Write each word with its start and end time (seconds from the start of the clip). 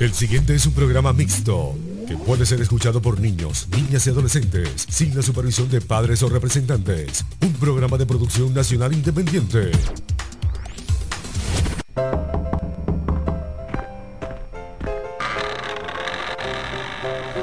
El 0.00 0.14
siguiente 0.14 0.54
es 0.54 0.64
un 0.64 0.72
programa 0.72 1.12
mixto 1.12 1.74
que 2.08 2.16
puede 2.16 2.46
ser 2.46 2.58
escuchado 2.62 3.02
por 3.02 3.20
niños, 3.20 3.68
niñas 3.68 4.06
y 4.06 4.10
adolescentes 4.10 4.86
sin 4.88 5.14
la 5.14 5.20
supervisión 5.20 5.68
de 5.68 5.82
padres 5.82 6.22
o 6.22 6.30
representantes. 6.30 7.22
Un 7.42 7.52
programa 7.52 7.98
de 7.98 8.06
producción 8.06 8.54
nacional 8.54 8.94
independiente. 8.94 9.72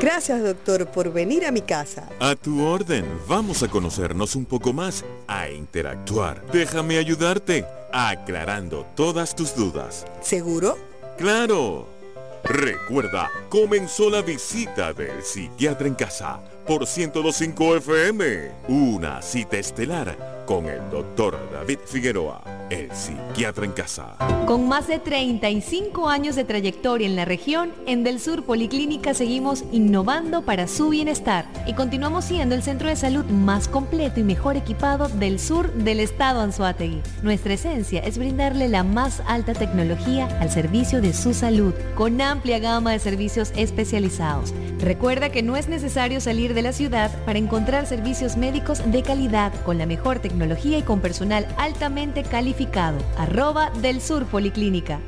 Gracias, 0.02 0.42
doctor, 0.42 0.88
por 0.88 1.14
venir 1.14 1.46
a 1.46 1.52
mi 1.52 1.62
casa. 1.62 2.10
A 2.20 2.36
tu 2.36 2.64
orden. 2.64 3.06
Vamos 3.28 3.62
a 3.62 3.68
conocernos 3.68 4.36
un 4.36 4.46
poco 4.46 4.74
más, 4.74 5.06
a 5.28 5.48
interactuar. 5.52 6.44
Déjame 6.52 6.98
ayudarte, 6.98 7.66
aclarando 7.94 8.88
todas 8.96 9.36
tus 9.36 9.56
dudas. 9.56 10.08
¿Seguro? 10.22 10.76
¡Claro! 11.20 11.97
Recuerda, 12.44 13.30
comenzó 13.50 14.10
la 14.10 14.22
visita 14.22 14.94
del 14.94 15.22
psiquiatra 15.22 15.88
en 15.88 15.96
casa 15.96 16.40
por 16.66 16.82
1025 16.82 17.78
FM. 17.78 18.52
Una 18.68 19.22
cita 19.22 19.58
estelar 19.58 20.44
con 20.46 20.66
el 20.66 20.90
doctor 20.90 21.38
David 21.52 21.80
Figueroa, 21.86 22.42
el 22.70 22.92
psiquiatra 22.92 23.66
en 23.66 23.72
casa. 23.72 24.18
Con 24.46 24.68
más 24.68 24.88
de 24.88 25.00
35 25.00 26.10
años 26.10 26.36
de 26.36 26.44
trayectoria 26.44 27.08
en 27.08 27.16
la 27.16 27.26
región, 27.26 27.72
en 27.86 28.04
Del 28.04 28.20
Sur 28.20 28.44
Policlínica 28.44 29.14
seguimos 29.14 29.64
innovando 29.72 30.42
para 30.42 30.68
su 30.68 30.90
bienestar 30.90 31.46
y 31.66 31.74
continuamos 31.74 32.26
siendo 32.26 32.56
el 32.56 32.64
centro 32.64 32.90
de 32.90 32.96
salud 32.96 33.26
más 33.26 33.68
completo 33.68 34.20
y 34.20 34.24
mejor 34.24 34.58
equipado 34.58 35.08
del 35.08 35.40
sur 35.40 35.72
del 35.74 36.00
estado 36.00 36.42
Anzuategui. 36.42 37.02
Nuestra 37.24 37.54
esencia 37.54 38.02
es 38.02 38.18
brindarle 38.18 38.68
la 38.68 38.84
más 38.84 39.22
alta 39.28 39.54
tecnología 39.54 40.28
al 40.40 40.50
servicio 40.50 41.02
de 41.02 41.14
su 41.14 41.34
salud, 41.34 41.74
con 41.96 42.20
amplia 42.22 42.60
gama 42.60 42.92
de 42.92 43.00
servicios 43.00 43.52
especializados. 43.56 44.54
Recuerda 44.80 45.30
que 45.30 45.42
no 45.42 45.56
es 45.56 45.68
necesario 45.70 46.22
salir 46.22 46.54
de 46.54 46.62
la 46.62 46.72
ciudad 46.72 47.12
para 47.26 47.40
encontrar 47.40 47.88
servicios 47.88 48.38
médicos 48.38 48.82
de 48.92 49.02
calidad 49.02 49.52
con 49.66 49.78
la 49.78 49.86
mejor 49.86 50.20
tecnología 50.20 50.78
y 50.78 50.84
con 50.84 51.00
personal 51.00 51.48
altamente 51.58 52.24
calificado. 52.24 52.57
Arroba 52.60 53.70
del 53.70 54.02
Sur 54.02 54.26
Policlínica. 54.26 55.00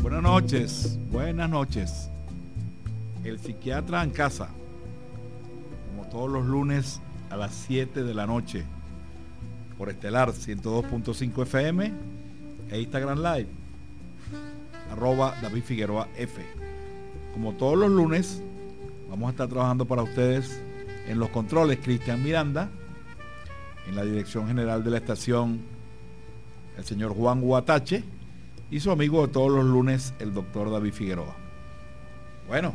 Buenas 0.00 0.22
noches, 0.22 0.98
buenas 1.12 1.50
noches. 1.50 2.08
El 3.22 3.38
psiquiatra 3.38 4.02
en 4.02 4.10
casa, 4.12 4.48
como 5.90 6.08
todos 6.08 6.30
los 6.30 6.46
lunes 6.46 7.02
a 7.28 7.36
las 7.36 7.54
7 7.66 8.02
de 8.02 8.14
la 8.14 8.26
noche, 8.26 8.64
por 9.76 9.90
Estelar 9.90 10.32
102.5 10.32 11.42
FM 11.42 11.92
e 12.70 12.80
Instagram 12.80 13.18
Live, 13.18 13.48
arroba 14.90 15.34
David 15.42 15.64
Figueroa 15.64 16.08
F. 16.16 16.42
Como 17.34 17.52
todos 17.52 17.76
los 17.76 17.90
lunes, 17.90 18.42
vamos 19.16 19.28
a 19.28 19.30
estar 19.30 19.48
trabajando 19.48 19.86
para 19.86 20.02
ustedes 20.02 20.60
en 21.08 21.18
los 21.18 21.30
controles 21.30 21.78
Cristian 21.82 22.22
Miranda, 22.22 22.68
en 23.88 23.96
la 23.96 24.04
dirección 24.04 24.46
general 24.46 24.84
de 24.84 24.90
la 24.90 24.98
estación 24.98 25.60
el 26.76 26.84
señor 26.84 27.14
Juan 27.14 27.40
Guatache 27.40 28.04
y 28.70 28.78
su 28.78 28.90
amigo 28.90 29.26
de 29.26 29.32
todos 29.32 29.50
los 29.50 29.64
lunes, 29.64 30.12
el 30.18 30.34
doctor 30.34 30.70
David 30.70 30.92
Figueroa. 30.92 31.34
Bueno, 32.46 32.74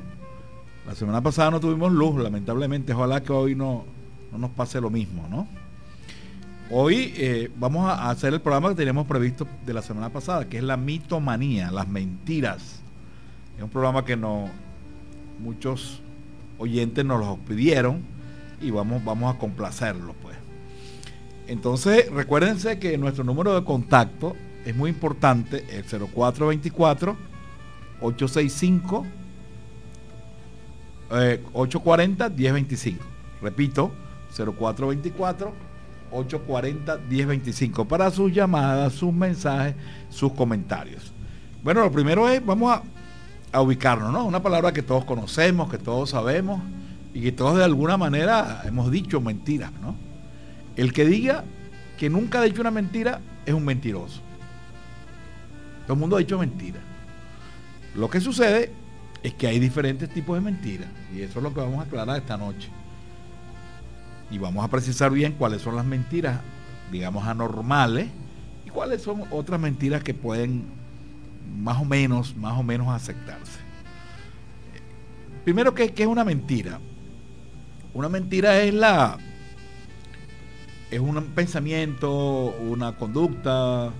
la 0.88 0.96
semana 0.96 1.22
pasada 1.22 1.52
no 1.52 1.60
tuvimos 1.60 1.92
luz, 1.92 2.20
lamentablemente, 2.20 2.92
ojalá 2.94 3.22
que 3.22 3.32
hoy 3.32 3.54
no, 3.54 3.86
no 4.32 4.40
nos 4.40 4.50
pase 4.50 4.82
lo 4.82 4.90
mismo, 4.90 5.28
¿no? 5.30 5.48
Hoy 6.72 7.14
eh, 7.18 7.52
vamos 7.60 7.88
a 7.88 8.10
hacer 8.10 8.34
el 8.34 8.42
programa 8.42 8.70
que 8.70 8.76
teníamos 8.76 9.06
previsto 9.06 9.48
de 9.64 9.76
la 9.76 9.84
semana 9.84 10.10
pasada, 10.10 10.50
que 10.50 10.58
es 10.58 10.64
la 10.64 10.76
mitomanía, 10.78 11.70
las 11.70 11.88
mentiras. 11.88 12.82
Es 13.58 13.64
un 13.64 13.70
programa 13.70 14.04
que 14.04 14.18
no, 14.18 14.50
muchos 15.40 16.01
oyentes 16.62 17.04
nos 17.04 17.20
lo 17.20 17.38
pidieron 17.38 18.02
y 18.62 18.72
vamos, 18.72 19.04
vamos 19.04 19.36
a 19.36 19.40
complacerlo, 19.40 20.14
pues. 20.22 20.38
Entonces, 21.48 22.10
recuérdense 22.12 22.80
que 22.80 22.98
nuestro 22.98 23.24
número 23.24 23.54
de 23.56 23.66
contacto 23.66 24.36
es 24.66 24.76
muy 24.76 24.92
importante, 24.92 25.66
el 25.72 25.84
0424 25.84 27.18
865 28.02 29.06
840 31.54 32.30
1025. 32.30 33.04
Repito, 33.42 33.92
0424 34.36 35.72
840-1025 36.12 37.88
para 37.88 38.12
sus 38.12 38.34
llamadas, 38.34 38.94
sus 38.94 39.14
mensajes, 39.14 39.76
sus 40.10 40.34
comentarios. 40.34 41.14
Bueno, 41.64 41.82
lo 41.82 41.92
primero 41.92 42.28
es, 42.30 42.46
vamos 42.46 42.74
a, 42.74 42.84
a, 43.52 43.62
ubicarnos, 43.62 44.12
¿no? 44.12 44.26
Una 44.26 44.42
palabra 44.42 44.72
que 44.72 44.82
todos 44.82 45.06
conocemos, 45.06 45.70
que 45.70 45.78
todos 45.78 46.12
sabemos 46.12 46.62
y 47.14 47.22
que 47.22 47.32
todos 47.32 47.58
de 47.58 47.64
alguna 47.64 47.98
manera 47.98 48.62
hemos 48.66 48.92
dicho 48.92 49.22
mentiras, 49.22 49.72
¿no? 49.82 49.96
El 50.76 50.94
que 50.94 51.06
diga 51.06 51.44
que 51.98 52.10
nunca 52.10 52.40
ha 52.40 52.44
dicho 52.44 52.62
una 52.62 52.72
mentira 52.72 53.22
es 53.46 53.54
un 53.54 53.66
mentiroso. 53.66 54.22
Todo 55.86 55.94
el 55.94 56.00
mundo 56.00 56.16
ha 56.16 56.20
dicho 56.20 56.40
mentiras. 56.40 56.82
Lo 57.96 58.10
que 58.10 58.22
sucede 58.22 58.72
es 59.24 59.34
que 59.34 59.48
hay 59.48 59.60
diferentes 59.60 60.10
tipos 60.10 60.36
de 60.36 60.42
mentiras 60.42 60.88
y 61.14 61.22
eso 61.22 61.40
es 61.40 61.44
lo 61.44 61.54
que 61.54 61.60
vamos 61.60 61.80
a 61.80 61.84
aclarar 61.84 62.18
esta 62.18 62.38
noche 62.38 62.70
y 64.32 64.38
vamos 64.38 64.64
a 64.64 64.70
precisar 64.70 65.12
bien 65.12 65.34
cuáles 65.34 65.62
son 65.62 65.76
las 65.76 65.86
mentiras, 65.86 66.40
digamos, 66.92 67.28
anormales 67.28 68.08
y 68.66 68.70
cuáles 68.70 69.02
son 69.02 69.24
otras 69.30 69.60
mentiras 69.60 70.04
que 70.04 70.14
pueden 70.14 70.81
más 71.58 71.82
o 71.82 71.86
menos, 71.86 72.36
más 72.36 72.58
o 72.58 72.64
menos 72.64 72.88
aceptarse. 72.90 73.60
Primero, 75.44 75.74
¿qué, 75.74 75.94
es 75.96 76.08
una 76.08 76.24
mentira? 76.24 76.80
Una 77.94 78.10
mentira 78.10 78.62
es 78.62 78.74
la 78.74 79.18
es 80.92 81.00
un 81.00 81.24
pensamiento, 81.34 82.54
una 82.60 82.98
conducta, 82.98 83.92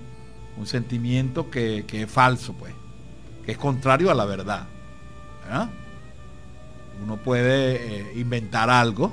un 0.58 0.66
sentimiento 0.66 1.50
que, 1.50 1.84
que 1.86 2.02
es 2.02 2.10
falso, 2.10 2.52
pues, 2.52 2.74
que 3.44 3.52
es 3.52 3.58
contrario 3.58 4.10
a 4.10 4.14
la 4.14 4.26
verdad. 4.26 4.66
Uno 7.02 7.16
puede 7.16 8.00
eh, 8.00 8.12
inventar 8.16 8.70
algo, 8.70 9.10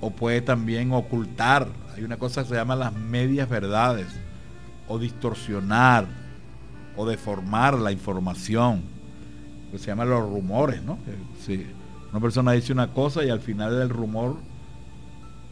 o 0.00 0.10
puede 0.10 0.40
también 0.40 0.92
ocultar. 0.92 1.68
Hay 1.94 2.04
una 2.04 2.16
cosa 2.16 2.42
que 2.42 2.48
se 2.48 2.54
llama 2.54 2.74
las 2.76 2.92
medias 2.92 3.48
verdades, 3.48 4.06
o 4.88 4.98
distorsionar, 4.98 6.06
o 6.98 7.06
deformar 7.06 7.78
la 7.78 7.92
información, 7.92 8.82
que 9.70 9.78
se 9.78 9.86
llama 9.86 10.04
los 10.04 10.20
rumores, 10.20 10.82
¿no? 10.82 10.98
Si 11.46 11.64
una 12.10 12.20
persona 12.20 12.52
dice 12.52 12.72
una 12.72 12.88
cosa 12.88 13.24
y 13.24 13.30
al 13.30 13.40
final 13.40 13.78
del 13.78 13.88
rumor, 13.88 14.36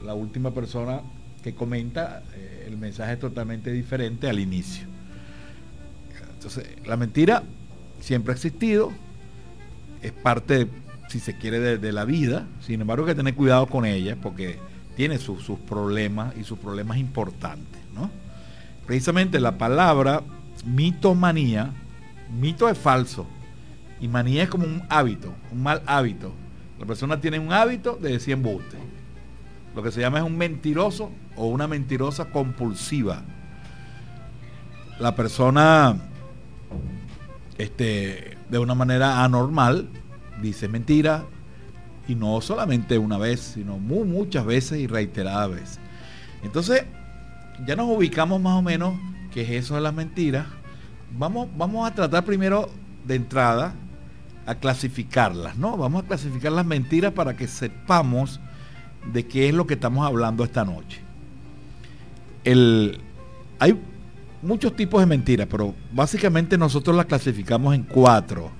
la 0.04 0.14
última 0.14 0.50
persona 0.50 1.02
que 1.44 1.54
comenta, 1.54 2.24
eh, 2.34 2.64
el 2.66 2.76
mensaje 2.76 3.12
es 3.12 3.20
totalmente 3.20 3.70
diferente 3.70 4.28
al 4.28 4.40
inicio. 4.40 4.88
Entonces, 6.34 6.66
la 6.84 6.96
mentira 6.96 7.44
siempre 8.00 8.32
ha 8.32 8.34
existido, 8.34 8.90
es 10.02 10.10
parte 10.10 10.66
si 11.08 11.20
se 11.20 11.38
quiere, 11.38 11.78
de, 11.78 11.92
la 11.92 12.04
vida. 12.04 12.46
Sin 12.60 12.80
embargo, 12.80 13.04
hay 13.04 13.12
que 13.12 13.16
tener 13.16 13.34
cuidado 13.34 13.68
con 13.68 13.84
ella 13.86 14.16
porque 14.20 14.58
tiene 14.96 15.18
sus 15.18 15.40
problemas 15.68 16.36
y 16.36 16.42
sus 16.42 16.58
problemas 16.58 16.98
importantes. 16.98 17.80
¿no? 17.94 18.10
Precisamente 18.84 19.38
la 19.38 19.56
palabra 19.58 20.24
mitomanía, 20.64 21.72
mito 22.38 22.68
es 22.68 22.78
falso 22.78 23.26
y 24.00 24.08
manía 24.08 24.42
es 24.42 24.48
como 24.48 24.64
un 24.64 24.82
hábito, 24.88 25.32
un 25.52 25.62
mal 25.62 25.82
hábito. 25.86 26.32
La 26.78 26.86
persona 26.86 27.20
tiene 27.20 27.38
un 27.38 27.52
hábito 27.52 27.96
de 27.96 28.12
decir 28.12 28.34
embuste. 28.34 28.76
Lo 29.74 29.82
que 29.82 29.90
se 29.90 30.00
llama 30.00 30.18
es 30.18 30.24
un 30.24 30.36
mentiroso 30.36 31.10
o 31.36 31.46
una 31.46 31.66
mentirosa 31.66 32.26
compulsiva. 32.26 33.22
La 34.98 35.14
persona, 35.14 35.96
este, 37.58 38.36
de 38.48 38.58
una 38.58 38.74
manera 38.74 39.24
anormal, 39.24 39.88
dice 40.40 40.68
mentira 40.68 41.24
y 42.08 42.14
no 42.14 42.40
solamente 42.40 42.98
una 42.98 43.18
vez, 43.18 43.40
sino 43.40 43.78
muchas 43.78 44.46
veces 44.46 44.78
y 44.78 44.86
reiteradas 44.86 45.50
veces. 45.50 45.80
Entonces, 46.42 46.84
ya 47.66 47.76
nos 47.76 47.88
ubicamos 47.88 48.40
más 48.40 48.54
o 48.54 48.62
menos 48.62 48.94
que 49.36 49.42
es 49.42 49.50
eso 49.50 49.74
de 49.74 49.82
las 49.82 49.92
mentiras. 49.92 50.46
Vamos, 51.18 51.48
vamos 51.58 51.86
a 51.86 51.94
tratar 51.94 52.24
primero 52.24 52.70
de 53.04 53.16
entrada 53.16 53.74
a 54.46 54.54
clasificarlas, 54.54 55.58
¿no? 55.58 55.76
Vamos 55.76 56.04
a 56.04 56.06
clasificar 56.06 56.52
las 56.52 56.64
mentiras 56.64 57.12
para 57.12 57.36
que 57.36 57.46
sepamos 57.46 58.40
de 59.12 59.26
qué 59.26 59.50
es 59.50 59.54
lo 59.54 59.66
que 59.66 59.74
estamos 59.74 60.06
hablando 60.06 60.42
esta 60.42 60.64
noche. 60.64 61.02
El, 62.44 62.98
hay 63.58 63.78
muchos 64.40 64.74
tipos 64.74 65.02
de 65.02 65.06
mentiras, 65.06 65.48
pero 65.50 65.74
básicamente 65.92 66.56
nosotros 66.56 66.96
las 66.96 67.04
clasificamos 67.04 67.74
en 67.74 67.82
cuatro 67.82 68.50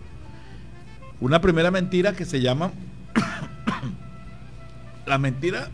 una 1.21 1.41
primera 1.41 1.71
mentira 1.71 2.13
que 2.13 2.27
se 2.27 2.43
llama 2.43 2.71
la 5.07 5.17
mentira, 5.17 5.71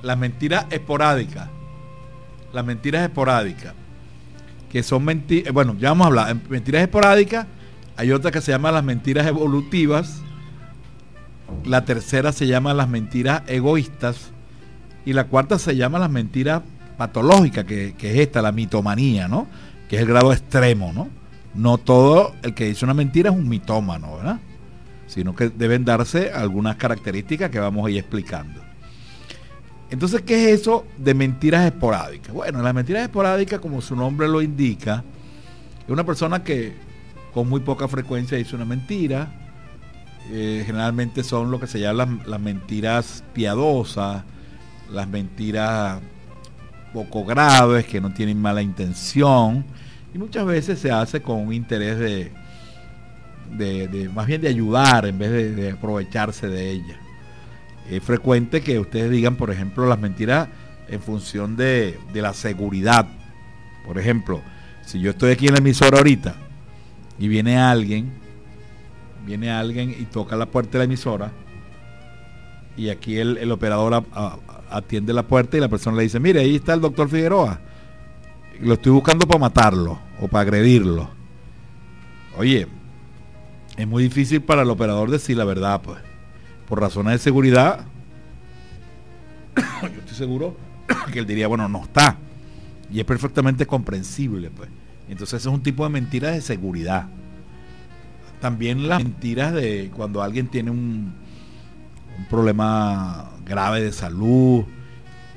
la 0.00 0.16
mentira 0.16 0.66
esporádica. 0.70 1.50
las 2.54 2.64
mentiras 2.64 3.02
esporádicas, 3.02 3.74
que 4.74 4.82
son 4.82 5.04
mentiras, 5.04 5.54
bueno, 5.54 5.76
ya 5.78 5.90
vamos 5.90 6.06
a 6.06 6.08
hablar, 6.08 6.36
mentiras 6.48 6.82
esporádicas, 6.82 7.46
hay 7.96 8.10
otra 8.10 8.32
que 8.32 8.40
se 8.40 8.50
llama 8.50 8.72
las 8.72 8.82
mentiras 8.82 9.24
evolutivas, 9.24 10.20
la 11.64 11.84
tercera 11.84 12.32
se 12.32 12.48
llama 12.48 12.74
las 12.74 12.88
mentiras 12.88 13.42
egoístas 13.46 14.32
y 15.06 15.12
la 15.12 15.28
cuarta 15.28 15.60
se 15.60 15.76
llama 15.76 16.00
las 16.00 16.10
mentiras 16.10 16.62
patológicas, 16.96 17.66
que, 17.66 17.94
que 17.96 18.14
es 18.14 18.18
esta, 18.18 18.42
la 18.42 18.50
mitomanía, 18.50 19.28
¿no? 19.28 19.46
Que 19.88 19.94
es 19.94 20.02
el 20.02 20.08
grado 20.08 20.32
extremo, 20.32 20.92
¿no? 20.92 21.08
No 21.54 21.78
todo 21.78 22.34
el 22.42 22.52
que 22.52 22.64
dice 22.64 22.84
una 22.84 22.94
mentira 22.94 23.30
es 23.30 23.36
un 23.36 23.48
mitómano, 23.48 24.16
¿verdad? 24.16 24.40
Sino 25.06 25.36
que 25.36 25.50
deben 25.50 25.84
darse 25.84 26.32
algunas 26.32 26.74
características 26.74 27.48
que 27.48 27.60
vamos 27.60 27.86
a 27.86 27.90
ir 27.92 27.98
explicando. 27.98 28.63
Entonces, 29.90 30.22
¿qué 30.22 30.52
es 30.52 30.60
eso 30.60 30.86
de 30.98 31.14
mentiras 31.14 31.66
esporádicas? 31.66 32.32
Bueno, 32.32 32.62
las 32.62 32.74
mentiras 32.74 33.02
esporádicas, 33.02 33.60
como 33.60 33.80
su 33.80 33.94
nombre 33.94 34.28
lo 34.28 34.42
indica, 34.42 35.04
es 35.84 35.90
una 35.90 36.04
persona 36.04 36.42
que 36.42 36.74
con 37.32 37.48
muy 37.48 37.60
poca 37.60 37.88
frecuencia 37.88 38.38
dice 38.38 38.56
una 38.56 38.64
mentira. 38.64 39.40
Eh, 40.30 40.62
generalmente 40.64 41.22
son 41.22 41.50
lo 41.50 41.60
que 41.60 41.66
se 41.66 41.80
llaman 41.80 42.22
las, 42.26 42.40
mentiras 42.40 43.22
piadosas, 43.34 44.22
las 44.90 45.06
mentiras 45.06 46.00
poco 46.94 47.24
graves, 47.24 47.84
que 47.84 48.00
no 48.00 48.12
tienen 48.14 48.40
mala 48.40 48.62
intención 48.62 49.64
y 50.14 50.18
muchas 50.18 50.46
veces 50.46 50.78
se 50.78 50.92
hace 50.92 51.20
con 51.20 51.40
un 51.40 51.52
interés 51.52 51.98
de, 51.98 52.30
de, 53.88 54.08
más 54.14 54.26
bien 54.26 54.40
de 54.40 54.48
ayudar 54.48 55.06
en 55.06 55.18
vez 55.18 55.56
de, 55.56 55.72
aprovecharse 55.72 56.48
de 56.48 56.70
ella. 56.70 57.00
Es 57.90 58.02
frecuente 58.02 58.62
que 58.62 58.78
ustedes 58.78 59.10
digan, 59.10 59.36
por 59.36 59.50
ejemplo, 59.50 59.86
las 59.86 59.98
mentiras 59.98 60.48
en 60.88 61.00
función 61.00 61.56
de, 61.56 61.98
de 62.12 62.22
la 62.22 62.32
seguridad. 62.32 63.06
Por 63.84 63.98
ejemplo, 63.98 64.40
si 64.84 65.00
yo 65.00 65.10
estoy 65.10 65.32
aquí 65.32 65.46
en 65.46 65.54
la 65.54 65.58
emisora 65.58 65.98
ahorita 65.98 66.34
y 67.18 67.28
viene 67.28 67.58
alguien, 67.58 68.12
viene 69.26 69.50
alguien 69.50 69.90
y 69.90 70.04
toca 70.04 70.36
la 70.36 70.46
puerta 70.46 70.72
de 70.72 70.78
la 70.78 70.84
emisora 70.84 71.32
y 72.76 72.88
aquí 72.88 73.18
el, 73.18 73.38
el 73.38 73.52
operador 73.52 74.04
atiende 74.70 75.12
la 75.12 75.22
puerta 75.22 75.56
y 75.56 75.60
la 75.60 75.68
persona 75.68 75.96
le 75.96 76.04
dice, 76.04 76.18
mire, 76.18 76.40
ahí 76.40 76.56
está 76.56 76.74
el 76.74 76.80
doctor 76.80 77.08
Figueroa 77.08 77.60
lo 78.60 78.74
estoy 78.74 78.92
buscando 78.92 79.26
para 79.26 79.40
matarlo 79.40 79.98
o 80.20 80.28
para 80.28 80.42
agredirlo. 80.42 81.08
Oye, 82.36 82.66
es 83.76 83.86
muy 83.86 84.04
difícil 84.04 84.42
para 84.42 84.62
el 84.62 84.70
operador 84.70 85.10
decir 85.10 85.36
la 85.36 85.44
verdad, 85.44 85.80
pues. 85.82 85.98
Por 86.68 86.80
razones 86.80 87.12
de 87.14 87.18
seguridad, 87.18 87.84
yo 89.56 90.00
estoy 90.00 90.16
seguro 90.16 90.56
que 91.12 91.18
él 91.18 91.26
diría, 91.26 91.48
bueno, 91.48 91.68
no 91.68 91.82
está. 91.82 92.16
Y 92.90 93.00
es 93.00 93.04
perfectamente 93.04 93.66
comprensible, 93.66 94.50
pues. 94.50 94.70
Entonces 95.08 95.42
es 95.42 95.46
un 95.46 95.62
tipo 95.62 95.84
de 95.84 95.90
mentira 95.90 96.30
de 96.30 96.40
seguridad. 96.40 97.06
También 98.40 98.88
las 98.88 99.02
mentiras 99.02 99.52
de 99.52 99.90
cuando 99.94 100.22
alguien 100.22 100.48
tiene 100.48 100.70
un, 100.70 101.14
un 102.18 102.24
problema 102.26 103.30
grave 103.44 103.82
de 103.82 103.92
salud, 103.92 104.64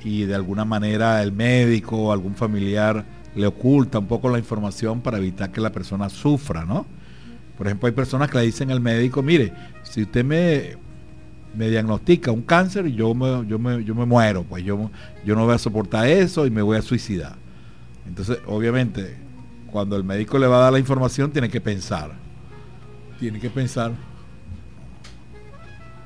y 0.04 0.24
de 0.24 0.36
alguna 0.36 0.66
manera 0.66 1.22
el 1.22 1.32
médico 1.32 1.98
o 1.98 2.12
algún 2.12 2.36
familiar 2.36 3.06
le 3.36 3.46
oculta 3.48 4.00
un 4.00 4.08
poco 4.08 4.30
la 4.30 4.40
información 4.40 5.02
para 5.02 5.18
evitar 5.18 5.52
que 5.52 5.62
la 5.62 5.72
persona 5.72 6.10
sufra, 6.10 6.66
¿no? 6.66 6.86
Por 7.58 7.68
ejemplo, 7.68 7.88
hay 7.88 7.94
personas 7.94 8.30
que 8.30 8.38
le 8.38 8.46
dicen 8.46 8.72
al 8.72 8.80
médico, 8.80 9.22
mire, 9.22 9.54
si 9.84 10.04
usted 10.04 10.24
me, 10.24 10.78
me 11.58 11.70
diagnostica 11.70 12.32
un 12.32 12.44
cáncer, 12.44 12.88
yo 12.88 13.14
me, 13.14 13.48
yo 13.48 13.58
me, 13.58 13.84
yo 13.84 13.96
me 13.96 14.06
muero, 14.06 14.44
pues 14.44 14.64
yo, 14.64 14.90
yo 15.26 15.36
no 15.36 15.46
voy 15.46 15.56
a 15.56 15.58
soportar 15.58 16.08
eso 16.08 16.46
y 16.46 16.52
me 16.52 16.62
voy 16.62 16.78
a 16.78 16.82
suicidar. 16.82 17.36
Entonces, 18.08 18.40
obviamente, 18.46 19.18
cuando 19.72 19.98
el 19.98 20.04
médico 20.04 20.38
le 20.38 20.48
va 20.48 20.58
a 20.58 20.62
dar 20.62 20.74
la 20.74 20.80
información, 20.80 21.32
tiene 21.32 21.50
que 21.50 21.60
pensar. 21.60 22.12
Tiene 23.20 23.40
que 23.40 23.50
pensar. 23.50 23.92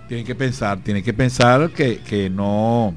Tiene 0.07 0.23
que 0.23 0.35
pensar, 0.35 0.79
tiene 0.79 1.03
que 1.03 1.13
pensar 1.13 1.69
que, 1.71 1.99
que 1.99 2.29
no 2.29 2.93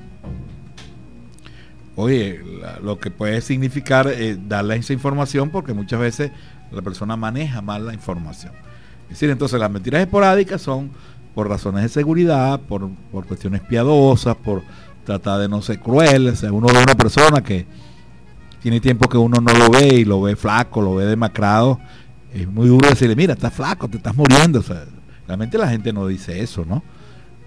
oye, 1.97 2.41
lo 2.83 2.99
que 2.99 3.11
puede 3.11 3.41
significar 3.41 4.09
eh, 4.09 4.37
darle 4.49 4.77
esa 4.77 4.93
información 4.93 5.51
porque 5.51 5.73
muchas 5.73 6.01
veces 6.01 6.31
la 6.73 6.83
persona 6.83 7.17
maneja 7.17 7.63
mal 7.63 7.87
la 7.87 7.95
información. 7.95 8.53
Es 9.05 9.11
decir, 9.11 9.31
entonces 9.31 9.61
las 9.61 9.71
mentiras 9.71 10.01
esporádicas 10.01 10.61
son 10.61 10.91
por 11.35 11.49
razones 11.49 11.83
de 11.83 11.89
seguridad, 11.89 12.61
por, 12.61 12.91
cuestiones 13.27 13.61
piadosas, 13.63 14.37
por 14.37 14.63
tratar 15.05 15.41
de 15.41 15.49
no 15.49 15.61
ser 15.63 15.81
cruel. 15.81 16.29
O 16.29 16.37
sea, 16.37 16.53
uno 16.53 16.69
ve 16.69 16.83
una 16.83 16.95
persona 16.95 17.43
que 17.43 17.67
tiene 18.63 18.81
tiempo 18.81 19.09
que 19.09 19.19
uno 19.19 19.41
no 19.41 19.53
lo 19.53 19.71
ve 19.71 19.89
y 19.89 20.05
lo 20.05 20.23
ve 20.23 20.37
flaco, 20.37 20.81
lo 20.81 20.95
ve 20.95 21.07
demacrado. 21.07 21.81
Es 22.33 22.49
muy 22.49 22.69
duro 22.69 22.89
decirle, 22.89 23.17
mira, 23.17 23.35
estás 23.35 23.53
flaco, 23.53 23.89
te 23.89 23.97
estás 23.97 24.15
muriendo. 24.15 24.63
Realmente 25.27 25.59
la 25.59 25.69
gente 25.69 25.93
no 25.93 26.07
dice 26.07 26.41
eso, 26.41 26.65
¿no? 26.65 26.83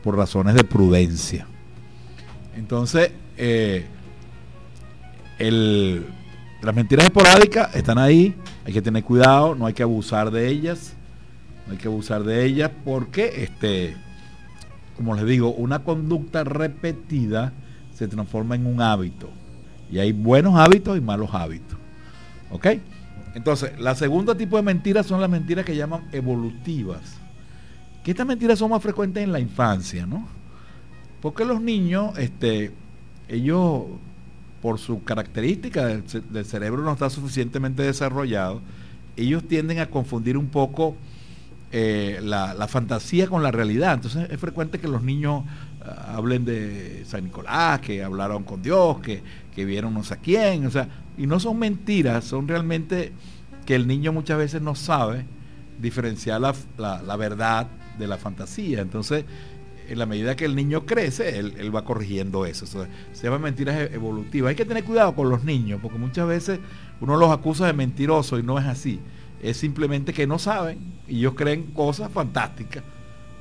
Por 0.04 0.18
razones 0.18 0.56
de 0.56 0.63
prudencia. 0.63 1.48
Entonces, 2.56 3.12
eh, 3.38 3.86
las 6.62 6.75
mentiras 6.75 7.06
esporádicas 7.06 7.75
están 7.75 7.98
ahí, 7.98 8.36
hay 8.66 8.74
que 8.74 8.81
tener 8.81 9.04
cuidado, 9.04 9.56
no 9.56 9.66
hay 9.66 9.74
que 9.74 9.84
abusar 9.84 10.31
de 10.31 10.48
ellas, 10.50 10.95
no 11.67 11.73
hay 11.73 11.77
que 11.77 11.87
abusar 11.87 12.23
de 12.23 12.45
ellas 12.45 12.71
porque, 12.83 13.43
este, 13.43 13.95
como 14.95 15.15
les 15.15 15.25
digo, 15.25 15.53
una 15.53 15.83
conducta 15.83 16.43
repetida 16.43 17.53
se 17.93 18.07
transforma 18.07 18.55
en 18.55 18.65
un 18.65 18.81
hábito. 18.81 19.29
Y 19.91 19.99
hay 19.99 20.11
buenos 20.11 20.55
hábitos 20.55 20.97
y 20.97 21.01
malos 21.01 21.29
hábitos. 21.33 21.77
¿Ok? 22.51 22.67
Entonces, 23.35 23.79
la 23.79 23.95
segunda 23.95 24.35
tipo 24.35 24.57
de 24.57 24.63
mentiras 24.63 25.05
son 25.05 25.21
las 25.21 25.29
mentiras 25.29 25.65
que 25.65 25.75
llaman 25.75 26.07
evolutivas. 26.11 27.17
Que 28.03 28.11
estas 28.11 28.25
mentiras 28.25 28.59
son 28.59 28.71
más 28.71 28.81
frecuentes 28.81 29.23
en 29.23 29.31
la 29.31 29.39
infancia, 29.39 30.05
¿no? 30.05 30.27
Porque 31.21 31.45
los 31.45 31.61
niños, 31.61 32.17
este, 32.17 32.71
ellos 33.27 33.83
por 34.61 34.79
su 34.79 35.03
característica 35.03 35.85
del, 35.85 36.45
cerebro 36.45 36.81
no 36.83 36.93
está 36.93 37.09
suficientemente 37.09 37.83
desarrollado, 37.83 38.61
ellos 39.15 39.43
tienden 39.47 39.79
a 39.79 39.87
confundir 39.87 40.38
un 40.38 40.47
poco 40.47 40.95
eh, 41.71 42.19
la, 42.24 42.67
fantasía 42.67 43.27
con 43.27 43.43
la 43.43 43.51
realidad. 43.51 43.93
Entonces 43.93 44.29
es 44.29 44.39
frecuente 44.39 44.79
que 44.79 44.88
los 44.88 45.03
niños 45.03 45.43
ah, 45.86 46.15
hablen 46.15 46.45
de 46.45 47.03
San 47.05 47.24
Nicolás, 47.24 47.79
que 47.81 48.03
hablaron 48.03 48.43
con 48.43 48.62
Dios, 48.62 48.97
que, 49.00 49.21
vieron 49.65 49.93
no 49.95 50.03
sé 50.03 50.17
quién, 50.21 50.67
o 50.67 50.71
sea, 50.71 50.88
y 51.17 51.25
no 51.25 51.39
son 51.39 51.57
mentiras, 51.57 52.25
son 52.25 52.47
realmente 52.47 53.12
que 53.65 53.74
el 53.74 53.88
niño 53.88 54.13
muchas 54.13 54.38
veces 54.38 54.62
no 54.62 54.75
sabe 54.75 55.25
diferenciar 55.81 56.39
la, 56.39 56.53
la 56.77 57.15
verdad 57.15 57.67
de 57.97 58.05
la 58.05 58.17
fantasía. 58.17 58.81
Entonces 58.81 59.25
en 59.88 60.00
la 60.00 60.05
medida 60.05 60.36
que 60.36 60.45
el 60.45 60.55
niño 60.55 60.86
crece, 60.86 61.39
él, 61.39 61.75
va 61.75 61.83
corrigiendo 61.83 62.45
eso. 62.45 62.65
se 62.65 63.24
llama 63.24 63.39
mentiras 63.39 63.75
e-, 63.75 63.95
evolutivas. 63.95 64.50
Hay 64.50 64.55
que 64.55 64.65
tener 64.65 64.83
cuidado 64.83 65.15
con 65.15 65.29
los 65.29 65.43
niños, 65.43 65.79
porque 65.81 65.97
muchas 65.97 66.27
veces 66.27 66.59
uno 67.00 67.17
los 67.17 67.31
acusa 67.31 67.67
de 67.67 67.74
mentirosos 67.74 68.39
y 68.39 68.43
no 68.43 68.59
es 68.59 68.65
así. 68.65 69.00
Es 69.41 69.58
simplemente 69.58 70.13
que 70.13 70.25
no 70.27 70.39
saben 70.39 70.79
y 71.08 71.20
ellos 71.20 71.36
creen 71.36 71.67
cosas 71.67 72.12
fantásticas. 72.12 72.84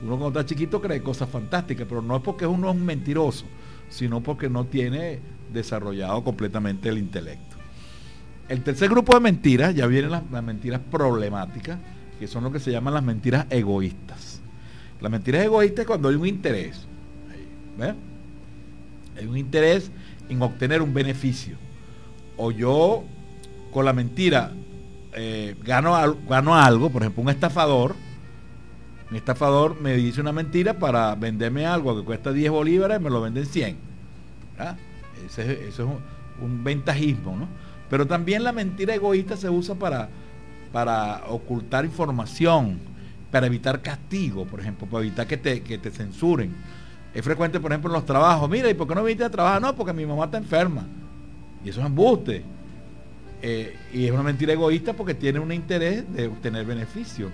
Uno 0.03 0.19
cuando 0.19 0.41
está 0.41 0.49
chiquito 0.49 0.81
cree 0.81 1.03
cosas 1.03 1.29
fantásticas, 1.29 1.87
pero 1.89 2.03
no 2.03 2.17
es 2.17 2.23
porque 2.23 2.47
uno 2.47 2.69
es 2.69 2.77
un 2.77 2.85
mentiroso, 2.85 3.47
sino 3.89 4.23
porque 4.23 4.51
no 4.51 4.67
tiene 4.67 5.21
desarrollado 5.53 6.23
completamente 6.23 6.89
el 6.89 6.99
intelecto. 6.99 7.57
El 8.49 8.63
tercer 8.63 8.91
grupo 8.91 9.15
de 9.15 9.21
mentiras, 9.21 9.75
ya 9.75 9.87
vienen 9.87 10.11
las 10.11 10.23
mentiras 10.43 10.81
problemáticas, 10.91 11.79
que 12.21 12.27
son 12.27 12.45
lo 12.45 12.53
que 12.53 12.61
se 12.61 12.71
llaman 12.71 12.95
las 12.95 13.03
mentiras 13.03 13.47
egoístas. 13.51 14.41
La 15.01 15.09
mentira 15.09 15.41
es 15.41 15.47
egoísta 15.47 15.85
cuando 15.85 16.09
hay 16.09 16.15
un 16.15 16.27
interés. 16.27 16.87
Hay 19.19 19.27
un 19.27 19.37
interés 19.37 19.91
en 20.29 20.41
obtener 20.43 20.83
un 20.83 20.95
beneficio. 20.95 21.57
O 22.37 22.51
yo 22.51 23.05
con 23.71 23.85
la 23.85 23.93
mentira 23.93 24.53
eh, 25.17 25.57
gano, 25.65 26.17
gano 26.29 26.55
algo, 26.55 26.91
por 26.91 27.03
ejemplo, 27.03 27.23
un 27.23 27.31
estafador. 27.31 27.97
Un 29.11 29.17
estafador 29.17 29.81
me 29.81 29.95
dice 29.95 30.21
una 30.21 30.33
mentira 30.33 30.79
para 30.79 31.15
venderme 31.15 31.67
algo 31.67 31.97
que 31.97 32.05
cuesta 32.05 32.33
10 32.33 32.51
bolívares 32.51 33.01
me 33.01 33.11
lo 33.11 33.21
venden 33.21 33.47
100. 33.47 33.77
Ese, 35.27 35.69
eso 35.69 35.83
es 35.85 35.89
un, 36.43 36.65
ventajismo, 36.65 37.37
¿no? 37.37 37.49
Pero 37.89 38.07
también 38.07 38.45
la 38.45 38.53
mentira 38.53 38.95
egoísta 38.95 39.37
se 39.37 39.49
usa 39.49 39.75
para, 39.77 40.09
para 40.73 41.25
ocultar 41.29 41.85
información 41.85 42.79
para 43.31 43.47
evitar 43.47 43.83
castigo, 43.83 44.47
por 44.47 44.61
ejemplo, 44.61 44.87
para 44.87 45.05
evitar 45.05 45.27
que 45.27 45.37
te, 45.37 45.63
que 45.63 45.79
te 45.79 45.91
censuren. 45.91 46.55
Es 47.13 47.25
frecuente, 47.25 47.61
por 47.61 47.71
ejemplo, 47.71 47.91
en 47.91 47.95
los 47.95 48.07
trabajos. 48.07 48.49
Mira, 48.49 48.71
¿y 48.71 48.75
por 48.75 48.87
qué 48.87 48.95
no 48.95 49.05
viniste 49.05 49.25
a 49.25 49.31
trabajar? 49.31 49.61
No, 49.61 49.75
porque 49.75 49.93
mi 49.93 50.07
mamá 50.07 50.27
está 50.27 50.39
enferma. 50.39 50.87
Y 51.65 51.71
eso 51.71 51.81
es 51.81 51.87
embuste. 51.87 52.45
Eh, 53.49 53.77
y 53.93 54.07
es 54.07 54.11
una 54.11 54.25
mentira 54.25 54.55
egoísta 54.55 54.93
porque 54.95 55.15
tiene 55.15 55.39
un 55.39 55.53
interés 55.53 56.05
de 56.13 56.27
obtener 56.27 56.67
beneficio. 56.67 57.31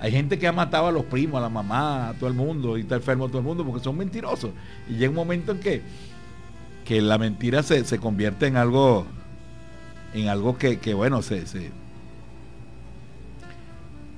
Hay 0.00 0.10
gente 0.10 0.36
que 0.36 0.48
ha 0.48 0.52
matado 0.52 0.88
a 0.88 0.90
los 0.90 1.04
primos, 1.04 1.38
a 1.38 1.40
la 1.40 1.48
mamá, 1.48 2.08
a 2.08 2.14
todo 2.14 2.28
el 2.28 2.34
mundo, 2.34 2.76
y 2.76 2.80
está 2.80 2.96
enfermo 2.96 3.26
a 3.26 3.28
todo 3.28 3.38
el 3.38 3.44
mundo 3.44 3.64
porque 3.64 3.84
son 3.84 3.96
mentirosos. 3.96 4.50
Y 4.88 4.94
llega 4.94 5.10
un 5.10 5.14
momento 5.14 5.52
en 5.52 5.60
que, 5.60 5.82
que 6.84 7.00
la 7.00 7.16
mentira 7.16 7.62
se, 7.62 7.84
se 7.84 7.98
convierte 8.00 8.48
en 8.48 8.56
algo 8.56 9.06
en 10.14 10.28
algo 10.28 10.58
que, 10.58 10.94
bueno, 10.94 11.22
se, 11.22 11.46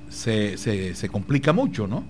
se, 0.09 1.09
complica 1.11 1.53
mucho, 1.53 1.85
¿no? 1.85 2.03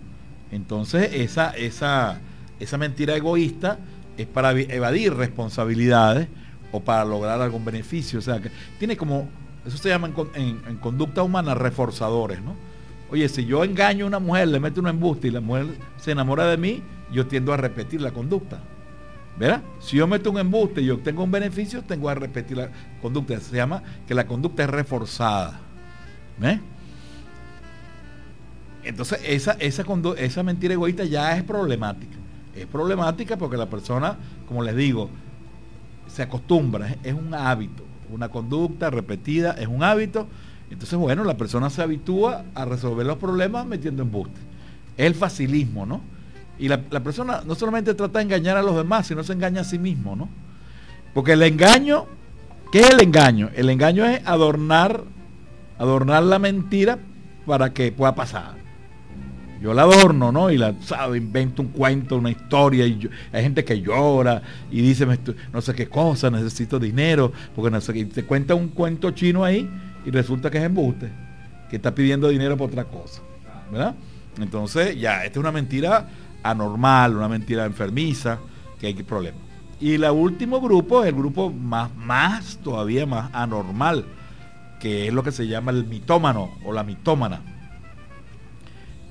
Entonces 0.50 1.10
esa, 1.14 1.50
esa, 1.58 2.22
esa 2.62 2.78
mentira 2.78 3.18
egoísta 3.18 3.80
es 4.18 4.28
para 4.28 4.52
evadir 4.52 5.14
responsabilidades 5.14 6.30
o 6.76 6.80
para 6.80 7.06
lograr 7.06 7.42
algún 7.42 7.64
beneficio. 7.64 8.20
O 8.20 8.22
sea, 8.22 8.40
que 8.40 8.52
tiene 8.78 8.98
como, 8.98 9.28
eso 9.66 9.78
se 9.78 9.90
llama 9.90 10.12
en, 10.36 10.78
conducta 10.78 11.24
humana 11.24 11.56
reforzadores, 11.56 12.42
¿no? 12.42 12.56
Oye, 13.10 13.30
si 13.30 13.46
yo 13.46 13.64
engaño 13.64 14.06
a 14.06 14.08
una 14.08 14.20
mujer, 14.20 14.48
le 14.48 14.60
meto 14.60 14.82
un 14.82 14.88
embuste 14.88 15.28
y 15.28 15.32
la 15.32 15.42
mujer 15.42 15.68
se 15.98 16.12
enamora 16.12 16.48
de 16.48 16.58
mí, 16.58 16.82
yo 17.12 17.28
tiendo 17.28 17.54
a 17.54 17.58
repetir 17.58 18.02
la 18.02 18.12
conducta. 18.12 18.60
¿Verdad? 19.38 19.62
Si 19.80 19.98
yo 19.98 20.08
meto 20.08 20.32
un 20.32 20.40
embuste 20.40 20.82
y 20.82 20.90
obtengo 20.90 21.24
un 21.24 21.32
beneficio, 21.32 21.82
tengo 21.82 22.10
a 22.10 22.16
repetir 22.16 22.58
la 22.58 22.70
conducta. 23.02 23.40
Se 23.40 23.56
llama 23.56 23.84
que 24.08 24.14
la 24.14 24.26
conducta 24.26 24.64
es 24.64 24.70
reforzada. 24.70 25.60
¿Ves? 26.40 26.60
Entonces, 28.84 29.20
esa, 29.26 29.54
esa, 29.54 29.84
esa 30.18 30.44
mentira 30.44 30.74
egoísta 30.74 31.04
ya 31.04 31.36
es 31.36 31.44
problemática. 31.44 32.16
Es 32.56 32.66
problemática 32.68 33.36
porque 33.36 33.58
la 33.58 33.70
persona, 33.70 34.16
como 34.48 34.64
les 34.64 34.76
digo, 34.76 35.10
se 36.16 36.24
acostumbra, 36.24 36.96
es 37.04 37.14
un 37.14 37.34
hábito. 37.34 37.84
Una 38.10 38.30
conducta 38.30 38.90
repetida 38.90 39.52
es 39.52 39.68
un 39.68 39.84
hábito. 39.84 40.28
Entonces, 40.72 40.98
bueno, 40.98 41.26
la 41.26 41.36
persona 41.36 41.70
se 41.70 41.82
habitúa 41.82 42.46
a 42.56 42.64
resolver 42.64 43.06
los 43.06 43.18
problemas 43.18 43.66
metiendo 43.66 44.02
embuste. 44.04 44.40
Es 44.96 45.08
el 45.08 45.16
facilismo, 45.16 45.86
¿no? 45.86 46.00
Y 46.58 46.70
la, 46.70 46.80
persona 46.80 47.42
no 47.46 47.54
solamente 47.54 47.94
trata 47.96 48.20
de 48.20 48.26
engañar 48.26 48.56
a 48.56 48.62
los 48.62 48.78
demás, 48.78 49.08
sino 49.08 49.26
se 49.26 49.34
engaña 49.34 49.62
a 49.62 49.64
sí 49.66 49.78
mismo, 49.78 50.16
¿no? 50.16 50.30
Porque 51.14 51.34
el 51.34 51.44
engaño, 51.44 52.06
¿qué 52.72 52.80
es 52.80 52.92
el 52.92 53.02
engaño? 53.02 53.50
El 53.54 53.70
engaño 53.70 54.06
es 54.06 54.26
adornar, 54.26 55.04
adornar 55.78 56.24
la 56.24 56.40
mentira 56.40 56.98
para 57.46 57.74
que 57.74 57.92
pueda 57.92 58.16
pasar. 58.16 58.56
Yo 59.66 59.74
la 59.74 59.82
adorno, 59.82 60.32
¿no? 60.32 60.52
Y 60.52 60.60
la, 60.60 60.76
¿sabe? 60.82 61.18
Invento 61.18 61.64
un 61.64 61.70
cuento, 61.70 62.18
una 62.18 62.30
historia, 62.30 62.86
y 62.86 63.10
hay 63.34 63.42
gente 63.42 63.66
que 63.66 63.82
llora 63.82 64.40
y 64.70 64.80
dice, 64.80 65.08
no 65.52 65.60
sé 65.60 65.74
qué 65.74 65.90
cosa, 65.90 66.30
necesito 66.30 66.78
dinero, 66.78 67.32
porque 67.56 67.72
no 67.72 67.82
sé 67.82 67.92
qué, 67.92 68.06
te 68.06 68.26
cuenta 68.26 68.54
un 68.54 68.68
cuento 68.68 69.10
chino 69.10 69.44
ahí 69.44 69.68
y 70.06 70.12
resulta 70.12 70.52
que 70.52 70.60
es 70.60 70.66
embuste, 70.66 71.10
que 71.68 71.78
está 71.78 71.96
pidiendo 71.96 72.28
dinero 72.28 72.56
por 72.56 72.70
otra 72.70 72.84
cosa, 72.84 73.24
¿verdad? 73.72 73.96
Entonces, 74.40 75.00
ya, 75.00 75.26
esta 75.26 75.32
es 75.32 75.38
una 75.38 75.52
mentira 75.52 76.10
anormal, 76.44 77.18
una 77.18 77.28
mentira 77.28 77.66
enfermiza, 77.66 78.38
que 78.80 78.86
hay 78.86 78.94
problema. 78.94 79.40
Y 79.82 79.96
el 79.96 80.04
último 80.04 80.62
grupo 80.62 81.02
es 81.02 81.10
el 81.10 81.16
grupo 81.16 81.50
más, 81.50 81.90
más, 81.96 82.60
todavía 82.64 83.08
más 83.08 83.32
anormal, 83.34 84.06
que 84.80 85.08
es 85.08 85.14
lo 85.14 85.24
que 85.24 85.32
se 85.32 85.48
llama 85.48 85.72
el 85.72 85.88
mitómano 85.88 86.52
o 86.64 86.72
la 86.72 86.84
mitómana, 86.84 87.42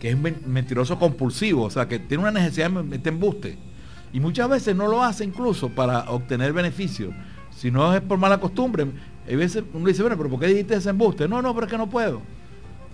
que 0.05 0.11
es 0.11 0.17
un 0.17 0.35
mentiroso 0.53 0.99
compulsivo, 0.99 1.63
o 1.63 1.71
sea, 1.71 1.89
que 1.89 1.99
tiene 1.99 2.25
una 2.25 2.31
necesidad 2.31 2.71
de 2.71 2.83
meter 2.83 3.11
embuste. 3.11 3.57
Y 4.13 4.21
muchas 4.21 4.51
veces 4.51 4.77
no 4.77 4.87
lo 4.87 5.03
hace 5.03 5.25
incluso 5.25 5.71
para 5.71 6.11
obtener 6.11 6.53
beneficios, 6.53 7.15
sino 7.51 7.95
es 7.95 8.03
por 8.03 8.19
mala 8.19 8.39
costumbre. 8.39 8.87
Hay 9.27 9.37
veces 9.37 9.65
uno 9.73 9.87
dice, 9.87 10.03
bueno, 10.03 10.19
pero 10.19 10.29
¿por 10.29 10.41
qué 10.41 10.49
dijiste 10.49 10.75
ese 10.75 10.91
embuste? 10.91 11.27
No, 11.27 11.41
no, 11.41 11.55
pero 11.55 11.65
es 11.65 11.73
que 11.73 11.79
no 11.79 11.89
puedo. 11.89 12.21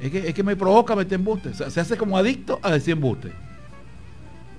Es 0.01 0.09
que, 0.13 0.29
es 0.29 0.33
que 0.33 0.45
me 0.45 0.55
provoca 0.55 0.95
meter 0.95 1.15
embuste. 1.15 1.53
Se 1.53 1.81
hace 1.81 1.97
como 1.97 2.17
adicto 2.17 2.61
a 2.63 2.71
decir 2.71 2.93
embuste. 2.93 3.33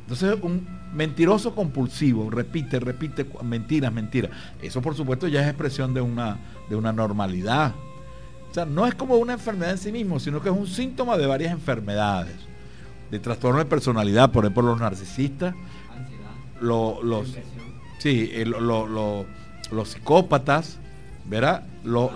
Entonces, 0.01 0.37
un 0.41 0.67
mentiroso 0.93 1.55
compulsivo, 1.55 2.29
repite, 2.29 2.81
repite 2.81 3.25
mentiras, 3.43 3.93
mentiras. 3.93 4.29
Eso, 4.61 4.81
por 4.81 4.93
supuesto, 4.93 5.29
ya 5.29 5.39
es 5.39 5.47
expresión 5.47 5.93
de 5.93 6.01
una, 6.01 6.37
de 6.69 6.75
una 6.75 6.91
normalidad. 6.91 7.73
O 8.51 8.53
sea, 8.53 8.65
no 8.65 8.85
es 8.85 8.93
como 8.95 9.15
una 9.15 9.33
enfermedad 9.33 9.71
en 9.71 9.77
sí 9.77 9.93
mismo, 9.93 10.19
sino 10.19 10.41
que 10.41 10.49
es 10.49 10.55
un 10.55 10.67
síntoma 10.67 11.17
de 11.17 11.25
varias 11.25 11.53
enfermedades. 11.53 12.35
De 13.09 13.17
trastorno 13.17 13.59
de 13.59 13.65
personalidad, 13.65 14.31
por 14.31 14.43
ejemplo, 14.43 14.63
los 14.63 14.79
narcisistas, 14.79 15.55
los, 16.59 17.01
los, 17.01 17.33
sí, 17.99 18.29
los 18.45 19.89
psicópatas, 19.89 20.79
¿verdad? 21.25 21.63
Los, 21.85 22.11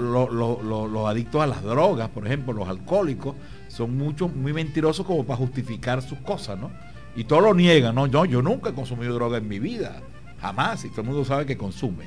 adictos 1.08 1.42
a 1.42 1.48
las 1.48 1.63
drogas, 1.63 2.10
por 2.10 2.25
ejemplo, 2.25 2.54
los 2.54 2.68
alcohólicos, 2.68 3.36
son 3.70 3.98
mucho, 3.98 4.27
muy 4.27 4.51
mentirosos 4.51 5.06
como 5.06 5.25
para 5.25 5.38
justificar 5.38 6.01
sus 6.01 6.20
cosas, 6.20 6.60
¿no? 6.60 6.70
Y 7.15 7.24
todos 7.24 7.44
lo 7.44 7.54
niegan, 7.54 7.96
no, 7.96 8.08
yo, 8.08 8.25
yo 8.25 8.42
nunca 8.42 8.72
he 8.72 8.74
consumido 8.74 9.13
droga 9.13 9.38
en 9.38 9.48
mi 9.48 9.60
vida, 9.60 10.01
jamás, 10.42 10.84
y 10.84 10.89
todo 10.89 11.01
el 11.01 11.08
mundo 11.08 11.24
sabe 11.24 11.46
que 11.46 11.58
consume. 11.58 12.06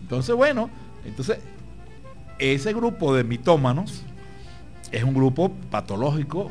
Entonces, 0.00 0.34
bueno, 0.36 0.70
entonces, 1.04 1.38
ese 2.38 2.72
grupo 2.72 3.14
de 3.14 3.24
mitómanos 3.24 4.02
es 4.92 5.02
un 5.02 5.14
grupo 5.14 5.50
patológico 5.70 6.50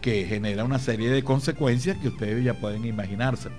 que 0.00 0.24
genera 0.26 0.64
una 0.64 0.78
serie 0.78 1.10
de 1.10 1.22
consecuencias 1.22 1.98
que 1.98 2.08
ustedes 2.08 2.42
ya 2.44 2.54
pueden 2.54 2.84
imaginarse. 2.84 3.50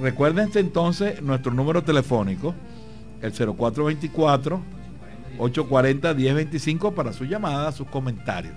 Recuérdense 0.00 0.58
entonces 0.58 1.22
nuestro 1.22 1.52
número 1.52 1.82
telefónico, 1.82 2.54
el 3.22 3.32
0424 3.32 4.60
840 5.38 6.14
1025 6.14 6.94
para 6.94 7.12
su 7.12 7.24
llamada, 7.24 7.70
sus 7.72 7.86
comentarios. 7.88 8.54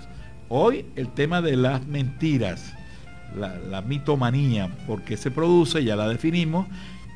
Hoy 0.48 0.86
el 0.96 1.10
tema 1.10 1.42
de 1.42 1.56
las 1.56 1.86
mentiras 1.86 2.74
la, 3.36 3.82
mitomanía, 3.82 4.72
porque 4.88 5.16
se 5.18 5.30
produce, 5.30 5.84
ya 5.84 5.96
la 5.96 6.08
definimos, 6.08 6.68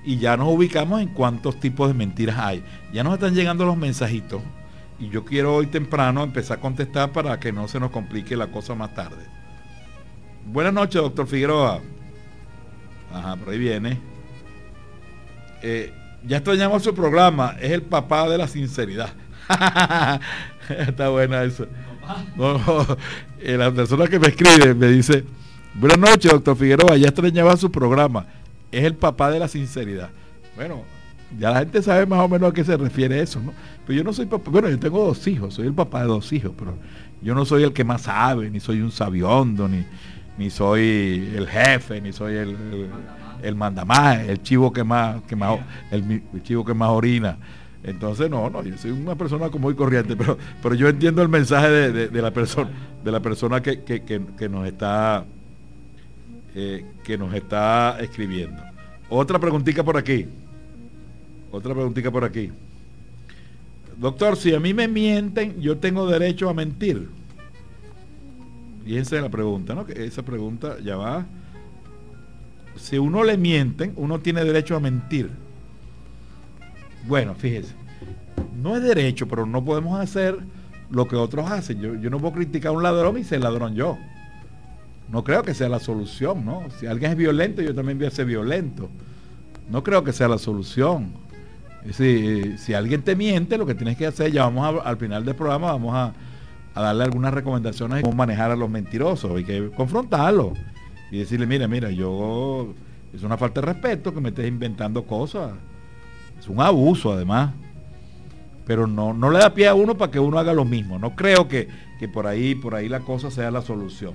y 0.06 0.18
ya 0.18 0.38
nos 0.38 0.50
ubicamos 0.50 1.02
en 1.02 1.08
cuántos 1.10 1.60
tipos 1.60 1.88
de 1.88 1.94
mentiras 1.94 2.38
hay. 2.38 2.64
Ya 2.94 3.04
nos 3.04 3.14
están 3.16 3.34
llegando 3.34 3.66
los 3.66 3.78
mensajitos 3.78 4.42
y 5.00 5.10
yo 5.10 5.26
quiero 5.26 5.56
hoy 5.56 5.68
temprano 5.68 6.24
empezar 6.24 6.58
a 6.58 6.62
contestar 6.62 7.12
para 7.12 7.40
que 7.40 7.52
no 7.52 7.68
se 7.68 7.80
nos 7.80 7.92
complique 7.92 8.36
la 8.36 8.48
cosa 8.48 8.76
más 8.76 8.94
tarde. 8.94 9.26
Buenas 10.46 10.74
noches, 10.74 11.02
doctor 11.02 11.28
Figueroa. 11.28 11.82
Ajá, 13.12 13.36
por 13.36 13.50
ahí 13.50 13.60
viene. 13.60 14.00
Eh, 15.62 15.94
ya 16.26 16.38
extrañamos 16.38 16.84
su 16.84 16.94
programa, 16.94 17.56
es 17.60 17.72
el 17.72 17.82
papá 17.82 18.28
de 18.30 18.38
la 18.38 18.48
sinceridad. 18.48 19.14
Está 20.70 21.10
buena 21.10 21.44
eso. 21.44 21.68
Eh, 23.46 23.58
la 23.58 23.74
persona 23.74 24.08
que 24.08 24.20
me 24.20 24.28
escribe 24.28 24.74
me 24.74 24.88
dice, 24.88 25.26
Buenas 25.76 25.98
noches, 25.98 26.32
doctor 26.32 26.56
Figueroa. 26.56 26.98
Ya 26.98 27.08
extrañaba 27.08 27.58
su 27.58 27.72
programa. 27.72 28.28
Es 28.72 28.84
el 28.84 28.96
papá 28.96 29.32
de 29.32 29.40
la 29.40 29.48
sinceridad. 29.48 30.12
Bueno, 30.56 30.84
ya 31.40 31.52
la 31.52 31.60
gente 31.60 31.82
sabe 31.82 32.06
más 32.06 32.20
o 32.20 32.28
menos 32.28 32.52
a 32.52 32.54
qué 32.54 32.63
se 32.63 32.75
refiere 32.78 33.20
eso, 33.22 33.40
¿no? 33.40 33.54
Pero 33.86 33.98
yo 33.98 34.04
no 34.04 34.13
soy 34.13 34.25
papá. 34.25 34.52
Bueno, 34.52 34.70
yo 34.70 34.80
tengo 34.80 35.06
dos 35.06 35.28
hijos, 35.28 35.54
soy 35.54 35.68
el 35.68 35.74
papá 35.74 36.02
de 36.02 36.08
dos 36.08 36.32
hijos, 36.34 36.52
pero 36.58 36.75
yo 37.22 37.36
no 37.36 37.46
soy 37.46 37.63
el 37.63 37.74
que 37.74 37.84
más 37.84 38.04
sabe, 38.04 38.50
ni 38.50 38.60
soy 38.60 38.82
un 38.82 38.92
sabiondo, 38.92 39.68
ni, 39.68 39.86
ni 40.38 40.50
soy 40.50 41.32
el 41.36 41.48
jefe, 41.48 42.02
ni 42.02 42.13
soy 42.13 42.36
el, 42.36 42.58
el, 43.42 43.56
mandamás, 43.56 44.20
el 44.20 44.42
chivo 44.42 44.72
que 44.72 44.84
más, 44.84 45.22
que 45.24 45.36
más, 45.36 45.60
el, 45.92 46.22
chivo 46.44 46.63
que 46.66 46.74
más 46.74 46.90
orina. 46.90 47.38
Entonces, 47.84 48.30
no, 48.30 48.50
no, 48.50 48.63
yo 48.63 48.78
soy 48.78 48.92
una 48.92 49.16
persona 49.16 49.50
como 49.50 49.63
muy 49.63 49.75
corriente, 49.75 50.16
pero, 50.16 50.38
pero 50.62 50.75
yo 50.75 50.88
entiendo 50.88 51.22
el 51.22 51.30
mensaje 51.30 51.70
de, 51.70 52.22
la 52.22 52.32
persona, 52.32 52.70
de 53.04 53.12
la 53.12 53.20
persona 53.20 53.62
que, 53.62 53.84
que 53.84 54.50
nos 54.50 54.66
está 54.66 55.25
eh, 56.56 56.86
que 57.04 57.18
nos 57.18 57.34
está 57.34 57.98
escribiendo. 58.00 58.62
Otra 59.10 59.40
preguntita 59.40 59.84
por 59.84 59.98
aquí. 59.98 60.28
Otra 61.53 61.74
preguntita 61.74 62.12
por 62.12 62.25
aquí. 62.25 62.51
Doctor, 63.98 64.36
si 64.36 64.53
a 64.53 64.60
mí 64.60 64.74
me 64.74 64.88
mienten, 64.88 65.62
yo 65.62 65.77
tengo 65.77 66.05
derecho 66.07 66.50
a 66.50 66.53
mentir. 66.53 67.07
Fíjense 68.83 69.22
la 69.22 69.29
pregunta, 69.29 69.74
¿no? 69.74 69.86
Que 69.86 70.03
esa 70.03 70.24
pregunta 70.24 70.77
ya 70.83 70.98
va. 70.98 71.25
Si 72.75 72.98
uno 72.98 73.24
le 73.24 73.38
mienten, 73.38 73.93
uno 73.95 74.19
tiene 74.19 74.43
derecho 74.43 74.75
a 74.75 74.79
mentir. 74.79 75.29
Bueno, 77.07 77.36
fíjese. 77.36 77.75
No 78.62 78.75
es 78.75 78.83
derecho, 78.83 79.27
pero 79.27 79.45
no 79.45 79.63
podemos 79.63 79.98
hacer 80.00 80.38
lo 80.89 81.07
que 81.07 81.15
otros 81.15 81.50
hacen. 81.50 81.79
Yo, 81.79 81.95
yo 81.95 82.10
no 82.10 82.19
puedo 82.19 82.33
criticar 82.33 82.69
a 82.69 82.72
un 82.72 82.83
ladrón 82.83 83.17
y 83.19 83.24
ser 83.24 83.41
ladrón 83.41 83.75
yo 83.75 83.98
no 85.13 85.24
creo 85.24 85.43
que 85.43 85.53
sea 85.53 85.69
la 85.69 85.79
solución, 85.79 86.43
¿no? 86.43 86.63
Si 86.79 86.88
alguien 86.88 87.12
es 87.12 87.17
violento, 87.17 87.62
yo 87.62 87.75
también 87.75 88.00
voy 88.00 88.07
a 88.07 88.12
ser 88.12 88.25
violento. 88.25 88.89
No 89.69 89.83
creo 89.83 90.03
que 90.03 90.12
sea 90.12 90.27
la 90.27 90.39
solución. 90.39 91.13
Si, 91.92 92.58
si 92.58 92.74
alguien 92.74 93.02
te 93.02 93.16
miente, 93.16 93.58
lo 93.58 93.66
que 93.66 93.75
tienes 93.75 93.98
que 93.98 94.08
hacer, 94.08 94.32
ya 94.32 94.46
vamos 94.46 94.82
al 94.84 94.98
final 94.98 95.25
del 95.25 95.36
programa, 95.36 95.74
vamos 95.74 95.96
a, 95.96 96.13
darle 96.80 97.04
algunas 97.04 97.34
recomendaciones 97.34 97.98
de 97.98 98.02
cómo 98.04 98.16
manejar 98.16 98.52
a 98.52 98.56
los 98.56 98.70
mentirosos. 98.70 99.36
Hay 99.36 99.44
que 99.44 99.70
confrontarlo 99.72 100.54
y 101.12 101.20
decirle, 101.20 101.46
mira, 101.46 101.68
mira, 101.68 101.92
yo, 101.92 102.74
es 103.13 103.22
una 103.24 103.38
falta 103.38 103.62
de 103.62 103.68
respeto 103.68 104.13
que 104.13 104.22
me 104.22 104.30
estés 104.30 104.48
inventando 104.48 105.04
cosas. 105.04 105.52
Es 106.40 106.48
un 106.48 106.62
abuso 106.62 107.12
además. 107.12 107.54
Pero 108.66 108.88
no, 108.88 109.13
no 109.13 109.30
le 109.30 109.40
da 109.40 109.54
pie 109.54 109.68
a 109.68 109.75
uno 109.75 109.98
para 109.98 110.10
que 110.10 110.20
uno 110.20 110.40
haga 110.40 110.54
lo 110.54 110.63
mismo. 110.63 110.98
No 110.98 111.16
creo 111.16 111.50
que, 111.50 111.68
que 112.00 112.08
por 112.08 112.28
ahí, 112.28 112.56
por 112.56 112.75
ahí 112.75 112.88
la 112.88 113.02
cosa 113.02 113.30
sea 113.30 113.52
la 113.52 113.62
solución. 113.62 114.13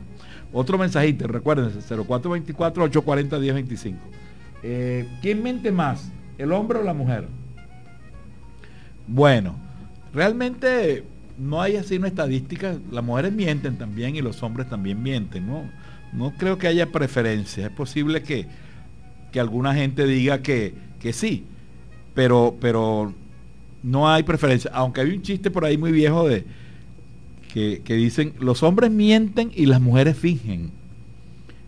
Otro 0.53 0.79
mensajito, 0.79 1.27
recuérdense, 1.27 1.81
0424-840-1025. 1.95 3.95
Eh, 4.63 5.07
¿Quién 5.21 5.43
mente 5.43 5.71
más, 5.71 6.11
el 6.39 6.53
hombre 6.53 6.79
o 6.79 6.83
la 6.83 6.95
mujer? 6.95 7.29
Bueno, 9.09 9.57
realmente 10.13 11.03
no 11.39 11.63
hay 11.63 11.77
así 11.77 11.97
una 11.97 12.09
estadística, 12.09 12.77
las 12.91 13.03
mujeres 13.03 13.33
mienten 13.33 13.79
también 13.79 14.15
y 14.17 14.21
los 14.21 14.43
hombres 14.43 14.69
también 14.69 15.03
mienten, 15.03 15.47
¿no? 15.47 15.65
No 16.13 16.33
creo 16.37 16.59
que 16.59 16.67
haya 16.67 16.93
preferencia, 16.93 17.67
es 17.67 17.73
posible 17.73 18.23
que, 18.23 18.47
que 19.33 19.41
alguna 19.41 19.75
gente 19.75 20.07
diga 20.07 20.43
que, 20.43 20.75
que 21.01 21.13
sí, 21.13 21.45
pero, 22.15 22.57
pero 22.61 23.15
no 23.83 24.11
hay 24.11 24.25
preferencia, 24.25 24.71
aunque 24.75 25.01
hay 25.01 25.11
un 25.11 25.23
chiste 25.23 25.51
por 25.51 25.65
ahí 25.65 25.79
muy 25.79 25.93
viejo 25.93 26.29
de 26.29 26.45
que, 27.53 27.81
que 27.83 27.95
dicen, 27.95 28.35
los 28.41 28.63
hombres 28.63 28.91
mienten 28.91 29.51
y 29.55 29.67
las 29.67 29.81
mujeres 29.81 30.19
fingen. 30.19 30.71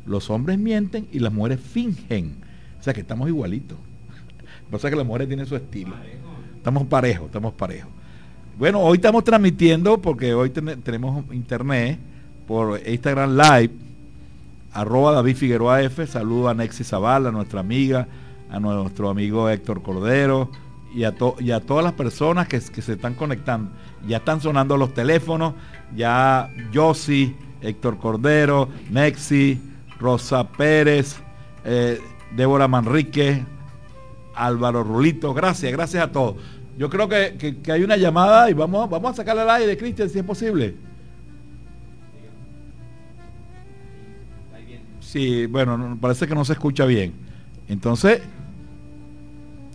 Los 0.06 0.28
hombres 0.28 0.58
mienten 0.58 1.06
y 1.12 1.20
las 1.20 1.32
mujeres 1.32 1.60
fingen. 1.60 2.34
O 2.78 2.82
sea 2.82 2.92
que 2.92 3.00
estamos 3.00 3.28
igualitos. 3.28 3.78
Pasa 4.70 4.90
que 4.90 4.96
las 4.96 5.06
mujeres 5.06 5.28
tienen 5.28 5.46
su 5.46 5.56
estilo. 5.56 5.94
Estamos 6.60 6.86
parejos, 6.88 7.24
estamos 7.24 7.54
parejos. 7.54 7.90
Bueno, 8.58 8.80
hoy 8.80 8.96
estamos 8.96 9.24
transmitiendo 9.24 9.96
porque 9.96 10.34
hoy 10.34 10.50
tenemos 10.50 11.24
internet 11.32 11.98
por 12.46 12.78
Instagram 12.86 13.34
Live, 13.34 13.70
arroba 14.70 15.12
David 15.12 15.36
Figueroa 15.36 15.80
F. 15.80 16.06
Saludo 16.06 16.50
a 16.50 16.54
Nexi 16.54 16.84
Zavala, 16.84 17.30
nuestra 17.30 17.60
amiga, 17.60 18.06
a 18.50 18.60
nuestro 18.60 19.08
amigo 19.08 19.48
Héctor 19.48 19.80
Cordero 19.80 20.50
y 20.94 21.04
a, 21.04 21.14
y 21.38 21.50
a 21.50 21.60
todas 21.60 21.82
las 21.82 21.94
personas 21.94 22.46
que, 22.46 22.60
se 22.60 22.92
están 22.92 23.14
conectando. 23.14 23.70
Ya 24.06 24.18
están 24.18 24.42
sonando 24.42 24.76
los 24.76 24.92
teléfonos, 24.92 25.54
ya 25.96 26.50
Yossi, 26.72 27.34
Héctor 27.62 27.96
Cordero, 27.96 28.68
Nexi, 28.90 29.58
Rosa 29.98 30.46
Pérez, 30.46 31.16
eh, 31.64 31.98
Débora 32.36 32.68
Manrique, 32.68 33.46
Álvaro 34.46 34.82
Rulito. 34.82 35.34
Gracias, 35.34 35.72
gracias 35.72 36.02
a 36.02 36.10
todos. 36.10 36.36
Yo 36.78 36.88
creo 36.88 37.08
que, 37.08 37.58
hay 37.70 37.82
una 37.82 37.96
llamada 37.96 38.48
y 38.50 38.54
vamos, 38.54 38.88
vamos 38.88 39.12
a 39.12 39.16
sacarle 39.16 39.42
al 39.42 39.50
aire, 39.50 39.76
Cristian, 39.76 40.08
si 40.08 40.18
es 40.18 40.24
posible. 40.24 40.76
Sí, 45.00 45.46
bueno, 45.46 45.98
parece 46.00 46.26
que 46.26 46.34
no 46.34 46.44
se 46.44 46.52
escucha 46.52 46.84
bien. 46.86 47.12
Entonces, 47.68 48.22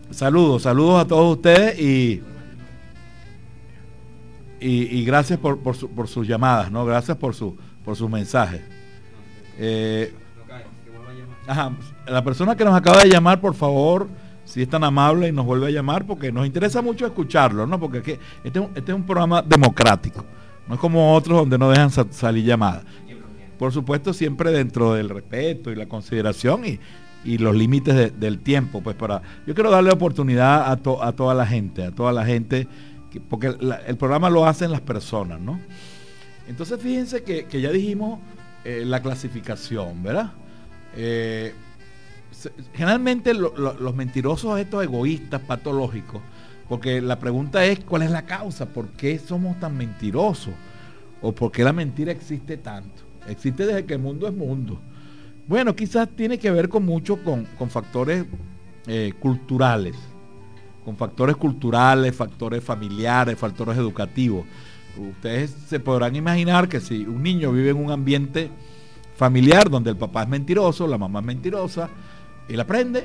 saludos, 0.10 0.64
saludos 0.64 1.02
a 1.02 1.08
todos 1.08 1.36
ustedes 1.36 1.78
y, 1.80 2.24
y, 4.60 5.06
gracias 5.06 5.38
por, 5.38 6.08
sus 6.08 6.28
llamadas, 6.28 6.72
¿no? 6.72 6.86
Gracias 6.86 7.18
por, 7.18 7.36
su, 7.36 7.56
por 7.84 7.96
sus 7.96 8.10
mensajes. 8.10 8.62
Eh, 9.60 10.14
la 12.08 12.24
persona 12.24 12.56
que 12.56 12.66
nos 12.66 12.74
acaba 12.74 13.04
de 13.04 13.10
llamar, 13.10 13.40
por 13.40 13.54
favor, 13.54 14.08
si 14.46 14.62
es 14.62 14.70
tan 14.70 14.84
amable 14.84 15.28
y 15.28 15.32
nos 15.32 15.46
vuelve 15.46 15.68
a 15.68 15.72
llamar, 15.72 16.06
porque 16.06 16.32
nos 16.32 16.46
interesa 16.46 16.82
mucho 16.82 17.06
escucharlo, 17.06 17.68
¿no? 17.68 17.80
Porque 17.80 17.98
este, 17.98 18.20
este, 18.44 18.92
es 18.92 18.96
un 18.96 19.06
programa 19.06 19.42
democrático, 19.42 20.24
no 20.68 20.76
es 20.76 20.80
como 20.80 21.14
otros 21.14 21.40
donde 21.40 21.58
no 21.58 21.70
dejan 21.70 21.92
salir 22.12 22.46
llamadas. 22.46 22.84
Por 23.58 23.72
supuesto, 23.72 24.14
siempre 24.14 24.52
dentro 24.52 24.94
del 24.94 25.10
respeto 25.10 25.72
y 25.72 25.76
la 25.76 25.88
consideración 25.88 26.64
y, 26.66 26.80
los 27.40 27.56
límites 27.56 28.20
del 28.20 28.38
tiempo, 28.38 28.82
pues 28.82 28.96
para... 28.96 29.20
Yo 29.48 29.56
quiero 29.56 29.72
darle 29.72 29.90
oportunidad 29.90 30.72
a, 30.72 30.78
toda 30.78 31.34
la 31.34 31.48
gente, 31.48 31.84
a 31.84 31.92
toda 31.92 32.14
la 32.14 32.24
gente, 32.24 32.68
porque 33.30 33.48
el 33.88 33.98
programa 33.98 34.30
lo 34.30 34.46
hacen 34.46 34.70
las 34.70 34.82
personas, 34.82 35.40
¿no? 35.40 35.60
Entonces 36.48 36.80
fíjense 36.80 37.24
que, 37.24 37.48
ya 37.60 37.72
dijimos 37.72 38.20
eh, 38.64 38.84
la 38.86 39.02
clasificación, 39.02 40.04
¿verdad? 40.04 40.34
Eh, 40.96 41.56
generalmente 42.74 43.34
los 43.34 43.96
mentirosos 43.96 44.60
estos 44.60 44.84
egoístas, 44.84 45.42
patológicos, 45.42 46.22
porque 46.68 47.02
la 47.02 47.20
pregunta 47.20 47.66
es 47.66 47.80
cuál 47.82 48.02
es 48.02 48.12
la 48.12 48.26
causa, 48.26 48.68
por 48.68 48.90
qué 48.90 49.20
somos 49.20 49.60
tan 49.60 49.78
mentirosos 49.78 50.54
o 51.22 51.34
por 51.34 51.52
qué 51.52 51.64
la 51.64 51.74
mentira 51.74 52.12
existe 52.12 52.58
tanto. 52.58 53.04
Existe 53.28 53.66
desde 53.66 53.86
que 53.86 53.94
el 53.94 54.00
mundo 54.00 54.28
es 54.28 54.34
mundo. 54.34 54.80
Bueno, 55.48 55.76
quizás 55.76 56.10
tiene 56.10 56.40
que 56.40 56.52
ver 56.52 56.70
con 56.70 56.86
mucho 56.86 57.18
con, 57.24 57.46
factores 57.70 58.26
eh, 58.88 59.14
culturales, 59.20 59.96
con 60.84 60.98
factores 60.98 61.36
culturales, 61.36 62.16
factores 62.16 62.64
familiares, 62.64 63.38
factores 63.38 63.78
educativos. 63.78 64.46
Ustedes 64.98 65.56
se 65.68 65.80
podrán 65.80 66.16
imaginar 66.16 66.68
que 66.68 66.80
si 66.80 67.06
un 67.06 67.22
niño 67.22 67.52
vive 67.52 67.72
en 67.72 67.78
un 67.78 67.92
ambiente 67.92 68.50
familiar 69.16 69.70
donde 69.70 69.92
el 69.92 69.98
papá 69.98 70.24
es 70.24 70.30
mentiroso, 70.30 70.88
la 70.88 70.98
mamá 70.98 71.20
es 71.20 71.26
mentirosa, 71.26 71.90
él 72.50 72.60
aprende, 72.60 73.04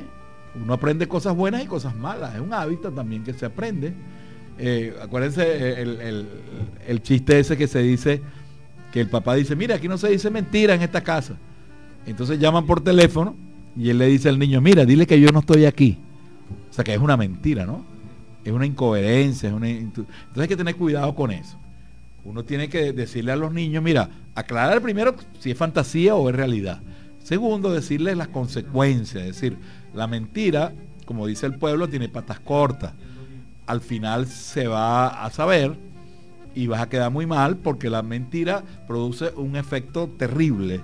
uno 0.60 0.74
aprende 0.74 1.08
cosas 1.08 1.34
buenas 1.34 1.62
y 1.62 1.66
cosas 1.66 1.96
malas, 1.96 2.34
es 2.34 2.40
un 2.40 2.52
hábito 2.52 2.90
también 2.92 3.22
que 3.24 3.32
se 3.32 3.46
aprende. 3.46 3.94
Eh, 4.58 4.94
acuérdense 5.00 5.42
eh, 5.42 6.26
el, 6.86 7.02
chiste 7.02 7.38
ese 7.38 7.56
que 7.56 7.66
se 7.66 7.80
dice, 7.80 8.20
que 8.92 9.00
el 9.00 9.08
papá 9.08 9.34
dice, 9.34 9.56
mira, 9.56 9.76
aquí 9.76 9.88
no 9.88 9.96
se 9.96 10.08
dice 10.08 10.30
mentira 10.30 10.74
en 10.74 10.82
esta 10.82 11.02
casa. 11.02 11.36
Entonces 12.06 12.38
llaman 12.38 12.66
por 12.66 12.82
teléfono 12.82 13.36
y 13.76 13.90
él 13.90 13.98
le 13.98 14.06
dice 14.06 14.28
al 14.28 14.38
niño, 14.38 14.60
mira, 14.60 14.84
dile 14.84 15.06
que 15.06 15.20
yo 15.20 15.30
no 15.30 15.40
estoy 15.40 15.64
aquí. 15.64 15.98
O 16.70 16.72
sea 16.72 16.84
que 16.84 16.92
es 16.92 17.00
una 17.00 17.16
mentira, 17.16 17.64
¿no? 17.64 17.84
Es 18.44 18.52
una 18.52 18.66
incoherencia, 18.66 19.48
es 19.48 19.54
una... 19.54 19.68
Entonces 19.68 20.08
hay 20.36 20.48
que 20.48 20.56
tener 20.56 20.76
cuidado 20.76 21.14
con 21.14 21.30
eso. 21.30 21.56
Uno 22.24 22.44
tiene 22.44 22.68
que 22.68 22.92
decirle 22.92 23.32
a 23.32 23.36
los 23.36 23.52
niños, 23.52 23.82
mira, 23.82 24.10
aclarar 24.34 24.82
primero 24.82 25.14
si 25.38 25.50
es 25.50 25.56
fantasía 25.56 26.14
o 26.14 26.28
es 26.28 26.36
realidad. 26.36 26.80
Segundo, 27.22 27.72
decirles 27.72 28.16
las 28.16 28.28
consecuencias, 28.28 29.24
es 29.24 29.34
decir, 29.34 29.58
la 29.94 30.06
mentira, 30.06 30.72
como 31.04 31.26
dice 31.26 31.46
el 31.46 31.56
pueblo, 31.56 31.88
tiene 31.88 32.08
patas 32.08 32.40
cortas. 32.40 32.92
Al 33.66 33.80
final 33.80 34.26
se 34.26 34.66
va 34.66 35.24
a 35.24 35.30
saber 35.30 35.76
y 36.54 36.66
vas 36.66 36.80
a 36.80 36.88
quedar 36.88 37.10
muy 37.10 37.26
mal 37.26 37.56
porque 37.56 37.90
la 37.90 38.02
mentira 38.02 38.64
produce 38.86 39.32
un 39.36 39.56
efecto 39.56 40.08
terrible 40.08 40.80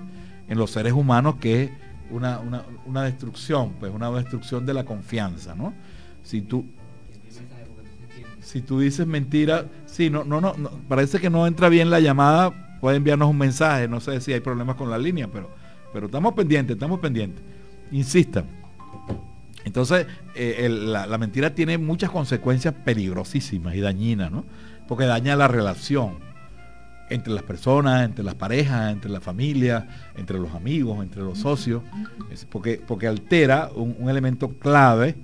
en 0.47 0.57
los 0.57 0.71
seres 0.71 0.93
humanos 0.93 1.35
que 1.41 1.63
es 1.63 1.71
una, 2.09 3.03
destrucción, 3.03 3.73
pues 3.79 3.91
una 3.93 4.09
destrucción 4.11 4.65
de 4.65 4.73
la 4.73 4.85
confianza, 4.85 5.55
¿no? 5.55 5.73
Si 6.23 6.41
tú, 6.41 6.65
si 8.41 8.61
tú 8.61 8.79
dices 8.79 9.05
mentira, 9.05 9.65
sí, 9.85 10.09
no, 10.09 10.23
no, 10.23 10.39
no, 10.39 10.53
parece 10.87 11.19
que 11.19 11.29
no 11.29 11.47
entra 11.47 11.67
bien 11.67 11.89
la 11.89 11.99
llamada, 11.99 12.79
puede 12.79 12.97
enviarnos 12.97 13.29
un 13.29 13.37
mensaje, 13.37 13.87
no 13.87 13.99
sé 13.99 14.21
si 14.21 14.31
hay 14.33 14.39
problemas 14.39 14.77
con 14.77 14.89
la 14.89 14.97
línea, 14.97 15.27
pero 15.27 15.49
pero 15.93 16.07
estamos 16.07 16.33
pendientes, 16.33 16.75
estamos 16.75 16.99
pendientes. 16.99 17.43
Insistan. 17.91 18.45
Entonces, 19.67 20.07
eh, 20.35 20.69
la, 20.69 21.17
mentira 21.17 21.53
tiene 21.53 21.77
muchas 21.77 22.09
consecuencias 22.09 22.73
peligrosísimas 22.85 23.75
y 23.75 23.81
dañinas, 23.81 24.31
¿no? 24.31 24.45
Porque 24.87 25.05
daña 25.05 25.35
la 25.35 25.49
relación 25.49 26.15
entre 27.09 27.33
las 27.33 27.43
personas, 27.43 28.05
entre 28.05 28.23
las 28.23 28.35
parejas, 28.35 28.91
entre 28.91 29.11
la 29.11 29.19
familia, 29.19 29.87
entre 30.15 30.39
los 30.39 30.53
amigos, 30.53 31.03
entre 31.03 31.21
los 31.21 31.39
socios, 31.39 31.83
porque, 32.49 32.81
porque 32.85 33.07
altera 33.07 33.69
un, 33.75 34.09
elemento 34.09 34.49
clave 34.57 35.15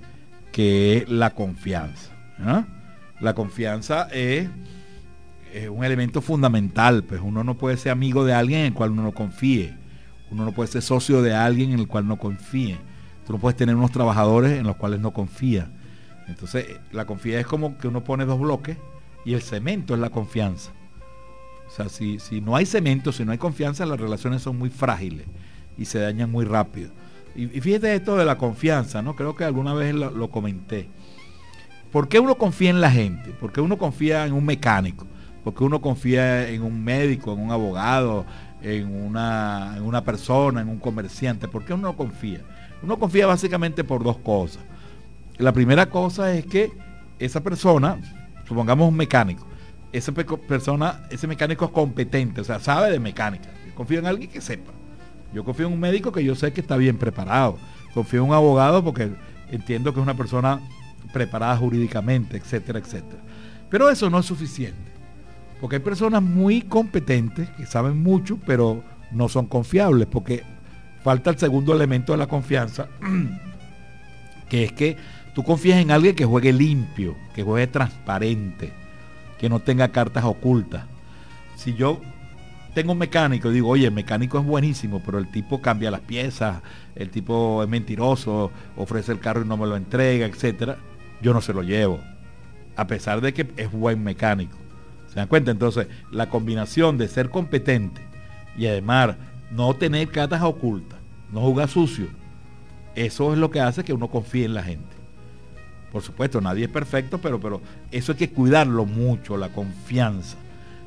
que 0.52 0.98
es 0.98 1.08
la 1.08 1.30
confianza. 1.30 2.10
La 3.20 3.34
confianza 3.34 4.08
es, 4.12 4.48
es, 5.54 5.68
un 5.68 5.84
elemento 5.84 6.20
fundamental, 6.20 7.02
pues 7.04 7.20
uno 7.22 7.44
no 7.44 7.56
puede 7.56 7.76
ser 7.76 7.92
amigo 7.92 8.24
de 8.24 8.34
alguien 8.34 8.60
en 8.60 8.66
el 8.66 8.74
cual 8.74 8.90
uno 8.90 9.02
no 9.02 9.12
confíe. 9.12 9.74
Uno 10.34 10.46
no 10.46 10.52
puede 10.52 10.68
ser 10.68 10.82
socio 10.82 11.22
de 11.22 11.32
alguien 11.32 11.70
en 11.70 11.78
el 11.78 11.86
cual 11.86 12.08
no 12.08 12.18
confíe. 12.18 12.76
Tú 13.24 13.34
no 13.34 13.38
puedes 13.38 13.56
tener 13.56 13.76
unos 13.76 13.92
trabajadores 13.92 14.58
en 14.58 14.66
los 14.66 14.74
cuales 14.74 14.98
no 14.98 15.12
confía. 15.12 15.70
Entonces, 16.26 16.66
la 16.90 17.06
confianza 17.06 17.42
es 17.42 17.46
como 17.46 17.78
que 17.78 17.86
uno 17.86 18.02
pone 18.02 18.24
dos 18.24 18.40
bloques 18.40 18.76
y 19.24 19.34
el 19.34 19.42
cemento 19.42 19.94
es 19.94 20.00
la 20.00 20.10
confianza. 20.10 20.72
O 21.68 21.70
sea, 21.70 21.88
si, 21.88 22.18
si 22.18 22.40
no 22.40 22.56
hay 22.56 22.66
cemento, 22.66 23.12
si 23.12 23.24
no 23.24 23.30
hay 23.30 23.38
confianza, 23.38 23.86
las 23.86 24.00
relaciones 24.00 24.42
son 24.42 24.58
muy 24.58 24.70
frágiles 24.70 25.24
y 25.78 25.84
se 25.84 26.00
dañan 26.00 26.32
muy 26.32 26.44
rápido. 26.44 26.90
Y, 27.36 27.46
fíjate 27.46 27.94
esto 27.94 28.16
de 28.16 28.24
la 28.24 28.36
confianza, 28.36 29.02
¿no? 29.02 29.14
Creo 29.14 29.36
que 29.36 29.44
alguna 29.44 29.72
vez 29.72 29.94
lo, 29.94 30.10
lo 30.10 30.30
comenté. 30.32 30.88
¿Por 31.92 32.08
qué 32.08 32.18
uno 32.18 32.34
confía 32.38 32.70
en 32.70 32.80
la 32.80 32.90
gente? 32.90 33.30
¿Por 33.30 33.52
qué 33.52 33.60
uno 33.60 33.78
confía 33.78 34.26
en 34.26 34.32
un 34.32 34.44
mecánico? 34.44 35.06
¿Por 35.44 35.54
qué 35.54 35.62
uno 35.62 35.80
confía 35.80 36.48
en 36.48 36.62
un 36.62 36.82
médico, 36.82 37.34
en 37.34 37.40
un 37.40 37.52
abogado, 37.52 38.24
en 38.64 38.94
una, 38.94 39.74
en 39.76 39.82
una 39.82 40.02
persona, 40.02 40.62
en 40.62 40.68
un 40.68 40.78
comerciante. 40.78 41.48
¿Por 41.48 41.64
qué 41.64 41.74
uno 41.74 41.94
confía? 41.96 42.40
Uno 42.82 42.98
confía 42.98 43.26
básicamente 43.26 43.84
por 43.84 44.02
dos 44.02 44.16
cosas. 44.18 44.62
La 45.36 45.52
primera 45.52 45.90
cosa 45.90 46.32
es 46.32 46.46
que 46.46 46.72
esa 47.18 47.42
persona, 47.42 47.98
supongamos 48.48 48.88
un 48.88 48.96
mecánico, 48.96 49.46
esa 49.92 50.12
persona, 50.12 51.02
ese 51.10 51.26
mecánico 51.26 51.66
es 51.66 51.70
competente, 51.70 52.40
o 52.40 52.44
sea, 52.44 52.58
sabe 52.58 52.90
de 52.90 52.98
mecánica. 52.98 53.50
Yo 53.66 53.74
confío 53.74 53.98
en 53.98 54.06
alguien 54.06 54.30
que 54.30 54.40
sepa. 54.40 54.72
Yo 55.32 55.44
confío 55.44 55.66
en 55.66 55.74
un 55.74 55.80
médico 55.80 56.10
que 56.10 56.24
yo 56.24 56.34
sé 56.34 56.52
que 56.52 56.60
está 56.60 56.76
bien 56.76 56.96
preparado. 56.96 57.58
Confío 57.92 58.22
en 58.22 58.30
un 58.30 58.34
abogado 58.34 58.82
porque 58.82 59.10
entiendo 59.50 59.92
que 59.92 60.00
es 60.00 60.02
una 60.02 60.16
persona 60.16 60.60
preparada 61.12 61.56
jurídicamente, 61.56 62.36
etcétera, 62.36 62.78
etcétera. 62.78 63.22
Pero 63.68 63.90
eso 63.90 64.08
no 64.08 64.20
es 64.20 64.26
suficiente. 64.26 64.93
Porque 65.64 65.76
hay 65.76 65.82
personas 65.82 66.22
muy 66.22 66.60
competentes 66.60 67.48
que 67.56 67.64
saben 67.64 68.02
mucho, 68.02 68.38
pero 68.44 68.84
no 69.12 69.30
son 69.30 69.46
confiables, 69.46 70.06
porque 70.06 70.42
falta 71.02 71.30
el 71.30 71.38
segundo 71.38 71.72
elemento 71.72 72.12
de 72.12 72.18
la 72.18 72.26
confianza, 72.26 72.86
que 74.50 74.64
es 74.64 74.72
que 74.72 74.98
tú 75.34 75.42
confías 75.42 75.78
en 75.78 75.90
alguien 75.90 76.14
que 76.14 76.26
juegue 76.26 76.52
limpio, 76.52 77.16
que 77.34 77.42
juegue 77.42 77.66
transparente, 77.66 78.74
que 79.38 79.48
no 79.48 79.58
tenga 79.60 79.88
cartas 79.88 80.24
ocultas. 80.24 80.84
Si 81.56 81.72
yo 81.72 81.98
tengo 82.74 82.92
un 82.92 82.98
mecánico 82.98 83.50
y 83.50 83.54
digo, 83.54 83.70
oye, 83.70 83.86
el 83.86 83.94
mecánico 83.94 84.38
es 84.38 84.44
buenísimo, 84.44 85.00
pero 85.02 85.16
el 85.16 85.30
tipo 85.30 85.62
cambia 85.62 85.90
las 85.90 86.02
piezas, 86.02 86.60
el 86.94 87.08
tipo 87.08 87.62
es 87.62 87.70
mentiroso, 87.70 88.52
ofrece 88.76 89.12
el 89.12 89.18
carro 89.18 89.46
y 89.46 89.48
no 89.48 89.56
me 89.56 89.66
lo 89.66 89.76
entrega, 89.76 90.26
etcétera, 90.26 90.76
yo 91.22 91.32
no 91.32 91.40
se 91.40 91.54
lo 91.54 91.62
llevo. 91.62 92.00
A 92.76 92.86
pesar 92.86 93.22
de 93.22 93.32
que 93.32 93.50
es 93.56 93.72
buen 93.72 94.04
mecánico. 94.04 94.58
¿Se 95.14 95.20
dan 95.20 95.28
cuenta? 95.28 95.50
Entonces, 95.50 95.86
la 96.10 96.28
combinación 96.28 96.98
de 96.98 97.08
ser 97.08 97.30
competente 97.30 98.02
y 98.58 98.66
además 98.66 99.16
no 99.50 99.72
tener 99.74 100.08
cartas 100.08 100.42
ocultas, 100.42 100.98
no 101.32 101.40
jugar 101.40 101.68
sucio, 101.68 102.08
eso 102.94 103.32
es 103.32 103.38
lo 103.38 103.50
que 103.50 103.60
hace 103.60 103.84
que 103.84 103.94
uno 103.94 104.08
confíe 104.08 104.44
en 104.44 104.54
la 104.54 104.62
gente. 104.62 104.94
Por 105.90 106.02
supuesto, 106.02 106.40
nadie 106.40 106.64
es 106.64 106.70
perfecto, 106.70 107.18
pero, 107.18 107.40
pero 107.40 107.62
eso 107.90 108.12
hay 108.12 108.18
que 108.18 108.30
cuidarlo 108.30 108.84
mucho, 108.84 109.36
la 109.36 109.48
confianza 109.48 110.36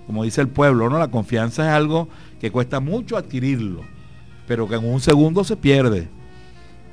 como 0.07 0.23
dice 0.23 0.39
el 0.39 0.47
pueblo, 0.47 0.89
¿no? 0.89 0.97
La 0.97 1.09
confianza 1.09 1.67
es 1.67 1.73
algo 1.73 2.07
que 2.39 2.49
cuesta 2.49 2.79
mucho 2.79 3.17
adquirirlo, 3.17 3.81
pero 4.47 4.67
que 4.67 4.75
en 4.75 4.85
un 4.85 5.01
segundo 5.01 5.43
se 5.43 5.57
pierde. 5.57 6.07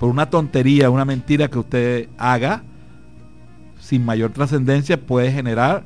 Por 0.00 0.10
una 0.10 0.28
tontería, 0.28 0.90
una 0.90 1.04
mentira 1.04 1.48
que 1.48 1.60
usted 1.60 2.08
haga, 2.18 2.64
sin 3.78 4.04
mayor 4.04 4.32
trascendencia, 4.32 5.00
puede 5.00 5.30
generar 5.30 5.84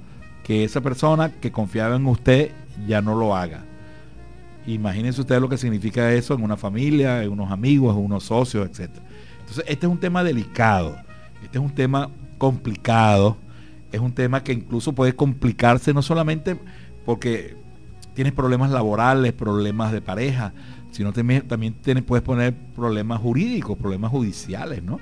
que 0.48 0.64
esa 0.64 0.80
persona 0.80 1.30
que 1.30 1.52
confiaba 1.52 1.94
en 1.94 2.06
usted 2.06 2.52
ya 2.86 3.02
no 3.02 3.14
lo 3.14 3.36
haga. 3.36 3.64
Imagínense 4.66 5.20
usted 5.20 5.42
lo 5.42 5.48
que 5.50 5.58
significa 5.58 6.10
eso 6.14 6.32
en 6.32 6.42
una 6.42 6.56
familia, 6.56 7.22
en 7.22 7.30
unos 7.30 7.52
amigos, 7.52 7.94
en 7.94 8.02
unos 8.02 8.24
socios, 8.24 8.66
etc. 8.66 8.90
Entonces, 9.40 9.62
este 9.68 9.84
es 9.84 9.92
un 9.92 10.00
tema 10.00 10.24
delicado, 10.24 10.96
este 11.44 11.58
es 11.58 11.62
un 11.62 11.74
tema 11.74 12.08
complicado, 12.38 13.36
es 13.92 14.00
un 14.00 14.12
tema 14.12 14.42
que 14.42 14.54
incluso 14.54 14.94
puede 14.94 15.14
complicarse 15.14 15.92
no 15.92 16.00
solamente 16.00 16.58
porque 17.04 17.54
tienes 18.14 18.32
problemas 18.32 18.70
laborales, 18.70 19.34
problemas 19.34 19.92
de 19.92 20.00
pareja, 20.00 20.54
sino 20.92 21.12
también, 21.12 21.46
también 21.46 21.74
puedes 22.06 22.24
poner 22.24 22.54
problemas 22.74 23.20
jurídicos, 23.20 23.76
problemas 23.76 24.10
judiciales, 24.10 24.82
¿no? 24.82 24.98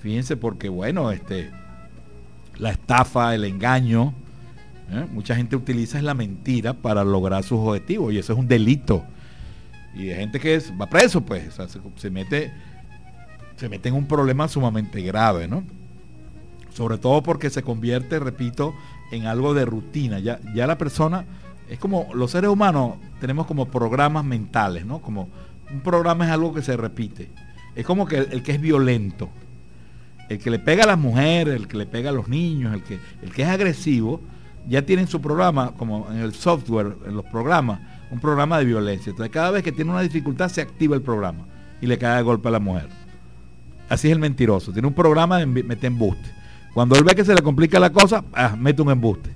Fíjense 0.00 0.36
porque, 0.36 0.68
bueno, 0.68 1.10
este, 1.10 1.50
la 2.56 2.70
estafa, 2.70 3.34
el 3.34 3.42
engaño, 3.42 4.14
¿eh? 4.90 5.06
mucha 5.12 5.34
gente 5.36 5.56
utiliza 5.56 6.00
la 6.02 6.14
mentira 6.14 6.74
para 6.74 7.04
lograr 7.04 7.42
sus 7.42 7.58
objetivos 7.58 8.12
y 8.12 8.18
eso 8.18 8.32
es 8.32 8.38
un 8.38 8.48
delito. 8.48 9.04
Y 9.94 10.10
hay 10.10 10.16
gente 10.16 10.38
que 10.38 10.60
va 10.80 10.86
preso, 10.86 11.22
pues, 11.22 11.58
se, 11.96 12.10
mete, 12.10 12.52
se 13.56 13.68
mete 13.68 13.88
en 13.88 13.94
un 13.94 14.06
problema 14.06 14.46
sumamente 14.46 15.00
grave, 15.00 15.48
¿no? 15.48 15.64
Sobre 16.74 16.98
todo 16.98 17.22
porque 17.22 17.48
se 17.48 17.62
convierte, 17.62 18.18
repito, 18.18 18.74
en 19.10 19.26
algo 19.26 19.54
de 19.54 19.64
rutina. 19.64 20.18
Ya, 20.18 20.38
ya 20.54 20.66
la 20.66 20.76
persona, 20.76 21.24
es 21.70 21.78
como 21.78 22.08
los 22.12 22.30
seres 22.30 22.50
humanos 22.50 22.96
tenemos 23.20 23.46
como 23.46 23.66
programas 23.66 24.24
mentales, 24.24 24.84
¿no? 24.84 25.00
Como 25.00 25.30
un 25.72 25.80
programa 25.80 26.26
es 26.26 26.30
algo 26.30 26.52
que 26.52 26.62
se 26.62 26.76
repite. 26.76 27.30
Es 27.74 27.84
como 27.84 28.06
que 28.06 28.18
el, 28.18 28.42
que 28.42 28.52
es 28.52 28.60
violento, 28.60 29.28
el 30.28 30.38
que 30.38 30.50
le 30.50 30.58
pega 30.58 30.84
a 30.84 30.86
las 30.86 30.98
mujeres, 30.98 31.54
el 31.54 31.68
que 31.68 31.76
le 31.76 31.86
pega 31.86 32.10
a 32.10 32.12
los 32.12 32.28
niños, 32.28 32.74
el 32.74 32.82
que, 32.82 32.98
el 33.22 33.32
que 33.32 33.42
es 33.42 33.48
agresivo, 33.48 34.20
ya 34.68 34.82
tiene 34.82 35.06
su 35.06 35.20
programa, 35.20 35.72
como 35.76 36.08
en 36.10 36.18
el 36.18 36.34
software, 36.34 36.96
en 37.06 37.16
los 37.16 37.24
programas, 37.26 37.80
un 38.10 38.20
programa 38.20 38.58
de 38.58 38.64
violencia. 38.64 39.10
Entonces 39.10 39.32
cada 39.32 39.50
vez 39.50 39.62
que 39.62 39.72
tiene 39.72 39.90
una 39.90 40.00
dificultad 40.00 40.48
se 40.48 40.60
activa 40.60 40.96
el 40.96 41.02
programa 41.02 41.46
y 41.80 41.86
le 41.86 41.98
cae 41.98 42.16
de 42.16 42.22
golpe 42.22 42.48
a 42.48 42.52
la 42.52 42.60
mujer. 42.60 42.88
Así 43.88 44.08
es 44.08 44.12
el 44.12 44.18
mentiroso. 44.18 44.72
Tiene 44.72 44.88
un 44.88 44.94
programa 44.94 45.38
de 45.38 45.46
meter 45.46 45.86
embuste. 45.86 46.28
Cuando 46.74 46.96
él 46.96 47.04
ve 47.04 47.14
que 47.14 47.24
se 47.24 47.34
le 47.34 47.42
complica 47.42 47.80
la 47.80 47.90
cosa, 47.90 48.24
ah, 48.32 48.54
mete 48.58 48.82
un 48.82 48.90
embuste. 48.90 49.30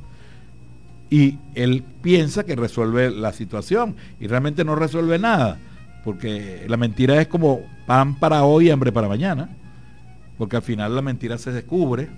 Y 1.09 1.38
él 1.55 1.83
piensa 2.03 2.45
que 2.45 2.55
resuelve 2.55 3.11
la 3.11 3.33
situación 3.33 3.97
y 4.21 4.27
realmente 4.27 4.64
no 4.64 4.77
resuelve 4.77 5.19
nada, 5.19 5.59
porque 6.05 6.64
la 6.69 6.77
mentira 6.77 7.21
es 7.21 7.27
como 7.27 7.62
pan 7.87 8.14
para 8.14 8.45
hoy 8.45 8.69
y 8.69 8.71
hambre 8.71 8.93
para 8.93 9.09
mañana, 9.09 9.49
porque 10.38 10.57
al 10.57 10.62
final 10.62 10.95
la 10.95 11.03
mentira 11.03 11.37
se 11.38 11.51
descubre, 11.51 12.09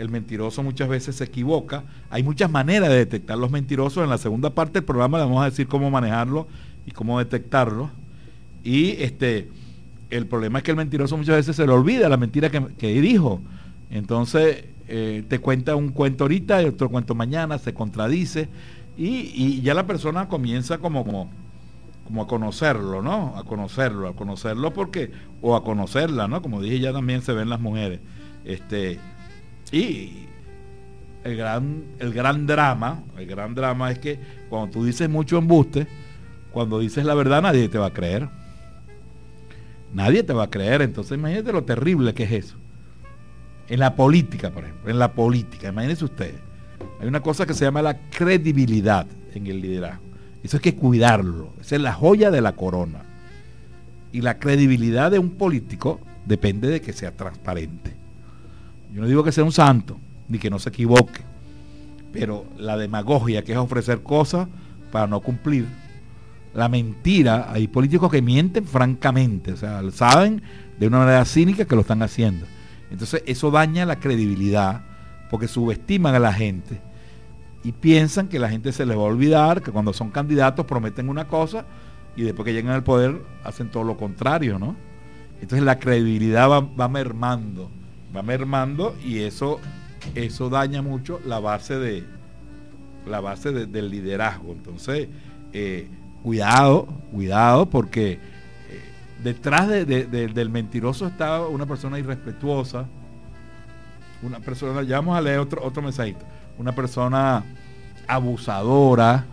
el 0.00 0.08
mentiroso 0.08 0.62
muchas 0.62 0.88
veces 0.88 1.16
se 1.16 1.24
equivoca, 1.24 1.84
hay 2.08 2.22
muchas 2.22 2.50
maneras 2.50 2.88
de 2.88 2.96
detectar 2.96 3.36
los 3.36 3.50
mentirosos, 3.50 4.02
en 4.02 4.08
la 4.08 4.16
segunda 4.16 4.50
parte 4.50 4.80
del 4.80 4.84
programa 4.84 5.18
le 5.18 5.24
vamos 5.24 5.42
a 5.42 5.50
decir 5.50 5.68
cómo 5.68 5.90
manejarlo 5.90 6.48
y 6.86 6.90
cómo 6.92 7.18
detectarlo, 7.18 7.90
y 8.64 8.92
este, 9.02 9.50
el 10.08 10.26
problema 10.26 10.58
es 10.58 10.64
que 10.64 10.70
el 10.70 10.78
mentiroso 10.78 11.18
muchas 11.18 11.36
veces 11.36 11.54
se 11.54 11.66
le 11.66 11.72
olvida 11.72 12.08
la 12.08 12.16
mentira 12.16 12.50
que, 12.50 12.64
que 12.78 12.98
dijo, 12.98 13.42
entonces 13.90 14.64
eh, 14.88 15.22
te 15.28 15.38
cuenta 15.38 15.76
un 15.76 15.90
cuento 15.90 16.24
ahorita 16.24 16.62
y 16.62 16.64
otro 16.64 16.88
cuento 16.88 17.14
mañana, 17.14 17.58
se 17.58 17.74
contradice 17.74 18.48
y, 18.96 19.60
ya 19.60 19.74
la 19.74 19.86
persona 19.86 20.28
comienza 20.28 20.78
como, 20.78 21.04
como, 21.04 21.30
como, 22.04 22.22
a 22.22 22.26
conocerlo, 22.26 23.02
¿no? 23.02 23.34
A 23.36 23.44
conocerlo, 23.44 24.08
a 24.08 24.16
conocerlo 24.16 24.72
porque, 24.72 25.10
o 25.42 25.56
a 25.56 25.62
conocerla, 25.62 26.26
¿no? 26.26 26.40
Como 26.40 26.62
dije, 26.62 26.80
ya 26.80 26.92
también 26.92 27.22
se 27.22 27.32
ven 27.32 27.48
las 27.48 27.60
mujeres. 27.60 28.00
Este, 28.44 28.98
y 29.72 30.26
el 31.24 31.36
gran, 31.36 31.84
el 31.98 32.12
gran 32.12 32.46
drama, 32.46 33.04
el 33.18 33.26
gran 33.26 33.54
drama 33.54 33.90
es 33.90 33.98
que 33.98 34.18
cuando 34.48 34.70
tú 34.70 34.84
dices 34.84 35.08
mucho 35.08 35.38
embuste, 35.38 35.86
cuando 36.52 36.78
dices 36.80 37.04
la 37.04 37.14
verdad 37.14 37.42
nadie 37.42 37.68
te 37.68 37.78
va 37.78 37.86
a 37.86 37.92
creer. 37.92 38.28
Nadie 39.92 40.22
te 40.22 40.32
va 40.32 40.44
a 40.44 40.50
creer. 40.50 40.82
Entonces 40.82 41.18
imagínate 41.18 41.52
lo 41.52 41.64
terrible 41.64 42.14
que 42.14 42.24
es 42.24 42.32
eso. 42.32 42.56
En 43.68 43.80
la 43.80 43.94
política, 43.94 44.50
por 44.50 44.64
ejemplo, 44.64 44.90
en 44.90 44.98
la 44.98 45.12
política, 45.12 45.68
imagínense 45.68 46.04
ustedes, 46.04 46.40
hay 47.00 47.06
una 47.06 47.20
cosa 47.20 47.46
que 47.46 47.54
se 47.54 47.64
llama 47.64 47.82
la 47.82 47.98
credibilidad 48.10 49.06
en 49.32 49.46
el 49.46 49.60
liderazgo. 49.60 50.02
Eso 50.42 50.56
hay 50.56 50.60
que 50.60 50.74
cuidarlo, 50.74 51.52
esa 51.60 51.76
es 51.76 51.82
la 51.82 51.92
joya 51.92 52.30
de 52.30 52.40
la 52.40 52.56
corona. 52.56 53.02
Y 54.12 54.22
la 54.22 54.38
credibilidad 54.38 55.12
de 55.12 55.20
un 55.20 55.30
político 55.30 56.00
depende 56.26 56.68
de 56.68 56.80
que 56.80 56.92
sea 56.92 57.12
transparente. 57.12 57.99
Yo 58.92 59.00
no 59.00 59.06
digo 59.06 59.22
que 59.22 59.32
sea 59.32 59.44
un 59.44 59.52
santo, 59.52 59.98
ni 60.28 60.38
que 60.38 60.50
no 60.50 60.58
se 60.58 60.68
equivoque, 60.70 61.22
pero 62.12 62.44
la 62.56 62.76
demagogia, 62.76 63.42
que 63.44 63.52
es 63.52 63.58
ofrecer 63.58 64.02
cosas 64.02 64.48
para 64.90 65.06
no 65.06 65.20
cumplir, 65.20 65.66
la 66.54 66.68
mentira, 66.68 67.50
hay 67.52 67.68
políticos 67.68 68.10
que 68.10 68.22
mienten 68.22 68.64
francamente, 68.64 69.52
o 69.52 69.56
sea, 69.56 69.82
saben 69.92 70.42
de 70.78 70.86
una 70.86 70.98
manera 70.98 71.24
cínica 71.24 71.64
que 71.64 71.74
lo 71.76 71.82
están 71.82 72.02
haciendo. 72.02 72.46
Entonces 72.90 73.22
eso 73.26 73.50
daña 73.50 73.86
la 73.86 74.00
credibilidad 74.00 74.82
porque 75.30 75.46
subestiman 75.46 76.14
a 76.14 76.18
la 76.18 76.32
gente 76.32 76.80
y 77.62 77.72
piensan 77.72 78.28
que 78.28 78.38
la 78.38 78.48
gente 78.48 78.72
se 78.72 78.84
les 78.86 78.96
va 78.96 79.02
a 79.02 79.04
olvidar, 79.04 79.62
que 79.62 79.70
cuando 79.70 79.92
son 79.92 80.10
candidatos 80.10 80.66
prometen 80.66 81.08
una 81.08 81.28
cosa 81.28 81.66
y 82.16 82.22
después 82.22 82.44
que 82.44 82.52
llegan 82.52 82.72
al 82.72 82.82
poder 82.82 83.22
hacen 83.44 83.70
todo 83.70 83.84
lo 83.84 83.96
contrario, 83.96 84.58
¿no? 84.58 84.74
Entonces 85.40 85.64
la 85.64 85.78
credibilidad 85.78 86.48
va, 86.50 86.88
mermando, 86.88 87.70
va 88.14 88.22
mermando 88.22 88.96
y 89.04 89.20
eso, 89.20 89.60
eso 90.14 90.50
daña 90.50 90.82
mucho 90.82 91.20
la 91.26 91.40
base 91.40 91.78
de 91.78 92.04
la 93.06 93.20
base 93.20 93.52
del 93.52 93.90
liderazgo. 93.90 94.52
Entonces, 94.52 95.08
eh, 95.52 95.88
cuidado, 96.22 96.86
cuidado, 97.12 97.66
porque 97.70 98.18
detrás 99.22 99.68
del 99.68 100.50
mentiroso 100.50 101.06
está 101.06 101.46
una 101.46 101.66
persona 101.66 101.98
irrespetuosa, 101.98 102.86
una 104.22 104.38
persona, 104.40 104.82
ya 104.82 104.96
vamos 104.96 105.16
a 105.16 105.20
leer 105.20 105.38
otro, 105.38 105.64
otro 105.64 105.82
mensajito, 105.82 106.24
una 106.58 106.72
persona 106.72 107.44
abusadora, 108.06 109.24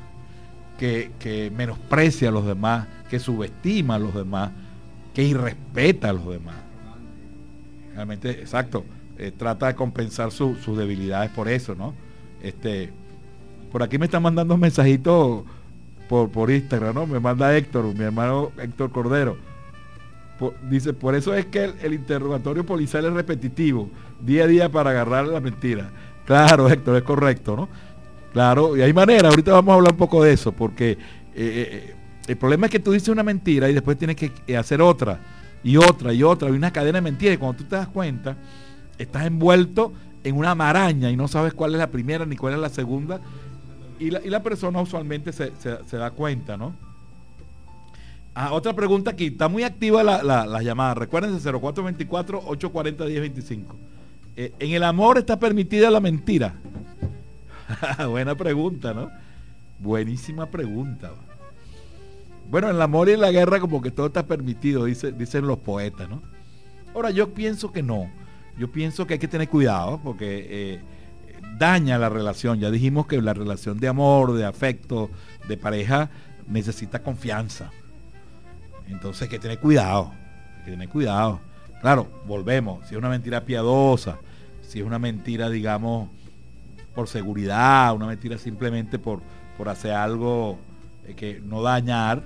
que, 0.77 1.51
menosprecia 1.55 2.29
a 2.29 2.31
los 2.31 2.45
demás, 2.45 2.87
que 3.09 3.19
subestima 3.19 3.95
a 3.95 3.99
los 3.99 4.13
demás, 4.13 4.51
que 5.13 5.23
irrespeta 5.23 6.09
a 6.09 6.13
los 6.13 6.27
demás. 6.27 6.55
Realmente, 7.97 8.29
exacto, 8.29 8.85
eh, 9.17 9.31
trata 9.35 9.65
de 9.65 9.73
compensar 9.73 10.29
sus 10.31 10.77
debilidades 10.77 11.31
por 11.31 11.49
eso, 11.49 11.73
¿no? 11.73 11.95
Este, 12.43 12.91
por 13.71 13.81
aquí 13.81 13.97
me 13.97 14.05
están 14.05 14.21
mandando 14.21 14.53
un 14.53 14.59
mensajito 14.59 15.43
por, 16.07 16.51
Instagram, 16.51 16.93
¿no? 16.93 17.07
Me 17.07 17.19
manda 17.19 17.57
Héctor, 17.57 17.85
mi 17.95 18.03
hermano 18.03 18.51
Héctor 18.59 18.91
Cordero 18.91 19.35
dice, 20.69 20.93
por 20.93 21.15
eso 21.15 21.33
es 21.33 21.47
que 21.47 21.73
el, 21.81 21.93
interrogatorio 21.95 22.63
policial 22.63 23.03
es 23.05 23.13
repetitivo, 23.13 23.89
día 24.21 24.43
a 24.43 24.47
día 24.47 24.69
para 24.69 24.91
agarrar 24.91 25.25
la 25.25 25.39
mentira. 25.39 25.89
Claro, 26.27 26.69
Héctor, 26.69 26.97
es 26.97 27.01
correcto, 27.01 27.55
¿no? 27.55 27.69
Claro, 28.31 28.77
y 28.77 28.83
hay 28.83 28.93
manera, 28.93 29.29
ahorita 29.29 29.53
vamos 29.53 29.71
a 29.71 29.75
hablar 29.77 29.93
un 29.93 29.97
poco 29.97 30.23
de 30.23 30.33
eso, 30.33 30.51
porque 30.51 30.91
eh, 30.91 30.97
eh, 31.35 31.95
el 32.27 32.37
problema 32.37 32.67
es 32.67 32.71
que 32.71 32.79
tú 32.79 32.91
dices 32.91 33.09
una 33.09 33.23
mentira 33.23 33.67
y 33.67 33.73
después 33.73 33.97
tienes 33.97 34.15
que 34.15 34.55
hacer 34.55 34.83
otra, 34.83 35.19
y 35.63 35.77
otra, 35.77 36.13
y 36.13 36.23
otra, 36.23 36.49
y 36.49 36.53
una 36.53 36.71
cadena 36.71 36.97
de 36.97 37.01
mentiras, 37.01 37.35
y 37.35 37.37
cuando 37.37 37.57
tú 37.57 37.63
te 37.65 37.75
das 37.75 37.87
cuenta, 37.87 38.35
estás 38.97 39.25
envuelto 39.25 39.93
en 40.23 40.35
una 40.35 40.55
maraña 40.55 41.09
y 41.09 41.15
no 41.15 41.27
sabes 41.27 41.53
cuál 41.53 41.73
es 41.73 41.77
la 41.77 41.87
primera 41.87 42.25
ni 42.25 42.35
cuál 42.35 42.53
es 42.53 42.59
la 42.59 42.69
segunda, 42.69 43.19
y 43.99 44.11
la, 44.11 44.43
persona 44.43 44.79
usualmente 44.79 45.33
se 45.33 45.97
da 45.97 46.11
cuenta, 46.11 46.55
¿no? 46.55 46.73
Ah, 48.39 48.53
otra 48.53 48.73
pregunta 48.73 49.09
aquí. 49.09 49.25
Está 49.25 49.47
muy 49.47 49.63
activa 49.63 50.03
la, 50.03 50.21
la, 50.21 50.61
llamada. 50.61 50.93
Recuérdense 50.93 51.51
0424-840-1025. 51.51 53.63
Eh, 54.35 54.53
en 54.59 54.73
el 54.73 54.83
amor 54.83 55.17
está 55.17 55.39
permitida 55.39 55.89
la 55.89 55.99
mentira. 55.99 56.53
Buena 58.07 58.35
pregunta, 58.35 58.93
¿no? 58.93 59.09
Buenísima 59.79 60.45
pregunta. 60.45 61.13
Bueno, 62.49 62.69
en 62.69 62.75
el 62.75 62.81
amor 62.81 63.09
y 63.09 63.13
en 63.13 63.21
la 63.21 63.31
guerra 63.31 63.59
como 63.59 63.81
que 63.81 63.91
todo 63.91 64.07
está 64.07 64.25
permitido, 64.25 64.85
dicen 64.85 65.47
los 65.47 65.59
poetas, 65.59 66.09
¿no? 66.09 66.21
Ahora 66.95 67.11
yo 67.11 67.33
pienso 67.33 67.71
que 67.71 67.83
no. 67.83 68.09
Yo 68.57 68.71
pienso 68.71 69.05
que 69.05 69.13
hay 69.13 69.19
que 69.19 69.27
tener 69.27 69.49
cuidado 69.49 69.99
porque 70.03 70.47
eh, 70.49 70.79
daña 71.57 71.97
la 71.97 72.09
relación. 72.09 72.59
Ya 72.59 72.71
dijimos 72.71 73.05
que 73.05 73.21
la 73.21 73.33
relación 73.33 73.79
de 73.79 73.87
amor, 73.87 74.33
de 74.33 74.45
afecto, 74.45 75.09
de 75.47 75.57
pareja 75.57 76.09
necesita 76.47 77.03
confianza. 77.03 77.71
Entonces 78.87 79.23
hay 79.23 79.29
que 79.29 79.39
tener 79.39 79.59
cuidado. 79.59 80.11
Hay 80.59 80.65
que 80.65 80.71
tener 80.71 80.89
cuidado. 80.89 81.39
Claro, 81.81 82.07
volvemos. 82.25 82.87
Si 82.87 82.95
es 82.95 82.97
una 82.97 83.09
mentira 83.09 83.41
piadosa, 83.41 84.17
si 84.67 84.79
es 84.79 84.85
una 84.85 84.97
mentira, 84.97 85.49
digamos, 85.49 86.09
por 86.95 87.07
seguridad, 87.07 87.93
una 87.93 88.07
mentira 88.07 88.37
simplemente 88.37 88.97
por, 88.97 89.21
por 89.57 89.69
hacer 89.69 89.91
algo 89.91 90.57
eh, 91.05 91.13
que 91.13 91.39
no 91.45 91.61
dañar, 91.61 92.23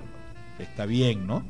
está 0.64 0.86
bien, 0.86 1.26
¿no? 1.26 1.42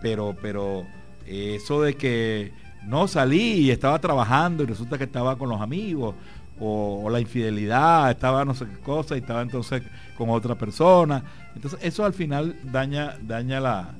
Pero, 0.00 0.36
pero 0.40 0.86
eso 1.26 1.82
de 1.82 1.94
que 1.94 2.52
no 2.86 3.08
salí 3.08 3.54
y 3.54 3.70
estaba 3.70 3.98
trabajando 3.98 4.62
y 4.62 4.66
resulta 4.66 4.98
que 4.98 5.04
estaba 5.04 5.36
con 5.36 5.48
los 5.48 5.60
amigos, 5.60 6.14
o, 6.60 7.08
la 7.10 7.20
infidelidad, 7.20 8.10
estaba 8.10 8.44
no 8.44 8.54
sé 8.54 8.66
qué 8.66 8.78
cosa 8.78 9.14
y 9.14 9.20
estaba 9.20 9.42
entonces 9.42 9.82
con 10.16 10.30
otra 10.30 10.56
persona. 10.56 11.22
Entonces 11.54 11.78
eso 11.82 12.04
al 12.04 12.12
final 12.12 12.56
daña, 12.64 13.16
daña 13.22 13.60
la, 13.60 13.94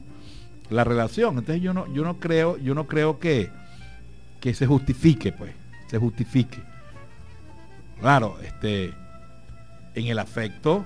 la 0.70 0.84
relación. 0.84 1.38
Entonces 1.38 1.62
yo 1.62 1.72
no, 1.72 1.92
yo 1.92 2.02
no 2.04 2.18
creo, 2.18 2.56
yo 2.58 2.74
no 2.74 2.86
creo 2.86 3.18
que, 3.18 3.50
que 4.40 4.54
se 4.54 4.66
justifique, 4.66 5.32
pues, 5.32 5.52
se 5.88 5.98
justifique. 5.98 6.58
Claro, 8.00 8.38
este, 8.42 8.94
en 9.94 10.06
el 10.06 10.18
afecto, 10.18 10.84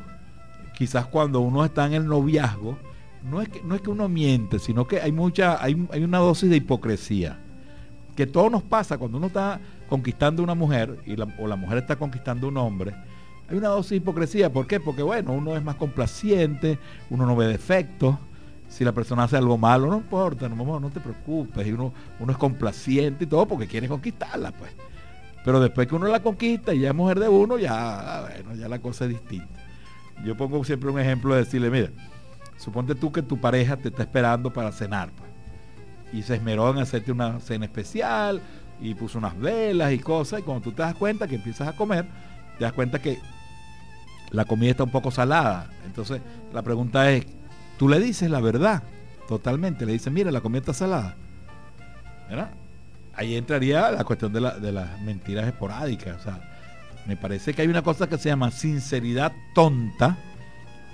quizás 0.76 1.06
cuando 1.06 1.40
uno 1.40 1.64
está 1.64 1.86
en 1.86 1.94
el 1.94 2.06
noviazgo, 2.06 2.78
no 3.24 3.40
es 3.40 3.48
que, 3.48 3.62
no 3.62 3.74
es 3.74 3.80
que 3.80 3.90
uno 3.90 4.08
miente, 4.08 4.58
sino 4.58 4.86
que 4.86 5.00
hay 5.00 5.12
mucha, 5.12 5.62
hay, 5.62 5.86
hay 5.90 6.04
una 6.04 6.18
dosis 6.18 6.50
de 6.50 6.56
hipocresía. 6.56 7.38
Que 8.16 8.26
todo 8.26 8.50
nos 8.50 8.62
pasa 8.62 8.98
cuando 8.98 9.18
uno 9.18 9.28
está 9.28 9.60
conquistando 9.88 10.42
una 10.42 10.54
mujer 10.54 10.98
y 11.06 11.14
o 11.20 11.46
la 11.46 11.56
mujer 11.56 11.78
está 11.78 11.96
conquistando 11.96 12.48
un 12.48 12.56
hombre. 12.56 12.94
Hay 13.48 13.56
una 13.56 13.68
dosis 13.68 13.90
de 13.90 13.96
hipocresía. 13.96 14.52
¿Por 14.52 14.66
qué? 14.66 14.80
Porque 14.80 15.02
bueno, 15.02 15.32
uno 15.32 15.56
es 15.56 15.62
más 15.62 15.76
complaciente, 15.76 16.78
uno 17.10 17.26
no 17.26 17.36
ve 17.36 17.46
defectos. 17.46 18.16
Si 18.68 18.84
la 18.84 18.92
persona 18.92 19.24
hace 19.24 19.36
algo 19.36 19.58
malo, 19.58 19.88
no 19.88 19.98
importa, 19.98 20.48
no, 20.48 20.80
no 20.80 20.90
te 20.90 21.00
preocupes. 21.00 21.66
Y 21.66 21.72
uno, 21.72 21.92
uno 22.20 22.32
es 22.32 22.38
complaciente 22.38 23.24
y 23.24 23.26
todo 23.26 23.46
porque 23.46 23.66
quiere 23.66 23.88
conquistarla, 23.88 24.52
pues. 24.52 24.72
Pero 25.44 25.60
después 25.60 25.88
que 25.88 25.94
uno 25.94 26.06
la 26.06 26.22
conquista 26.22 26.72
y 26.72 26.80
ya 26.80 26.88
es 26.88 26.94
mujer 26.94 27.18
de 27.18 27.28
uno, 27.28 27.58
ya, 27.58 28.28
bueno, 28.28 28.54
ya 28.54 28.68
la 28.68 28.78
cosa 28.78 29.04
es 29.04 29.10
distinta. 29.10 29.60
Yo 30.24 30.36
pongo 30.36 30.62
siempre 30.64 30.90
un 30.90 31.00
ejemplo 31.00 31.34
de 31.34 31.40
decirle, 31.44 31.68
mira, 31.68 31.90
suponte 32.56 32.94
tú 32.94 33.12
que 33.12 33.22
tu 33.22 33.40
pareja 33.40 33.76
te 33.76 33.88
está 33.88 34.02
esperando 34.02 34.52
para 34.52 34.72
cenar, 34.72 35.10
pues, 35.12 35.30
y 36.12 36.22
se 36.22 36.34
esmeró 36.36 36.70
en 36.70 36.78
hacerte 36.78 37.12
una 37.12 37.40
cena 37.40 37.64
especial, 37.64 38.40
y 38.80 38.94
puso 38.94 39.18
unas 39.18 39.38
velas 39.38 39.92
y 39.92 39.98
cosas, 39.98 40.40
y 40.40 40.42
cuando 40.42 40.62
tú 40.62 40.72
te 40.72 40.82
das 40.82 40.94
cuenta 40.94 41.26
que 41.26 41.36
empiezas 41.36 41.68
a 41.68 41.76
comer, 41.76 42.06
te 42.58 42.64
das 42.64 42.72
cuenta 42.72 43.00
que 43.00 43.18
la 44.30 44.44
comida 44.44 44.70
está 44.70 44.84
un 44.84 44.90
poco 44.90 45.10
salada. 45.10 45.70
Entonces, 45.86 46.20
la 46.52 46.62
pregunta 46.62 47.10
es, 47.10 47.26
tú 47.78 47.88
le 47.88 48.00
dices 48.00 48.30
la 48.30 48.40
verdad, 48.40 48.82
totalmente, 49.28 49.86
le 49.86 49.92
dices, 49.92 50.12
mira, 50.12 50.30
la 50.30 50.40
comida 50.40 50.60
está 50.60 50.74
salada. 50.74 51.16
¿Verdad? 52.28 52.50
ahí 53.14 53.36
entraría 53.36 53.90
la 53.90 54.04
cuestión 54.04 54.32
de, 54.32 54.40
las 54.40 55.00
mentiras 55.02 55.46
esporádicas. 55.46 56.20
O 56.20 56.22
sea, 56.22 56.40
me 57.06 57.16
parece 57.16 57.54
que 57.54 57.62
hay 57.62 57.68
una 57.68 57.82
cosa 57.82 58.08
que 58.08 58.18
se 58.18 58.28
llama 58.28 58.50
sinceridad 58.50 59.32
tonta 59.54 60.16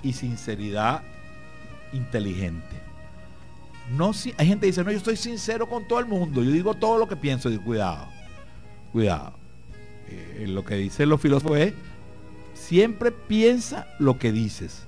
y 0.03 0.13
sinceridad 0.13 1.01
inteligente. 1.93 2.75
No, 3.95 4.13
si, 4.13 4.33
hay 4.37 4.47
gente 4.47 4.61
que 4.61 4.67
dice, 4.67 4.83
no, 4.83 4.91
yo 4.91 4.97
estoy 4.97 5.17
sincero 5.17 5.67
con 5.67 5.87
todo 5.87 5.99
el 5.99 6.05
mundo, 6.05 6.43
yo 6.43 6.51
digo 6.51 6.75
todo 6.75 6.97
lo 6.97 7.07
que 7.07 7.15
pienso, 7.15 7.49
y 7.49 7.57
cuidado, 7.57 8.07
cuidado. 8.91 9.33
Eh, 10.07 10.45
lo 10.47 10.63
que 10.63 10.75
dicen 10.75 11.09
los 11.09 11.21
filósofos 11.21 11.57
es, 11.57 11.73
siempre 12.53 13.11
piensa 13.11 13.87
lo 13.99 14.19
que 14.19 14.31
dices, 14.31 14.87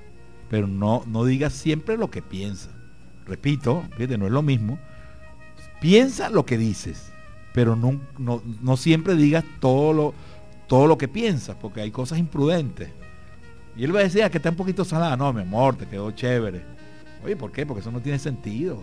pero 0.49 0.67
no, 0.67 1.03
no 1.07 1.25
digas 1.25 1.53
siempre 1.53 1.97
lo 1.97 2.11
que 2.11 2.21
piensas. 2.21 2.73
Repito, 3.25 3.83
fíjate, 3.97 4.17
no 4.17 4.25
es 4.25 4.31
lo 4.31 4.41
mismo. 4.41 4.77
Piensa 5.79 6.29
lo 6.29 6.45
que 6.45 6.57
dices 6.57 7.11
pero 7.53 7.75
no, 7.75 7.99
no, 8.17 8.77
siempre 8.77 9.15
digas 9.15 9.43
todo 9.59 9.93
lo, 9.93 10.13
todo 10.67 10.87
lo 10.87 10.97
que 10.97 11.07
piensas, 11.07 11.55
porque 11.59 11.81
hay 11.81 11.91
cosas 11.91 12.17
imprudentes. 12.17 12.89
Y 13.75 13.83
él 13.83 13.95
va 13.95 13.99
a 13.99 14.03
decir 14.03 14.23
ah, 14.23 14.29
que 14.29 14.37
está 14.37 14.49
un 14.49 14.55
poquito 14.55 14.85
salada. 14.85 15.17
No, 15.17 15.31
mi 15.33 15.41
amor, 15.41 15.75
te 15.75 15.85
quedó 15.85 16.11
chévere. 16.11 16.63
Oye, 17.23 17.35
¿por 17.35 17.51
qué? 17.51 17.65
Porque 17.65 17.81
eso 17.81 17.91
no 17.91 18.01
tiene 18.01 18.19
sentido. 18.19 18.79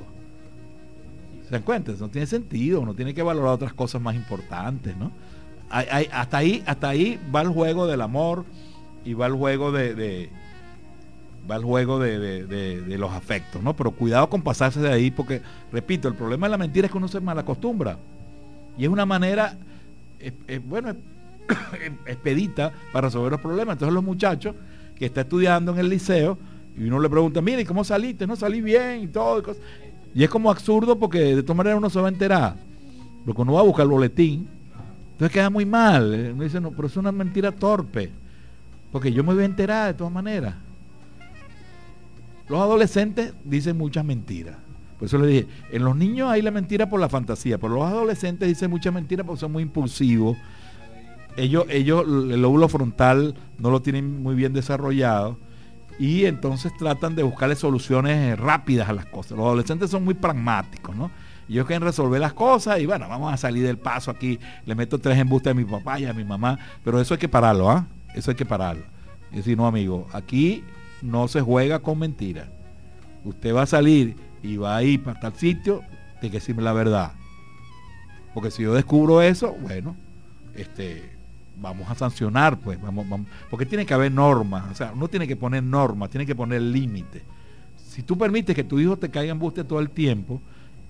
¿Se 1.44 1.50
dan 1.50 1.62
cuenta? 1.62 1.92
Eso 1.92 2.04
no 2.04 2.10
tiene 2.10 2.26
sentido. 2.26 2.80
Uno 2.80 2.94
tiene 2.94 3.14
que 3.14 3.22
valorar 3.22 3.52
otras 3.52 3.72
cosas 3.72 4.00
más 4.00 4.14
importantes, 4.14 4.96
¿no? 4.96 5.10
hasta, 5.70 6.38
ahí, 6.38 6.62
hasta 6.66 6.88
ahí 6.88 7.20
va 7.34 7.42
el 7.42 7.48
juego 7.48 7.86
del 7.86 8.00
amor 8.00 8.44
y 9.04 9.14
va 9.14 9.26
el 9.26 9.34
juego 9.34 9.72
de, 9.72 10.30
va 11.50 11.56
el 11.56 11.64
juego 11.64 11.98
de, 11.98 12.46
de, 12.46 12.98
los 12.98 13.12
afectos, 13.12 13.62
¿no? 13.62 13.74
Pero 13.76 13.90
cuidado 13.92 14.28
con 14.28 14.42
pasarse 14.42 14.80
de 14.80 14.92
ahí 14.92 15.10
porque, 15.10 15.42
repito, 15.72 16.08
el 16.08 16.14
problema 16.14 16.46
de 16.46 16.52
la 16.52 16.58
mentira 16.58 16.86
es 16.86 16.92
que 16.92 16.98
uno 16.98 17.08
se 17.08 17.20
malacostumbra. 17.20 17.98
Y 18.76 18.84
es 18.84 18.90
una 18.90 19.06
manera, 19.06 19.56
bueno, 20.66 20.94
expedita 22.06 22.72
para 22.92 23.08
resolver 23.08 23.32
los 23.32 23.40
problemas. 23.40 23.74
Entonces 23.74 23.94
los 23.94 24.04
muchachos 24.04 24.54
que 24.96 25.06
está 25.06 25.22
estudiando 25.22 25.72
en 25.72 25.78
el 25.78 25.88
liceo 25.88 26.38
y 26.78 26.84
uno 26.84 27.00
le 27.00 27.10
pregunta, 27.10 27.40
mire, 27.40 27.64
¿cómo 27.64 27.82
saliste? 27.82 28.26
No 28.26 28.36
salí 28.36 28.60
bien 28.60 29.02
y 29.02 29.08
todo. 29.08 29.42
Y, 30.14 30.22
es 30.22 30.30
como 30.30 30.50
absurdo 30.50 30.96
porque 30.98 31.34
de 31.36 31.42
todas 31.42 31.56
maneras 31.56 31.78
uno 31.78 31.90
se 31.90 32.00
va 32.00 32.06
a 32.06 32.10
enterar. 32.10 32.56
Porque 33.24 33.42
uno 33.42 33.54
va 33.54 33.60
a 33.60 33.64
buscar 33.64 33.82
el 33.82 33.90
boletín. 33.90 34.48
Entonces 35.12 35.32
queda 35.32 35.50
muy 35.50 35.66
mal. 35.66 36.30
Uno 36.34 36.44
dice, 36.44 36.60
no, 36.60 36.70
pero 36.70 36.86
es 36.86 36.96
una 36.96 37.10
mentira 37.10 37.50
torpe. 37.50 38.10
Porque 38.92 39.12
yo 39.12 39.24
me 39.24 39.34
voy 39.34 39.42
a 39.42 39.46
enterar 39.46 39.88
de 39.88 39.94
todas 39.94 40.12
maneras. 40.12 40.54
Los 42.48 42.60
adolescentes 42.60 43.34
dicen 43.44 43.76
muchas 43.76 44.04
mentiras. 44.04 44.56
Por 44.98 45.06
eso 45.06 45.18
le 45.18 45.26
dije, 45.26 45.46
en 45.72 45.84
los 45.84 45.96
niños 45.96 46.30
hay 46.30 46.42
la 46.42 46.50
mentira 46.50 46.88
por 46.88 47.00
la 47.00 47.08
fantasía, 47.08 47.58
pero 47.58 47.74
los 47.74 47.84
adolescentes 47.84 48.48
dicen 48.48 48.70
mucha 48.70 48.90
mentira 48.90 49.24
porque 49.24 49.40
son 49.40 49.52
muy 49.52 49.64
impulsivos. 49.64 50.36
Ellos, 51.36 51.66
ellos, 51.68 52.04
el 52.04 52.40
lóbulo 52.40 52.68
frontal 52.68 53.34
no 53.58 53.70
lo 53.70 53.82
tienen 53.82 54.22
muy 54.22 54.34
bien 54.34 54.52
desarrollado 54.52 55.38
y 55.98 56.26
entonces 56.26 56.72
tratan 56.76 57.16
de 57.16 57.22
buscarle 57.22 57.56
soluciones 57.56 58.38
rápidas 58.38 58.88
a 58.88 58.92
las 58.92 59.06
cosas. 59.06 59.32
Los 59.32 59.46
adolescentes 59.46 59.90
son 59.90 60.04
muy 60.04 60.14
pragmáticos, 60.14 60.94
¿no? 60.94 61.10
Ellos 61.48 61.66
quieren 61.66 61.82
resolver 61.82 62.20
las 62.20 62.34
cosas 62.34 62.78
y 62.78 62.86
bueno, 62.86 63.08
vamos 63.08 63.32
a 63.32 63.36
salir 63.36 63.66
del 63.66 63.78
paso 63.78 64.10
aquí. 64.10 64.38
Le 64.66 64.74
meto 64.74 64.98
tres 64.98 65.18
embustes 65.18 65.50
a 65.50 65.54
mi 65.54 65.64
papá 65.64 65.98
y 65.98 66.04
a 66.04 66.12
mi 66.12 66.24
mamá, 66.24 66.58
pero 66.84 67.00
eso 67.00 67.14
hay 67.14 67.18
que 67.18 67.28
pararlo, 67.28 67.70
¿ah? 67.70 67.86
Eso 68.14 68.30
hay 68.30 68.36
que 68.36 68.44
pararlo. 68.44 68.84
Y 69.32 69.36
decir, 69.36 69.56
no, 69.56 69.66
amigo, 69.66 70.06
aquí 70.12 70.62
no 71.02 71.26
se 71.26 71.40
juega 71.40 71.80
con 71.80 71.98
mentiras. 71.98 72.48
Usted 73.24 73.54
va 73.54 73.62
a 73.62 73.66
salir 73.66 74.16
y 74.42 74.56
va 74.56 74.76
a 74.76 74.82
ir 74.82 75.02
para 75.02 75.18
tal 75.18 75.34
sitio, 75.34 75.82
tiene 76.20 76.32
que 76.32 76.38
decirme 76.38 76.62
la 76.62 76.72
verdad. 76.72 77.12
Porque 78.34 78.50
si 78.50 78.62
yo 78.62 78.74
descubro 78.74 79.20
eso, 79.22 79.54
bueno, 79.60 79.96
este, 80.54 81.17
vamos 81.60 81.90
a 81.90 81.94
sancionar, 81.94 82.58
pues, 82.58 82.80
vamos, 82.80 83.06
porque 83.50 83.66
tiene 83.66 83.84
que 83.84 83.94
haber 83.94 84.12
normas, 84.12 84.70
o 84.70 84.74
sea, 84.74 84.92
uno 84.94 85.08
tiene 85.08 85.26
que 85.26 85.36
poner 85.36 85.62
normas, 85.62 86.10
tiene 86.10 86.26
que 86.26 86.34
poner 86.34 86.62
límites. 86.62 87.22
Si 87.88 88.02
tú 88.02 88.16
permites 88.16 88.54
que 88.54 88.64
tu 88.64 88.78
hijo 88.78 88.96
te 88.96 89.10
caiga 89.10 89.32
en 89.32 89.38
buste 89.38 89.64
todo 89.64 89.80
el 89.80 89.90
tiempo, 89.90 90.40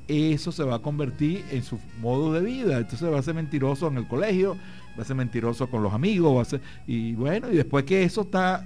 eso 0.09 0.52
se 0.52 0.64
va 0.64 0.76
a 0.76 0.78
convertir 0.78 1.44
en 1.50 1.62
su 1.62 1.78
modo 2.00 2.33
de 2.33 2.40
vida. 2.40 2.78
Entonces 2.78 3.11
va 3.12 3.18
a 3.18 3.22
ser 3.22 3.35
mentiroso 3.35 3.88
en 3.88 3.98
el 3.98 4.09
colegio, 4.09 4.57
va 4.98 5.02
a 5.02 5.07
ser 5.07 5.16
mentiroso 5.16 5.68
con 5.68 5.83
los 5.83 5.92
amigos, 5.92 6.37
va 6.37 6.42
a 6.42 6.44
ser, 6.46 6.61
y 6.87 7.12
bueno, 7.14 7.50
y 7.52 7.57
después 7.57 7.85
que 7.85 8.02
eso 8.02 8.22
está 8.22 8.64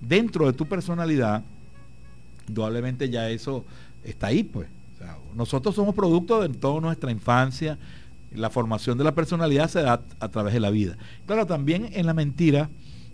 dentro 0.00 0.46
de 0.46 0.52
tu 0.52 0.66
personalidad, 0.66 1.42
indudablemente 2.48 3.08
ya 3.08 3.30
eso 3.30 3.64
está 4.04 4.28
ahí, 4.28 4.44
pues. 4.44 4.68
nosotros 5.34 5.74
somos 5.74 5.94
producto 5.94 6.46
de 6.46 6.50
toda 6.50 6.80
nuestra 6.80 7.10
infancia. 7.10 7.78
La 8.34 8.50
formación 8.50 8.98
de 8.98 9.04
la 9.04 9.14
personalidad 9.14 9.68
se 9.68 9.82
da 9.82 10.02
a 10.20 10.28
través 10.28 10.54
de 10.54 10.60
la 10.60 10.70
vida. 10.70 10.96
Claro, 11.26 11.46
también 11.46 11.88
en 11.92 12.06
la 12.06 12.14
mentira 12.14 12.68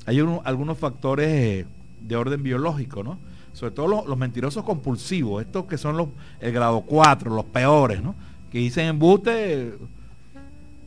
hay 0.06 0.18
algunos 0.18 0.78
factores 0.78 1.28
eh, 1.28 1.66
de 2.00 2.16
orden 2.16 2.42
biológico, 2.42 3.02
¿no? 3.02 3.18
Sobre 3.52 3.72
todo 3.72 4.04
los, 4.06 4.16
mentirosos 4.16 4.64
compulsivos, 4.64 5.44
estos 5.44 5.66
que 5.66 5.76
son 5.76 5.96
los, 5.96 6.09
el 6.40 6.52
grado 6.52 6.83
4, 6.83 7.35
los 7.35 7.44
peores, 7.46 8.02
¿no? 8.02 8.14
Que 8.50 8.59
dicen 8.59 8.87
embuste 8.87 9.74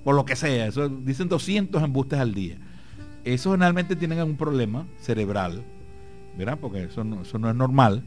por 0.04 0.15
lo 0.15 0.26
que 0.26 0.36
sea, 0.36 0.67
eso, 0.67 0.89
dicen 0.89 1.30
200 1.30 1.82
embustes 1.82 2.19
al 2.19 2.34
día. 2.34 2.58
Esos 3.24 3.54
generalmente 3.54 3.96
tienen 3.96 4.19
algún 4.19 4.36
problema 4.36 4.86
cerebral, 5.00 5.63
¿verdad? 6.38 6.58
Porque 6.60 6.84
eso 6.84 7.06
eso 7.22 7.39
no 7.39 7.50
es 7.50 7.56
normal. 7.56 8.04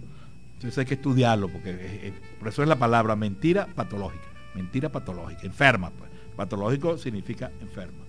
Entonces 0.55 0.79
hay 0.79 0.85
que 0.87 0.95
estudiarlo, 0.95 1.49
porque 1.49 2.13
por 2.39 2.49
eso 2.49 2.63
es 2.63 2.69
la 2.69 2.77
palabra 2.77 3.17
mentira 3.17 3.67
patológica. 3.75 4.25
Mentira 4.55 4.91
patológica, 4.91 5.43
enferma. 5.47 5.91
Pues. 5.91 6.11
Patológico 6.37 6.99
significa 6.99 7.51
enferma. 7.61 8.05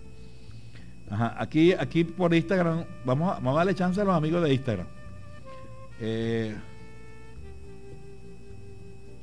Ajá, 1.10 1.36
aquí, 1.38 1.72
aquí 1.74 2.04
por 2.04 2.34
Instagram, 2.34 2.84
vamos 3.06 3.32
a, 3.32 3.36
vamos 3.36 3.54
a 3.54 3.58
darle 3.60 3.76
chance 3.76 4.00
a 4.00 4.04
los 4.04 4.16
amigos 4.16 4.44
de 4.44 4.54
Instagram. 4.54 4.88
Eh, 6.02 6.56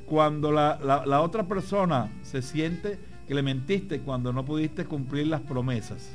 cuando 0.06 0.50
la, 0.50 0.78
la, 1.06 1.20
otra 1.20 1.44
persona 1.44 2.08
se 2.22 2.42
siente 2.42 2.98
que 3.26 3.34
le 3.34 3.42
mentiste 3.42 4.00
cuando 4.00 4.32
no 4.32 4.44
pudiste 4.44 4.84
cumplir 4.84 5.26
las 5.26 5.40
promesas. 5.40 6.10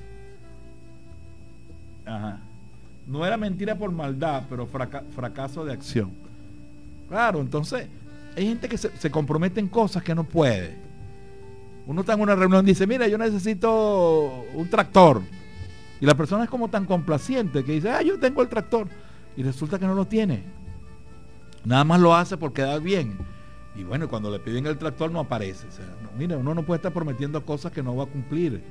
Ajá. 2.05 2.39
No 3.07 3.25
era 3.25 3.37
mentira 3.37 3.75
por 3.75 3.91
maldad, 3.91 4.43
pero 4.49 4.67
fracaso 4.67 5.65
de 5.65 5.73
acción. 5.73 6.11
Claro, 7.07 7.41
entonces 7.41 7.87
hay 8.35 8.47
gente 8.47 8.69
que 8.69 8.77
se, 8.77 8.95
se, 8.97 9.09
compromete 9.09 9.59
en 9.59 9.67
cosas 9.67 10.03
que 10.03 10.13
no 10.13 10.23
puede. 10.23 10.88
Uno 11.89 12.01
está 12.01 12.13
en 12.13 12.21
una 12.21 12.35
reunión 12.35 12.63
y 12.65 12.69
dice, 12.69 12.85
mira, 12.85 13.07
yo 13.07 13.17
necesito 13.17 14.45
un 14.53 14.69
tractor. 14.69 15.23
Y 15.99 16.05
la 16.05 16.13
persona 16.13 16.43
es 16.43 16.49
como 16.51 16.67
tan 16.67 16.85
complaciente 16.85 17.63
que 17.63 17.71
dice, 17.71 17.89
ah, 17.89 18.03
yo 18.03 18.19
tengo 18.19 18.43
el 18.43 18.47
tractor. 18.47 18.87
Y 19.35 19.41
resulta 19.41 19.79
que 19.79 19.87
no 19.87 19.95
lo 19.95 20.05
tiene. 20.05 20.43
Nada 21.65 21.83
más 21.83 21.99
lo 21.99 22.13
hace 22.13 22.37
porque 22.37 22.61
da 22.61 22.77
bien. 22.77 23.17
Y 23.75 23.83
bueno, 23.83 24.07
cuando 24.07 24.29
le 24.29 24.37
piden 24.37 24.67
el 24.67 24.77
tractor 24.77 25.09
no 25.09 25.19
aparece. 25.19 25.65
O 25.65 25.71
sea, 25.71 25.85
mira, 26.15 26.37
uno 26.37 26.53
no 26.53 26.61
puede 26.61 26.77
estar 26.77 26.93
prometiendo 26.93 27.43
cosas 27.43 27.71
que 27.71 27.81
no 27.81 27.95
va 27.95 28.03
a 28.03 28.07
cumplir. 28.07 28.61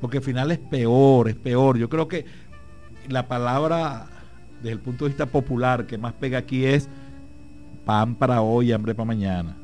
Porque 0.00 0.16
al 0.16 0.24
final 0.24 0.50
es 0.50 0.58
peor, 0.58 1.28
es 1.28 1.36
peor. 1.36 1.78
Yo 1.78 1.88
creo 1.88 2.08
que 2.08 2.24
la 3.08 3.28
palabra, 3.28 4.08
desde 4.56 4.72
el 4.72 4.80
punto 4.80 5.04
de 5.04 5.10
vista 5.10 5.26
popular, 5.26 5.86
que 5.86 5.96
más 5.96 6.12
pega 6.14 6.38
aquí 6.38 6.64
es 6.64 6.88
pan 7.84 8.16
para 8.16 8.42
hoy, 8.42 8.72
hambre 8.72 8.96
para 8.96 9.06
mañana. 9.06 9.56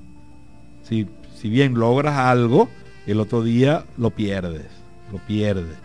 Si 1.41 1.49
bien 1.49 1.75
logras 1.75 2.17
algo, 2.17 2.69
el 3.07 3.21
otro 3.21 3.45
día 3.45 3.85
lo 3.97 4.11
pierdes, 4.11 4.67
lo 5.13 5.19
pierdes. 5.19 5.77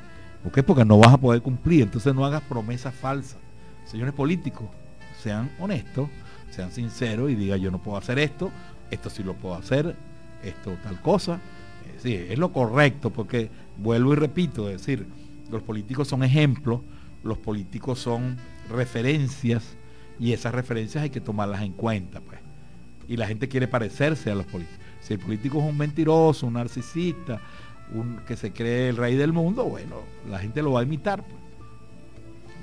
¿Por 0.41 0.51
qué? 0.51 0.63
Porque 0.63 0.83
no 0.83 0.97
vas 0.97 1.13
a 1.13 1.17
poder 1.17 1.43
cumplir. 1.43 1.83
Entonces 1.83 2.13
no 2.15 2.25
hagas 2.25 2.41
promesas 2.41 2.93
falsas. 2.95 3.37
Señores 3.85 4.15
políticos, 4.15 4.67
sean 5.21 5.51
honestos, 5.59 6.09
sean 6.49 6.71
sinceros 6.71 7.29
y 7.29 7.35
digan 7.35 7.59
yo 7.59 7.69
no 7.69 7.77
puedo 7.77 7.97
hacer 7.97 8.17
esto, 8.17 8.49
esto 8.89 9.11
sí 9.11 9.21
lo 9.21 9.35
puedo 9.35 9.53
hacer, 9.53 9.95
esto 10.43 10.75
tal 10.83 10.99
cosa. 11.01 11.39
Sí, 12.01 12.15
es 12.15 12.39
lo 12.39 12.51
correcto, 12.51 13.11
porque 13.11 13.51
vuelvo 13.77 14.13
y 14.13 14.15
repito, 14.15 14.69
es 14.69 14.79
decir, 14.79 15.05
los 15.51 15.61
políticos 15.61 16.07
son 16.07 16.23
ejemplos, 16.23 16.81
los 17.23 17.37
políticos 17.37 17.99
son 17.99 18.37
referencias 18.69 19.75
y 20.19 20.33
esas 20.33 20.53
referencias 20.55 21.03
hay 21.03 21.09
que 21.11 21.21
tomarlas 21.21 21.61
en 21.61 21.73
cuenta, 21.73 22.21
pues. 22.21 22.39
Y 23.07 23.17
la 23.17 23.27
gente 23.27 23.47
quiere 23.47 23.67
parecerse 23.67 24.31
a 24.31 24.35
los 24.35 24.47
políticos. 24.47 24.82
Si 25.03 25.13
el 25.13 25.19
político 25.19 25.59
es 25.59 25.65
un 25.65 25.77
mentiroso, 25.77 26.47
un 26.47 26.53
narcisista, 26.53 27.39
un 27.93 28.21
que 28.25 28.37
se 28.37 28.51
cree 28.51 28.89
el 28.89 28.97
rey 28.97 29.15
del 29.15 29.33
mundo, 29.33 29.65
bueno, 29.65 29.97
la 30.29 30.39
gente 30.39 30.61
lo 30.61 30.71
va 30.71 30.79
a 30.79 30.83
imitar. 30.83 31.23
Pues. 31.23 31.43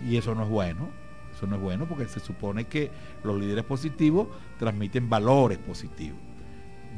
Y 0.09 0.17
eso 0.17 0.35
no 0.35 0.45
es 0.45 0.49
bueno. 0.49 0.89
Eso 1.37 1.47
no 1.47 1.57
es 1.57 1.63
bueno 1.63 1.87
porque 1.87 2.07
se 2.07 2.21
supone 2.21 2.65
que 2.65 2.91
los 3.25 3.39
líderes 3.39 3.65
positivos 3.65 4.29
transmiten 4.59 5.09
valores 5.09 5.59
positivos. 5.59 6.19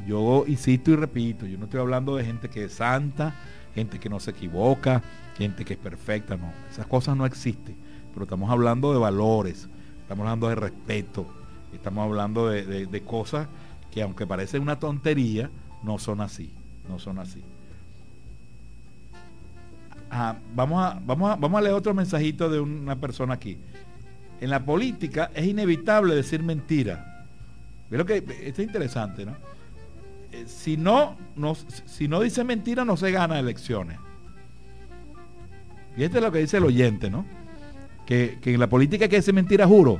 Yo 0.07 0.43
insisto 0.47 0.91
y 0.91 0.95
repito, 0.95 1.45
yo 1.45 1.57
no 1.57 1.65
estoy 1.65 1.79
hablando 1.79 2.15
de 2.15 2.25
gente 2.25 2.49
que 2.49 2.65
es 2.65 2.73
santa, 2.73 3.35
gente 3.73 3.99
que 3.99 4.09
no 4.09 4.19
se 4.19 4.31
equivoca, 4.31 5.01
gente 5.37 5.63
que 5.63 5.73
es 5.73 5.79
perfecta, 5.79 6.35
no. 6.35 6.51
Esas 6.69 6.87
cosas 6.87 7.15
no 7.15 7.25
existen. 7.25 7.75
Pero 8.13 8.23
estamos 8.23 8.49
hablando 8.49 8.91
de 8.91 8.99
valores, 8.99 9.69
estamos 10.01 10.23
hablando 10.23 10.49
de 10.49 10.55
respeto, 10.55 11.25
estamos 11.73 12.03
hablando 12.03 12.49
de, 12.49 13.03
cosas 13.05 13.47
que 13.93 14.01
aunque 14.01 14.25
parecen 14.25 14.63
una 14.63 14.79
tontería, 14.79 15.51
no 15.83 15.99
son 15.99 16.21
así, 16.21 16.51
no 16.89 16.97
son 16.97 17.19
así. 17.19 17.43
vamos, 20.55 20.83
a, 20.83 20.99
vamos, 21.05 21.31
a, 21.31 21.35
vamos 21.35 21.59
a 21.59 21.61
leer 21.61 21.75
otro 21.75 21.93
mensajito 21.93 22.49
de 22.49 22.59
una 22.59 22.95
persona 22.95 23.35
aquí. 23.35 23.57
En 24.41 24.49
la 24.49 24.65
política 24.65 25.29
es 25.35 25.45
inevitable 25.45 26.15
decir 26.15 26.41
mentira. 26.41 27.27
Pero 27.91 28.03
que 28.03 28.17
esto 28.17 28.61
es 28.63 28.67
interesante, 28.67 29.25
¿no? 29.25 29.35
Eh, 30.31 30.45
si 30.47 30.75
no, 30.75 31.15
no, 31.35 31.55
si 31.85 32.07
no 32.07 32.19
dice 32.19 32.43
mentira, 32.43 32.83
no 32.83 32.97
se 32.97 33.11
gana 33.11 33.37
elecciones. 33.37 33.99
Y 35.95 36.03
esto 36.03 36.17
es 36.17 36.23
lo 36.23 36.31
que 36.31 36.39
dice 36.39 36.57
el 36.57 36.63
oyente, 36.63 37.11
¿no? 37.11 37.25
Que, 38.07 38.39
en 38.43 38.59
la 38.59 38.67
política 38.67 39.05
hay 39.05 39.09
que 39.09 39.17
decir 39.17 39.35
mentira, 39.35 39.67
juro. 39.67 39.99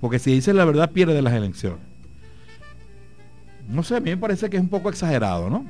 Porque 0.00 0.20
si 0.20 0.32
dice 0.32 0.54
la 0.54 0.64
verdad, 0.64 0.92
pierde 0.92 1.20
las 1.20 1.34
elecciones. 1.34 1.89
No 3.70 3.82
sé, 3.84 3.96
a 3.96 4.00
mí 4.00 4.10
me 4.10 4.16
parece 4.16 4.50
que 4.50 4.56
es 4.56 4.62
un 4.62 4.68
poco 4.68 4.90
exagerado, 4.90 5.48
¿no? 5.48 5.64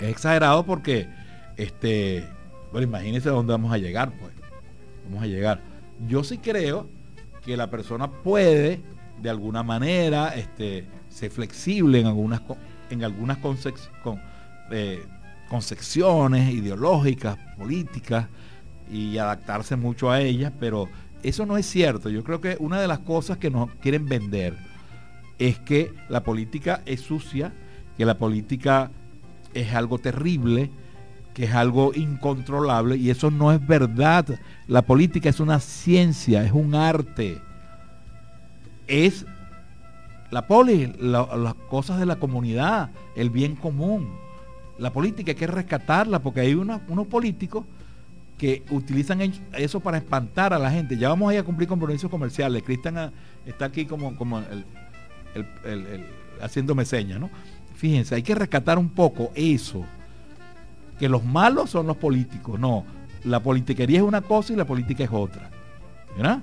Es 0.00 0.08
exagerado 0.08 0.66
porque, 0.66 1.08
este, 1.56 2.26
bueno, 2.72 2.88
imagínense 2.88 3.28
dónde 3.28 3.52
vamos 3.52 3.72
a 3.72 3.78
llegar, 3.78 4.12
pues. 4.18 4.32
Vamos 5.06 5.22
a 5.22 5.26
llegar. 5.26 5.60
Yo 6.08 6.24
sí 6.24 6.38
creo 6.38 6.88
que 7.44 7.56
la 7.56 7.70
persona 7.70 8.10
puede, 8.10 8.80
de 9.22 9.30
alguna 9.30 9.62
manera, 9.62 10.34
este, 10.34 10.86
ser 11.08 11.30
flexible 11.30 12.00
en 12.00 12.06
algunas, 12.06 12.42
en 12.90 13.04
algunas 13.04 13.38
eh, 14.72 15.02
concepciones 15.48 16.52
ideológicas, 16.52 17.38
políticas, 17.56 18.26
y 18.90 19.18
adaptarse 19.18 19.76
mucho 19.76 20.10
a 20.10 20.20
ellas, 20.20 20.52
pero 20.58 20.88
eso 21.22 21.46
no 21.46 21.56
es 21.56 21.66
cierto. 21.66 22.08
Yo 22.08 22.24
creo 22.24 22.40
que 22.40 22.56
una 22.58 22.80
de 22.80 22.88
las 22.88 22.98
cosas 23.00 23.38
que 23.38 23.50
nos 23.50 23.70
quieren 23.76 24.06
vender 24.06 24.69
es 25.40 25.58
que 25.58 25.92
la 26.10 26.22
política 26.22 26.82
es 26.84 27.00
sucia, 27.00 27.52
que 27.96 28.04
la 28.04 28.18
política 28.18 28.90
es 29.54 29.72
algo 29.74 29.98
terrible, 29.98 30.70
que 31.34 31.44
es 31.44 31.54
algo 31.54 31.92
incontrolable 31.94 32.96
y 32.96 33.08
eso 33.08 33.30
no 33.30 33.50
es 33.50 33.66
verdad. 33.66 34.26
La 34.68 34.82
política 34.82 35.30
es 35.30 35.40
una 35.40 35.58
ciencia, 35.58 36.44
es 36.44 36.52
un 36.52 36.74
arte. 36.74 37.40
Es 38.86 39.24
la 40.30 40.46
poli, 40.46 40.92
las 41.00 41.54
cosas 41.70 41.98
de 41.98 42.06
la 42.06 42.16
comunidad, 42.16 42.90
el 43.16 43.30
bien 43.30 43.56
común. 43.56 44.10
La 44.78 44.92
política 44.92 45.32
hay 45.32 45.36
que 45.36 45.46
rescatarla 45.46 46.18
porque 46.18 46.40
hay 46.40 46.54
unos 46.54 47.06
políticos 47.08 47.64
que 48.36 48.62
utilizan 48.70 49.20
eso 49.52 49.80
para 49.80 49.96
espantar 49.96 50.52
a 50.52 50.58
la 50.58 50.70
gente. 50.70 50.98
Ya 50.98 51.08
vamos 51.08 51.30
a 51.30 51.34
ir 51.34 51.40
a 51.40 51.44
cumplir 51.44 51.68
compromisos 51.68 52.10
comerciales. 52.10 52.62
Cristian 52.62 53.10
está 53.46 53.66
aquí 53.66 53.86
como, 53.86 54.16
como 54.16 54.38
el, 54.38 54.64
haciéndome 56.40 56.84
señas, 56.84 57.20
¿no? 57.20 57.30
Fíjense, 57.74 58.14
hay 58.14 58.22
que 58.22 58.34
rescatar 58.34 58.78
un 58.78 58.90
poco 58.90 59.32
eso 59.34 59.84
que 60.98 61.08
los 61.08 61.24
malos 61.24 61.70
son 61.70 61.86
los 61.86 61.96
políticos. 61.96 62.60
No, 62.60 62.84
la 63.24 63.42
politiquería 63.42 63.98
es 63.98 64.04
una 64.04 64.20
cosa 64.20 64.52
y 64.52 64.56
la 64.56 64.66
política 64.66 65.02
es 65.02 65.10
otra. 65.10 65.50
¿Verdad? 66.14 66.42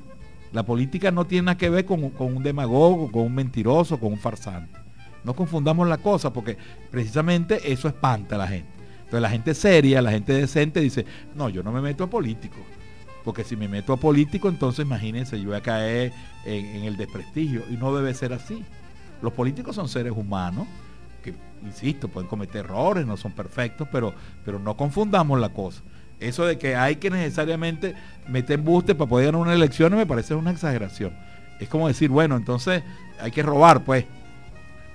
La 0.51 0.63
política 0.63 1.11
no 1.11 1.27
tiene 1.27 1.45
nada 1.45 1.57
que 1.57 1.69
ver 1.69 1.85
con, 1.85 2.03
un 2.03 2.43
demagogo, 2.43 3.11
con 3.11 3.23
un 3.23 3.35
mentiroso, 3.35 3.99
con 3.99 4.13
un 4.13 4.17
farsante. 4.17 4.79
No 5.23 5.35
confundamos 5.35 5.87
la 5.87 5.97
cosa 5.97 6.33
porque 6.33 6.57
precisamente 6.89 7.71
eso 7.71 7.87
espanta 7.87 8.35
a 8.35 8.39
la 8.39 8.47
gente. 8.47 8.69
Entonces 8.99 9.21
la 9.21 9.29
gente 9.29 9.53
seria, 9.53 10.01
la 10.01 10.11
gente 10.11 10.33
decente 10.33 10.79
dice, 10.79 11.05
no, 11.35 11.49
yo 11.49 11.61
no 11.61 11.71
me 11.71 11.81
meto 11.81 12.05
a 12.05 12.09
político. 12.09 12.57
Porque 13.23 13.43
si 13.43 13.55
me 13.55 13.67
meto 13.67 13.93
a 13.93 13.97
político, 13.97 14.49
entonces 14.49 14.85
imagínense, 14.85 15.39
yo 15.39 15.49
voy 15.49 15.57
a 15.57 15.61
caer 15.61 16.13
en 16.45 16.83
el 16.83 16.97
desprestigio. 16.97 17.61
Y 17.69 17.73
no 17.77 17.93
debe 17.93 18.13
ser 18.13 18.33
así. 18.33 18.63
Los 19.21 19.33
políticos 19.33 19.75
son 19.75 19.87
seres 19.87 20.13
humanos 20.15 20.67
insisto, 21.65 22.07
pueden 22.07 22.29
cometer 22.29 22.65
errores, 22.65 23.05
no 23.05 23.17
son 23.17 23.31
perfectos, 23.31 23.87
pero, 23.91 24.13
pero 24.45 24.59
no 24.59 24.75
confundamos 24.77 25.39
la 25.39 25.49
cosa. 25.49 25.81
Eso 26.19 26.45
de 26.45 26.57
que 26.57 26.75
hay 26.75 26.95
que 26.95 27.09
necesariamente 27.09 27.95
meter 28.27 28.59
embuste 28.59 28.95
para 28.95 29.09
poder 29.09 29.27
ganar 29.27 29.41
una 29.41 29.53
elección 29.53 29.95
me 29.95 30.05
parece 30.05 30.35
una 30.35 30.51
exageración. 30.51 31.13
Es 31.59 31.69
como 31.69 31.87
decir, 31.87 32.09
bueno, 32.09 32.35
entonces 32.35 32.83
hay 33.19 33.31
que 33.31 33.43
robar, 33.43 33.83
pues. 33.83 34.05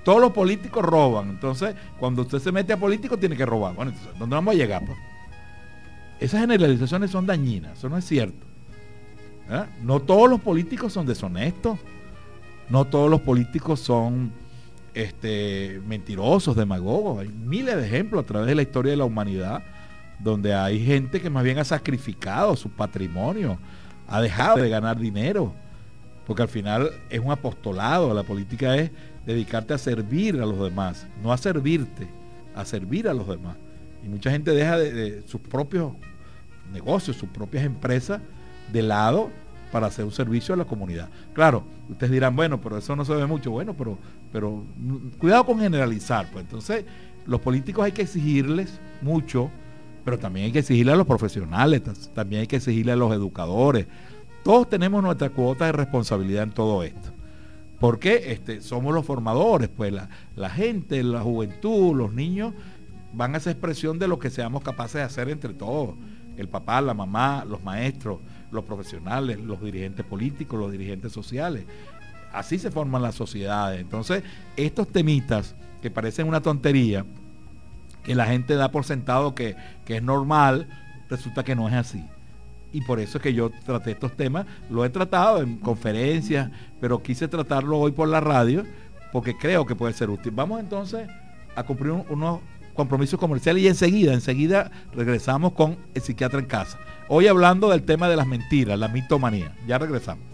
Todos 0.05 0.21
los 0.21 0.33
políticos 0.33 0.85
roban. 0.85 1.31
Entonces, 1.31 1.77
cuando 1.99 2.23
usted 2.23 2.41
se 2.41 2.51
mete 2.51 2.73
a 2.73 2.77
político, 2.77 3.17
tiene 3.17 3.37
que 3.37 3.47
robar. 3.47 3.75
Bueno, 3.75 3.93
entonces, 3.93 4.19
¿dónde 4.19 4.35
vamos 4.35 4.55
a 4.55 4.57
llegar? 4.57 4.85
Pues? 4.85 4.99
Esas 6.19 6.41
generalizaciones 6.41 7.11
son 7.11 7.27
dañinas, 7.27 7.79
eso 7.79 7.89
no 7.89 7.97
es 7.97 8.05
cierto. 8.05 8.47
¿Eh? 9.49 9.65
No 9.83 10.01
todos 10.01 10.29
los 10.29 10.41
políticos 10.41 10.93
son 10.93 11.07
deshonestos. 11.07 11.79
No 12.69 12.87
todos 12.87 13.11
los 13.11 13.21
políticos 13.21 13.81
son 13.81 14.33
este, 14.95 15.81
mentirosos, 15.87 16.57
demagogos. 16.57 17.21
Hay 17.21 17.29
miles 17.29 17.77
de 17.77 17.87
ejemplos 17.87 18.25
a 18.25 18.27
través 18.27 18.49
de 18.49 18.55
la 18.55 18.63
historia 18.63 18.93
de 18.93 18.97
la 18.97 19.05
humanidad 19.05 19.63
donde 20.19 20.55
hay 20.55 20.85
gente 20.85 21.21
que 21.21 21.31
más 21.31 21.43
bien 21.43 21.59
ha 21.59 21.65
sacrificado 21.65 22.55
su 22.55 22.71
patrimonio, 22.71 23.59
ha 24.07 24.21
dejado 24.21 24.59
de 24.59 24.69
ganar 24.69 24.99
dinero, 24.99 25.53
porque 26.27 26.43
al 26.43 26.49
final 26.49 26.93
es 27.11 27.19
un 27.19 27.33
apostolado, 27.33 28.15
la 28.15 28.23
política 28.23 28.77
es 28.77 28.91
dedicarte 29.27 29.75
a 29.75 29.79
servir 29.79 30.41
a 30.41 30.47
los 30.47 30.61
demás, 30.63 31.07
no 31.23 31.33
a 31.33 31.37
servirte, 31.37 32.07
a 32.55 32.65
servir 32.65 33.09
a 33.09 33.15
los 33.15 33.27
demás. 33.27 33.57
Y 34.05 34.09
mucha 34.09 34.31
gente 34.31 34.53
deja 34.53 34.79
de 34.79 35.23
sus 35.27 35.41
propios 35.41 35.93
negocios, 36.73 37.17
sus 37.17 37.29
propias 37.29 37.65
empresas 37.65 38.21
de 38.73 38.83
lado 38.83 39.31
para 39.73 39.89
hacer 39.89 40.05
un 40.05 40.13
servicio 40.13 40.55
a 40.55 40.59
la 40.59 40.65
comunidad. 40.65 41.09
Claro, 41.33 41.65
ustedes 41.89 42.13
dirán, 42.13 42.37
bueno, 42.37 42.61
pero 42.61 42.79
eso 42.79 42.95
no 42.95 43.05
se 43.05 43.15
ve 43.15 43.27
mucho. 43.27 43.51
Bueno, 43.51 43.75
pero, 43.75 43.99
pero 44.31 44.63
cuidado 45.19 45.45
con 45.47 45.59
generalizar. 45.59 46.29
Pues 46.31 46.45
entonces, 46.45 46.85
los 47.27 47.41
políticos 47.41 47.85
hay 47.85 47.93
que 47.93 48.03
exigirles 48.03 48.79
mucho 49.01 49.51
pero 50.05 50.19
también 50.19 50.47
hay 50.47 50.53
que 50.53 50.61
exigirle 50.61 50.93
a 50.93 50.97
los 50.97 51.07
profesionales, 51.07 51.83
también 52.13 52.43
hay 52.43 52.47
que 52.47 52.57
exigirle 52.57 52.93
a 52.93 52.97
los 52.97 53.13
educadores. 53.13 53.87
Todos 54.43 54.69
tenemos 54.69 55.03
nuestra 55.03 55.31
cuota 55.31 55.67
de 55.67 55.73
responsabilidad 55.73 56.43
en 56.45 56.51
todo 56.51 56.83
esto. 56.83 57.11
Porque 57.79 58.33
este, 58.33 58.61
somos 58.61 58.95
los 58.95 59.05
formadores, 59.05 59.69
pues 59.69 59.93
la, 59.93 60.09
la 60.37 60.51
gente, 60.51 61.03
la 61.03 61.21
juventud, 61.21 61.97
los 61.97 62.13
niños 62.13 62.53
van 63.13 63.35
a 63.35 63.39
esa 63.39 63.51
expresión 63.51 63.99
de 63.99 64.09
lo 64.09 64.19
que 64.19 64.31
seamos 64.31 64.63
capaces 64.63 64.95
de 64.95 65.03
hacer 65.03 65.29
entre 65.29 65.55
todos. 65.55 65.95
El 66.37 66.49
papá, 66.49 66.81
la 66.81 66.95
mamá, 66.95 67.45
los 67.45 67.63
maestros, 67.63 68.19
los 68.53 68.65
profesionales, 68.65 69.41
los 69.41 69.61
dirigentes 69.63 70.05
políticos, 70.05 70.61
los 70.61 70.71
dirigentes 70.71 71.13
sociales. 71.13 71.65
Así 72.33 72.59
se 72.59 72.71
forman 72.71 73.03
las 73.03 73.15
sociedades. 73.15 73.81
Entonces, 73.81 74.23
estos 74.57 74.89
temitas 74.89 75.55
que 75.81 75.91
parecen 75.91 76.29
una 76.29 76.41
tontería, 76.41 77.05
que 78.05 78.15
la 78.15 78.27
gente 78.27 78.55
da 78.55 78.71
por 78.71 78.85
sentado 78.85 79.35
que, 79.35 79.57
es 79.87 80.03
normal, 80.03 80.69
resulta 81.09 81.45
que 81.45 81.55
no 81.55 81.69
es 81.69 81.75
así. 81.75 82.05
Y 82.73 82.81
por 82.83 83.01
eso 83.01 83.19
es 83.19 83.23
que 83.23 83.35
yo 83.35 83.51
traté 83.65 83.91
estos 83.93 84.17
temas, 84.17 84.47
lo 84.71 84.85
he 84.85 84.91
tratado 84.91 85.43
en 85.43 85.59
conferencias, 85.59 86.51
pero 86.81 87.03
quise 87.03 87.29
tratarlo 87.29 87.79
hoy 87.79 87.93
por 87.93 88.09
la 88.09 88.21
radio, 88.21 88.65
porque 89.13 89.37
creo 89.37 89.67
que 89.67 89.77
puede 89.77 89.93
ser 89.93 90.09
útil. 90.09 90.33
Vamos 90.35 90.61
entonces 90.61 91.07
a 91.55 91.65
cumplir 91.65 91.93
unos 91.93 92.41
compromisos 92.75 93.19
comerciales 93.19 93.63
y 93.63 93.69
enseguida, 93.69 94.13
enseguida 94.13 94.71
regresamos 94.93 95.53
con 95.53 95.79
el 95.95 96.03
psiquiatra 96.03 96.39
en 96.39 96.47
casa. 96.47 96.79
Hoy 97.09 97.27
hablando 97.27 97.71
del 97.71 97.83
tema 97.83 98.09
de 98.09 98.17
las 98.17 98.27
mentiras, 98.27 98.79
la 98.79 98.89
mitomanía. 98.89 99.55
Ya 99.67 99.79
regresamos. 99.79 100.25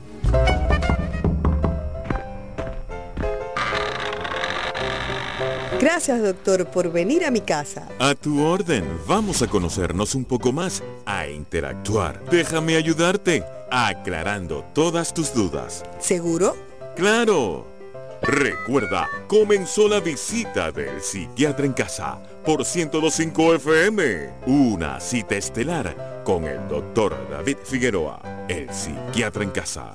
Gracias, 5.80 6.20
doctor, 6.20 6.66
por 6.66 6.90
venir 6.90 7.24
a 7.24 7.30
mi 7.30 7.40
casa. 7.40 7.88
A 8.00 8.14
tu 8.16 8.44
orden. 8.44 8.84
Vamos 9.06 9.42
a 9.42 9.46
conocernos 9.46 10.16
un 10.16 10.24
poco 10.24 10.52
más, 10.52 10.82
a 11.06 11.28
interactuar. 11.28 12.24
Déjame 12.30 12.74
ayudarte, 12.74 13.44
aclarando 13.70 14.64
todas 14.74 15.14
tus 15.14 15.32
dudas. 15.32 15.84
¿Seguro? 16.00 16.56
¡Claro! 16.96 17.77
Recuerda, 18.22 19.08
comenzó 19.26 19.88
la 19.88 20.00
visita 20.00 20.70
del 20.70 21.00
psiquiatra 21.00 21.66
en 21.66 21.72
casa 21.72 22.20
por 22.44 22.58
1025 22.58 23.54
FM. 23.54 24.30
Una 24.46 25.00
cita 25.00 25.36
estelar 25.36 26.22
con 26.24 26.44
el 26.44 26.68
doctor 26.68 27.16
David 27.30 27.58
Figueroa, 27.64 28.46
el 28.48 28.72
psiquiatra 28.72 29.44
en 29.44 29.50
casa. 29.50 29.94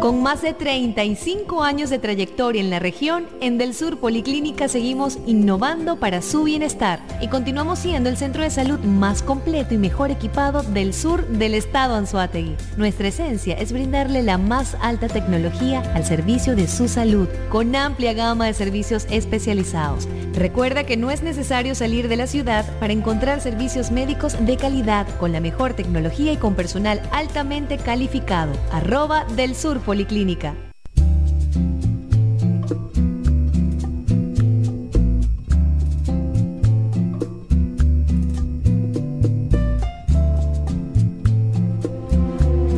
Con 0.00 0.22
más 0.22 0.42
de 0.42 0.52
35 0.52 1.62
años 1.62 1.88
de 1.88 1.98
trayectoria 1.98 2.60
en 2.60 2.68
la 2.68 2.78
región, 2.78 3.26
en 3.40 3.56
Del 3.56 3.74
Sur 3.74 3.98
Policlínica 3.98 4.68
seguimos 4.68 5.18
innovando 5.26 5.96
para 5.96 6.20
su 6.20 6.44
bienestar 6.44 7.00
y 7.22 7.28
continuamos 7.28 7.78
siendo 7.78 8.10
el 8.10 8.18
centro 8.18 8.42
de 8.42 8.50
salud 8.50 8.78
más 8.80 9.22
completo 9.22 9.72
y 9.74 9.78
mejor 9.78 10.10
equipado 10.10 10.62
del 10.62 10.92
sur 10.92 11.26
del 11.26 11.54
estado 11.54 11.94
Anzuategui. 11.94 12.56
Nuestra 12.76 13.08
esencia 13.08 13.54
es 13.54 13.72
brindarle 13.72 14.22
la 14.22 14.36
más 14.36 14.76
alta 14.82 15.08
tecnología 15.08 15.80
al 15.94 16.04
servicio 16.04 16.54
de 16.54 16.68
su 16.68 16.88
salud, 16.88 17.28
con 17.48 17.74
amplia 17.74 18.12
gama 18.12 18.46
de 18.46 18.54
servicios 18.54 19.06
especializados. 19.10 20.06
Recuerda 20.34 20.84
que 20.84 20.98
no 20.98 21.10
es 21.10 21.22
necesario 21.22 21.74
salir 21.74 22.08
de 22.08 22.16
la 22.16 22.26
ciudad 22.26 22.66
para 22.78 22.92
encontrar 22.92 23.40
servicios 23.40 23.90
médicos 23.90 24.36
de 24.44 24.58
calidad 24.58 25.08
con 25.18 25.32
la 25.32 25.40
mejor 25.40 25.72
tecnología 25.72 26.32
y 26.32 26.36
con 26.36 26.54
personal 26.54 27.00
altamente 27.10 27.78
calificado. 27.78 28.52
Arroba 28.70 29.24
del 29.34 29.54
Sur 29.54 29.80
Policlínica. 29.86 30.52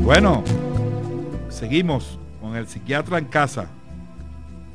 Bueno, 0.04 0.44
seguimos 1.48 2.18
con 2.42 2.56
el 2.56 2.68
psiquiatra 2.68 3.16
en 3.16 3.24
casa 3.24 3.70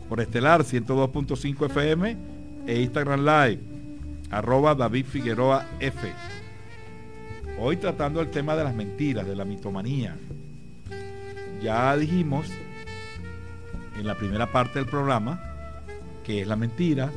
por 0.10 0.20
Estelar 0.20 0.64
102.5 0.64 1.68
FM 1.68 2.18
e 2.66 2.82
Instagram 2.82 3.20
Live, 3.20 3.60
arroba 4.32 4.74
David 4.74 5.06
Figueroa 5.06 5.68
F. 5.80 6.12
Hoy 7.60 7.78
tratando 7.78 8.22
el 8.22 8.32
tema 8.32 8.56
de 8.56 8.64
las 8.64 8.74
mentiras, 8.74 9.28
de 9.28 9.36
la 9.36 9.46
mitomanía, 9.46 10.18
ya 11.64 11.95
dijimos 11.95 12.47
en 13.97 14.05
la 14.05 14.16
primera 14.16 14.51
parte 14.51 14.80
del 14.80 14.88
programa 14.88 15.41
qué 16.24 16.41
es 16.41 16.47
la 16.47 16.55
mentira, 16.55 17.11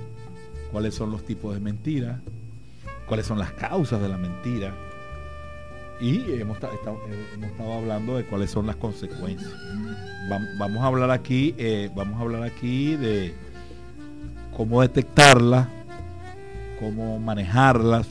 cuáles 0.70 0.94
son 0.94 1.10
los 1.10 1.24
tipos 1.24 1.54
de 1.54 1.60
mentiras, 1.60 2.20
cuáles 3.06 3.26
son 3.26 3.38
las 3.38 3.52
causas 3.52 4.00
de 4.00 4.08
la 4.08 4.16
mentira 4.16 4.72
y 6.00 6.40
hemos, 6.40 6.58
estado, 6.58 7.72
hablando 7.72 8.16
de 8.16 8.24
cuáles 8.26 8.50
son 8.50 8.66
las 8.66 8.76
consecuencias. 8.76 9.52
Vamos 10.58 10.82
a 10.82 10.86
hablar 10.86 11.10
aquí, 11.10 11.54
eh, 11.56 11.90
vamos 11.94 12.18
a 12.18 12.22
hablar 12.22 12.42
aquí 12.42 12.96
de 12.96 13.34
cómo 14.56 14.82
detectarlas, 14.82 15.68
cómo 16.78 17.18
manejarlas 17.18 18.06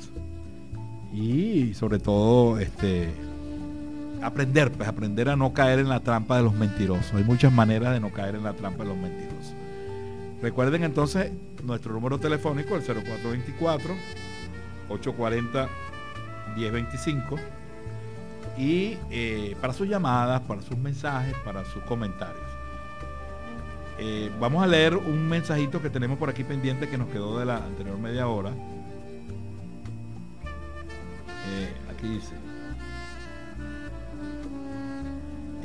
y 1.13 1.73
sobre 1.75 1.99
todo 1.99 2.59
este 2.59 3.09
aprender, 4.21 4.71
pues 4.71 4.87
aprender 4.87 5.29
a 5.29 5.35
no 5.35 5.53
caer 5.53 5.79
en 5.79 5.89
la 5.89 5.99
trampa 5.99 6.37
de 6.37 6.43
los 6.43 6.53
mentirosos. 6.53 7.13
Hay 7.13 7.23
muchas 7.23 7.51
maneras 7.51 7.93
de 7.93 7.99
no 7.99 8.11
caer 8.11 8.35
en 8.35 8.43
la 8.43 8.53
trampa 8.53 8.83
de 8.83 8.89
los 8.89 8.97
mentirosos. 8.97 9.53
Recuerden 10.41 10.83
entonces 10.83 11.31
nuestro 11.63 11.93
número 11.93 12.19
telefónico, 12.19 12.75
el 12.75 12.83
0424 12.83 13.95
840 14.89 15.69
1025 16.55 17.37
y 18.57 18.97
eh, 19.09 19.55
para 19.59 19.73
sus 19.73 19.87
llamadas, 19.87 20.41
para 20.41 20.61
sus 20.61 20.77
mensajes, 20.77 21.35
para 21.43 21.65
sus 21.65 21.83
comentarios. 21.83 22.45
Eh, 23.97 24.31
vamos 24.39 24.63
a 24.63 24.67
leer 24.67 24.95
un 24.95 25.27
mensajito 25.27 25.81
que 25.81 25.89
tenemos 25.89 26.17
por 26.17 26.29
aquí 26.29 26.43
pendiente 26.43 26.89
que 26.89 26.97
nos 26.97 27.07
quedó 27.09 27.39
de 27.39 27.45
la 27.45 27.57
anterior 27.57 27.97
media 27.97 28.27
hora. 28.27 28.51
Eh, 31.47 31.73
aquí 31.91 32.07
dice, 32.07 32.33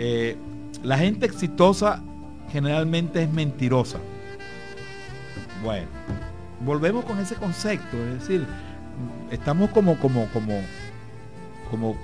Eh, 0.02 0.34
la 0.82 0.96
gente 0.96 1.26
exitosa 1.26 2.02
generalmente 2.50 3.22
es 3.22 3.30
mentirosa. 3.30 3.98
Bueno, 5.62 5.88
volvemos 6.64 7.04
con 7.04 7.18
ese 7.18 7.34
concepto, 7.34 7.98
es 7.98 8.20
decir, 8.20 8.46
estamos 9.30 9.68
como, 9.68 9.98
como, 9.98 10.24
como, 10.28 10.58
como 11.70 11.96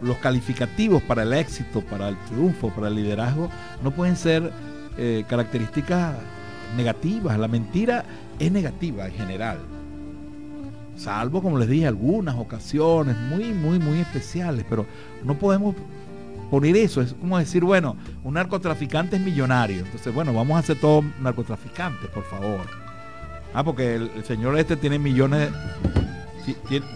los 0.00 0.16
calificativos 0.16 1.02
para 1.02 1.22
el 1.22 1.34
éxito, 1.34 1.82
para 1.82 2.08
el 2.08 2.16
triunfo, 2.30 2.70
para 2.70 2.88
el 2.88 2.94
liderazgo, 2.94 3.50
no 3.82 3.90
pueden 3.90 4.16
ser 4.16 4.50
eh, 4.96 5.22
características 5.28 6.16
negativas. 6.78 7.38
La 7.38 7.46
mentira 7.46 8.06
es 8.38 8.50
negativa 8.50 9.06
en 9.06 9.12
general. 9.12 9.58
Salvo, 10.96 11.42
como 11.42 11.58
les 11.58 11.68
dije, 11.68 11.86
algunas 11.86 12.36
ocasiones 12.36 13.18
muy, 13.18 13.52
muy, 13.52 13.78
muy 13.78 13.98
especiales, 13.98 14.64
pero 14.66 14.86
no 15.22 15.38
podemos 15.38 15.76
poner 16.50 16.76
eso. 16.76 17.00
Es 17.00 17.14
como 17.14 17.38
decir, 17.38 17.64
bueno, 17.64 17.96
un 18.24 18.34
narcotraficante 18.34 19.16
es 19.16 19.22
millonario. 19.22 19.80
Entonces, 19.80 20.12
bueno, 20.14 20.32
vamos 20.32 20.56
a 20.56 20.60
hacer 20.60 20.80
todo 20.80 21.02
narcotraficantes, 21.20 22.08
por 22.10 22.24
favor. 22.24 22.66
Ah, 23.54 23.64
porque 23.64 23.94
el, 23.94 24.24
señor 24.24 24.58
este 24.58 24.76
tiene 24.76 24.98
millones, 24.98 25.50
tiene, 26.68 26.86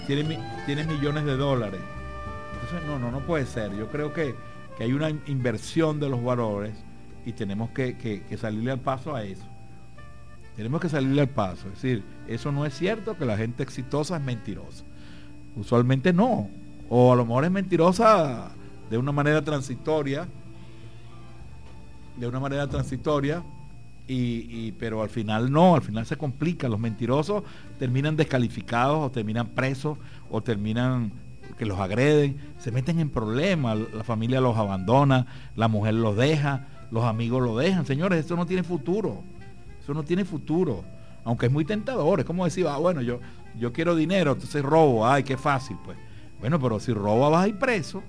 tiene, 0.67 0.85
millones 0.85 1.25
de 1.25 1.37
dólares. 1.37 1.81
Entonces, 2.55 2.89
no, 2.89 2.99
no, 2.99 3.11
no 3.11 3.21
puede 3.21 3.47
ser. 3.47 3.75
Yo 3.77 3.89
creo 3.89 4.13
que, 4.13 4.35
hay 4.81 4.93
una 4.93 5.11
inversión 5.11 6.01
de 6.01 6.09
los 6.09 6.25
valores 6.25 6.75
y 7.25 7.35
tenemos 7.35 7.71
que, 7.71 7.97
que 7.97 8.37
salirle 8.37 8.73
al 8.73 8.81
paso 8.81 9.15
a 9.15 9.23
eso. 9.23 9.45
Tenemos 10.57 10.81
que 10.81 10.89
salirle 10.89 11.23
al 11.23 11.29
paso. 11.29 11.69
Es 11.69 11.75
decir, 11.75 12.03
eso 12.27 12.51
no 12.51 12.67
es 12.67 12.75
cierto 12.75 13.17
que 13.17 13.25
la 13.25 13.37
gente 13.37 13.63
exitosa 13.63 14.17
es 14.17 14.23
mentirosa. 14.23 14.85
Usualmente 15.57 16.13
no. 16.13 16.49
O 16.89 17.13
a 17.13 17.17
lo 17.17 17.25
mejor 17.25 17.45
es 17.45 17.51
mentirosa 17.51 18.51
de 18.93 18.99
una 18.99 19.11
manera 19.11 19.41
transitoria, 19.41 20.29
de 22.19 22.27
una 22.27 22.39
manera 22.39 22.69
transitoria, 22.69 23.43
y, 24.07 24.73
pero 24.73 25.01
al 25.01 25.09
final 25.09 25.51
no, 25.51 25.75
al 25.75 25.81
final 25.81 26.05
se 26.05 26.19
complica. 26.19 26.69
Los 26.69 26.79
mentirosos 26.79 27.43
terminan 27.79 28.17
descalificados 28.17 28.99
o 28.99 29.11
terminan 29.11 29.47
presos 29.47 29.97
o 30.31 30.43
terminan 30.43 31.11
que 31.57 31.65
los 31.65 31.81
agreden, 31.81 32.37
se 32.59 32.71
meten 32.71 32.99
en 32.99 33.09
problemas, 33.09 33.79
la 33.95 34.05
familia 34.05 34.43
los 34.43 34.59
abandona, 34.59 35.27
la 35.57 35.69
mujer 35.69 35.95
los 35.95 36.15
deja, 36.15 36.67
los 36.91 37.05
amigos 37.05 37.43
los 37.43 37.59
dejan. 37.59 37.87
Señores, 37.87 38.27
eso 38.27 38.37
no 38.37 38.45
tiene 38.45 38.63
futuro. 38.63 39.23
Eso 39.83 39.95
no 39.95 40.03
tiene 40.03 40.27
futuro. 40.27 40.85
Aunque 41.25 41.47
es 41.47 41.53
muy 41.53 41.65
tentador, 41.65 42.21
es 42.21 42.27
como 42.27 42.45
decir, 42.45 42.67
ah, 42.67 42.77
bueno, 42.77 43.01
yo, 43.01 43.21
yo 43.59 43.73
quiero 43.73 43.97
dinero, 43.97 44.33
entonces 44.33 44.63
robo, 44.63 45.07
ay, 45.07 45.23
qué 45.23 45.39
fácil, 45.39 45.79
pues. 45.83 45.97
Bueno, 46.41 46.61
pero 46.61 46.79
si 46.79 46.93
roba 46.93 47.31
vas 47.31 47.47
a 47.47 47.49
ir 47.49 47.59
preso 47.59 48.03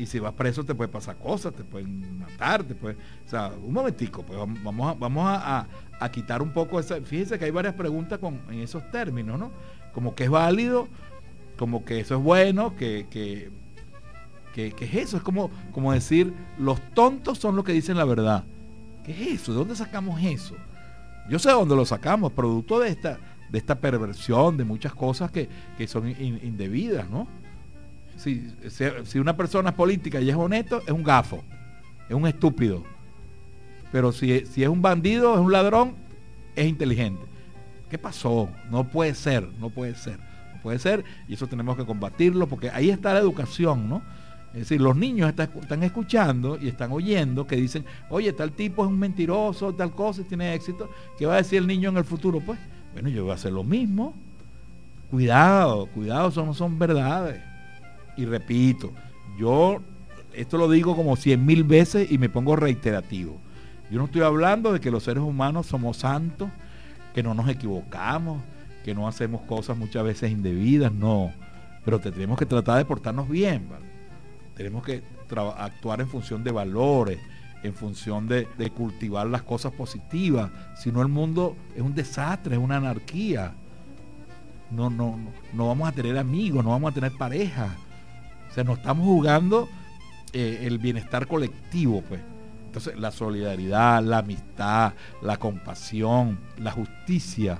y 0.00 0.06
si 0.06 0.18
vas 0.18 0.32
preso 0.32 0.64
te 0.64 0.74
puede 0.74 0.88
pasar 0.88 1.16
cosas, 1.16 1.52
te 1.52 1.62
pueden 1.62 2.18
matar, 2.18 2.64
te 2.64 2.74
puede, 2.74 2.94
o 2.94 3.28
sea, 3.28 3.52
un 3.62 3.72
momentico, 3.72 4.22
pues 4.22 4.38
vamos 4.38 4.90
a, 4.90 4.94
vamos 4.94 5.24
a, 5.26 5.66
quitar 6.10 6.40
un 6.40 6.52
poco 6.52 6.80
esa, 6.80 7.00
fíjense 7.02 7.38
que 7.38 7.44
hay 7.44 7.50
varias 7.50 7.74
preguntas 7.74 8.18
con, 8.18 8.40
en 8.48 8.60
esos 8.60 8.90
términos, 8.90 9.38
¿no? 9.38 9.50
Como 9.92 10.14
que 10.14 10.24
es 10.24 10.30
válido 10.30 10.88
como 11.60 11.84
que 11.84 12.00
eso 12.00 12.16
es 12.16 12.22
bueno, 12.22 12.74
que, 12.74 13.06
que, 13.10 13.50
que, 14.54 14.68
es 14.68 14.94
eso, 14.94 15.18
es 15.18 15.22
como, 15.22 15.50
como 15.72 15.92
decir, 15.92 16.32
los 16.58 16.80
tontos 16.94 17.36
son 17.36 17.54
los 17.54 17.66
que 17.66 17.72
dicen 17.72 17.98
la 17.98 18.06
verdad. 18.06 18.44
¿Qué 19.04 19.12
es 19.12 19.40
eso? 19.42 19.52
¿De 19.52 19.58
dónde 19.58 19.76
sacamos 19.76 20.22
eso? 20.22 20.56
Yo 21.28 21.38
sé 21.38 21.50
dónde 21.50 21.76
lo 21.76 21.84
sacamos, 21.84 22.32
producto 22.32 22.80
de 22.80 22.88
esta, 22.88 23.18
de 23.50 23.58
esta 23.58 23.78
perversión, 23.78 24.56
de 24.56 24.64
muchas 24.64 24.94
cosas 24.94 25.30
que, 25.30 25.50
son 25.86 26.08
indebidas, 26.08 27.10
¿no? 27.10 27.28
Si, 28.20 28.52
si, 29.04 29.18
una 29.18 29.34
persona 29.34 29.70
es 29.70 29.74
política 29.74 30.20
y 30.20 30.28
es 30.28 30.36
honesto, 30.36 30.82
es 30.82 30.90
un 30.90 31.02
gafo, 31.02 31.42
es 32.06 32.14
un 32.14 32.26
estúpido. 32.26 32.84
Pero 33.90 34.12
si, 34.12 34.44
si 34.44 34.62
es 34.62 34.68
un 34.68 34.82
bandido, 34.82 35.32
es 35.32 35.40
un 35.40 35.50
ladrón, 35.50 35.94
es 36.54 36.66
inteligente. 36.66 37.22
¿Qué 37.88 37.96
pasó? 37.96 38.50
No 38.70 38.84
puede 38.84 39.14
ser, 39.14 39.48
no 39.58 39.70
puede 39.70 39.94
ser. 39.94 40.18
No 40.54 40.60
puede 40.62 40.78
ser 40.78 41.02
y 41.28 41.34
eso 41.34 41.46
tenemos 41.46 41.78
que 41.78 41.86
combatirlo 41.86 42.46
porque 42.46 42.68
ahí 42.68 42.90
está 42.90 43.14
la 43.14 43.20
educación, 43.20 43.88
¿no? 43.88 44.02
Es 44.52 44.60
decir, 44.60 44.82
los 44.82 44.96
niños 44.96 45.30
están 45.30 45.82
escuchando 45.82 46.58
y 46.60 46.68
están 46.68 46.92
oyendo 46.92 47.46
que 47.46 47.56
dicen, 47.56 47.86
oye, 48.10 48.34
tal 48.34 48.52
tipo 48.52 48.84
es 48.84 48.90
un 48.90 48.98
mentiroso, 48.98 49.72
tal 49.74 49.92
cosa, 49.92 50.24
tiene 50.24 50.52
éxito. 50.54 50.90
¿Qué 51.16 51.24
va 51.24 51.34
a 51.34 51.36
decir 51.38 51.60
el 51.60 51.66
niño 51.66 51.88
en 51.88 51.96
el 51.96 52.04
futuro? 52.04 52.40
Pues, 52.40 52.58
bueno, 52.92 53.08
yo 53.08 53.22
voy 53.22 53.30
a 53.30 53.36
hacer 53.36 53.52
lo 53.52 53.64
mismo. 53.64 54.12
Cuidado, 55.08 55.86
cuidado, 55.86 56.28
eso 56.28 56.44
no 56.44 56.52
son 56.52 56.78
verdades. 56.78 57.49
Y 58.20 58.26
repito, 58.26 58.92
yo 59.38 59.80
esto 60.34 60.58
lo 60.58 60.70
digo 60.70 60.94
como 60.94 61.16
cien 61.16 61.46
mil 61.46 61.64
veces 61.64 62.12
y 62.12 62.18
me 62.18 62.28
pongo 62.28 62.54
reiterativo. 62.54 63.38
Yo 63.90 63.98
no 63.98 64.04
estoy 64.04 64.20
hablando 64.20 64.74
de 64.74 64.80
que 64.80 64.90
los 64.90 65.04
seres 65.04 65.22
humanos 65.22 65.66
somos 65.66 65.96
santos, 65.96 66.50
que 67.14 67.22
no 67.22 67.32
nos 67.32 67.48
equivocamos, 67.48 68.42
que 68.84 68.94
no 68.94 69.08
hacemos 69.08 69.40
cosas 69.42 69.78
muchas 69.78 70.04
veces 70.04 70.30
indebidas, 70.30 70.92
no. 70.92 71.32
Pero 71.82 71.98
tenemos 71.98 72.38
que 72.38 72.44
tratar 72.44 72.76
de 72.76 72.84
portarnos 72.84 73.26
bien, 73.26 73.66
¿vale? 73.70 73.86
Tenemos 74.54 74.84
que 74.84 75.02
actuar 75.56 76.02
en 76.02 76.08
función 76.08 76.44
de 76.44 76.52
valores, 76.52 77.18
en 77.62 77.72
función 77.72 78.28
de, 78.28 78.46
cultivar 78.76 79.26
las 79.28 79.42
cosas 79.42 79.72
positivas. 79.72 80.50
Si 80.76 80.92
no, 80.92 81.00
el 81.00 81.08
mundo 81.08 81.56
es 81.74 81.80
un 81.80 81.94
desastre, 81.94 82.56
es 82.56 82.60
una 82.60 82.76
anarquía. 82.76 83.54
No, 84.70 84.90
no, 84.90 85.18
no, 85.54 85.68
vamos 85.68 85.88
a 85.88 85.92
tener 85.92 86.18
amigos, 86.18 86.62
no 86.62 86.70
vamos 86.70 86.92
a 86.92 86.94
tener 86.94 87.12
pareja. 87.16 87.74
O 88.50 88.54
sea, 88.54 88.64
no 88.64 88.74
estamos 88.74 89.06
jugando 89.06 89.68
eh, 90.32 90.60
el 90.62 90.78
bienestar 90.78 91.26
colectivo, 91.26 92.02
pues. 92.02 92.20
Entonces, 92.66 92.96
la 92.98 93.10
solidaridad, 93.10 94.02
la 94.02 94.18
amistad, 94.18 94.92
la 95.22 95.38
compasión, 95.38 96.38
la 96.56 96.70
justicia, 96.70 97.58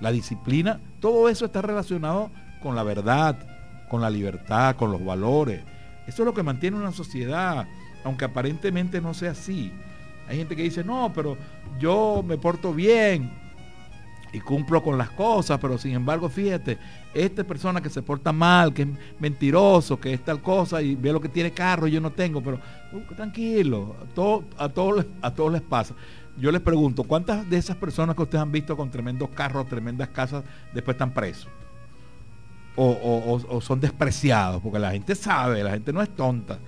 la 0.00 0.10
disciplina, 0.12 0.80
todo 1.00 1.28
eso 1.30 1.46
está 1.46 1.62
relacionado 1.62 2.30
con 2.62 2.76
la 2.76 2.82
verdad, 2.82 3.38
con 3.88 4.02
la 4.02 4.10
libertad, 4.10 4.76
con 4.76 4.92
los 4.92 5.02
valores. 5.02 5.62
Eso 6.06 6.22
es 6.22 6.26
lo 6.26 6.34
que 6.34 6.42
mantiene 6.42 6.76
una 6.76 6.92
sociedad, 6.92 7.66
aunque 8.04 8.26
aparentemente 8.26 9.00
no 9.00 9.14
sea 9.14 9.30
así. 9.30 9.72
Hay 10.28 10.36
gente 10.36 10.56
que 10.56 10.62
dice, 10.62 10.84
no, 10.84 11.12
pero 11.14 11.38
yo 11.78 12.22
me 12.26 12.36
porto 12.36 12.74
bien 12.74 13.30
y 14.32 14.40
cumplo 14.40 14.82
con 14.82 14.96
las 14.96 15.10
cosas, 15.10 15.58
pero 15.60 15.76
sin 15.78 15.92
embargo, 15.92 16.28
fíjate, 16.28 16.78
esta 17.12 17.44
persona 17.44 17.80
que 17.80 17.90
se 17.90 18.02
porta 18.02 18.32
mal, 18.32 18.72
que 18.72 18.82
es 18.82 18.88
mentiroso, 19.18 19.98
que 19.98 20.12
es 20.12 20.24
tal 20.24 20.40
cosa 20.40 20.80
y 20.80 20.94
ve 20.94 21.12
lo 21.12 21.20
que 21.20 21.28
tiene 21.28 21.50
carro 21.50 21.86
yo 21.86 22.00
no 22.00 22.12
tengo, 22.12 22.40
pero 22.42 22.60
uh, 22.92 23.14
tranquilo, 23.14 23.96
a, 24.02 24.14
todo, 24.14 24.44
a, 24.56 24.68
todos, 24.68 25.06
a 25.20 25.34
todos 25.34 25.52
les 25.52 25.62
pasa. 25.62 25.94
Yo 26.38 26.52
les 26.52 26.60
pregunto, 26.60 27.04
¿cuántas 27.04 27.48
de 27.50 27.56
esas 27.56 27.76
personas 27.76 28.14
que 28.16 28.22
ustedes 28.22 28.42
han 28.42 28.52
visto 28.52 28.76
con 28.76 28.90
tremendos 28.90 29.28
carros, 29.30 29.68
tremendas 29.68 30.08
casas, 30.08 30.44
después 30.72 30.94
están 30.94 31.12
presos? 31.12 31.48
o, 32.76 33.60
son 33.60 33.78
despreciados, 33.78 34.62
porque 34.62 34.78
la 34.78 34.92
gente 34.92 35.14
sabe, 35.14 35.62
la 35.62 35.72
gente 35.72 35.92
no 35.92 36.00
es 36.00 36.08
tonta. 36.10 36.58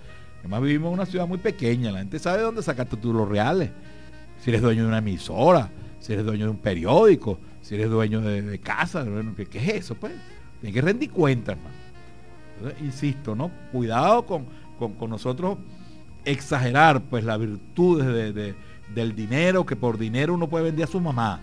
Además 0.40 0.62
vivimos 0.62 0.88
en 0.88 0.94
una 0.94 1.06
ciudad 1.06 1.26
muy 1.26 1.38
pequeña, 1.38 1.92
la 1.92 2.00
gente 2.00 2.18
sabe 2.18 2.42
dónde 2.42 2.62
sacar 2.62 2.86
títulos 2.86 3.28
reales. 3.28 3.70
Si 4.40 4.50
eres 4.50 4.60
dueño 4.60 4.82
de 4.82 4.88
una 4.88 4.98
emisora, 4.98 5.70
si 6.00 6.12
eres 6.12 6.24
dueño 6.24 6.46
de 6.46 6.50
un 6.50 6.58
periódico, 6.58 7.38
si 7.62 7.74
eres 7.74 7.90
dueño 7.90 8.20
de, 8.20 8.58
casa, 8.58 9.04
¿qué, 9.50 9.58
es 9.58 9.68
eso? 9.68 9.94
Pues 9.94 10.12
tienes 10.60 10.74
que 10.74 10.82
rendir 10.82 11.10
cuentas, 11.10 11.56
insisto, 12.80 13.34
¿no? 13.34 13.50
Cuidado 13.72 14.26
con, 14.26 14.46
nosotros 15.08 15.58
exagerar 16.24 17.02
pues 17.02 17.24
las 17.24 17.38
virtudes 17.38 18.54
del 18.94 19.16
dinero, 19.16 19.64
que 19.64 19.76
por 19.76 19.98
dinero 19.98 20.34
uno 20.34 20.48
puede 20.48 20.66
vender 20.66 20.84
a 20.84 20.88
su 20.88 21.00
mamá. 21.00 21.40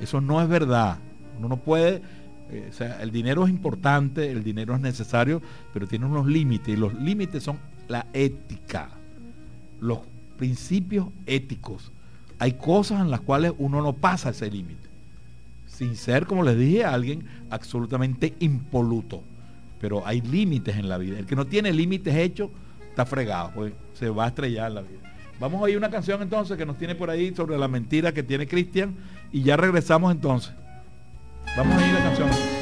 Eso 0.00 0.20
no 0.20 0.40
es 0.42 0.48
verdad. 0.48 0.98
Uno 1.38 1.48
no 1.48 1.56
puede 1.56 2.02
eh, 2.50 2.68
o 2.68 2.72
sea, 2.72 3.02
el 3.02 3.10
dinero 3.10 3.44
es 3.44 3.50
importante, 3.50 4.30
el 4.30 4.44
dinero 4.44 4.74
es 4.74 4.80
necesario, 4.80 5.42
pero 5.72 5.86
tiene 5.86 6.06
unos 6.06 6.26
límites 6.26 6.68
y 6.68 6.76
los 6.76 6.94
límites 6.94 7.42
son 7.42 7.58
la 7.88 8.06
ética, 8.12 8.90
los 9.80 10.00
principios 10.36 11.08
éticos. 11.26 11.90
Hay 12.38 12.52
cosas 12.52 13.00
en 13.00 13.10
las 13.10 13.20
cuales 13.20 13.52
uno 13.58 13.82
no 13.82 13.94
pasa 13.94 14.30
ese 14.30 14.50
límite, 14.50 14.88
sin 15.76 15.94
ser, 15.94 16.24
como 16.24 16.42
les 16.42 16.58
dije, 16.58 16.84
alguien 16.84 17.26
absolutamente 17.50 18.34
impoluto. 18.40 19.22
Pero 19.78 20.06
hay 20.06 20.22
límites 20.22 20.76
en 20.76 20.88
la 20.88 20.96
vida. 20.96 21.18
El 21.18 21.26
que 21.26 21.36
no 21.36 21.44
tiene 21.44 21.70
límites 21.70 22.14
hechos 22.14 22.50
está 22.88 23.04
fregado, 23.04 23.52
pues 23.54 23.74
se 23.92 24.08
va 24.08 24.24
a 24.24 24.28
estrellar 24.28 24.72
la 24.72 24.80
vida. 24.80 25.00
Vamos 25.38 25.60
a 25.60 25.64
oír 25.64 25.76
una 25.76 25.90
canción 25.90 26.22
entonces 26.22 26.56
que 26.56 26.64
nos 26.64 26.78
tiene 26.78 26.94
por 26.94 27.10
ahí 27.10 27.34
sobre 27.34 27.58
la 27.58 27.68
mentira 27.68 28.12
que 28.12 28.22
tiene 28.22 28.46
Cristian 28.46 28.94
y 29.30 29.42
ya 29.42 29.58
regresamos 29.58 30.12
entonces. 30.12 30.54
Vamos 31.58 31.74
a 31.74 31.84
a 31.84 31.92
la 31.92 32.02
canción. 32.02 32.55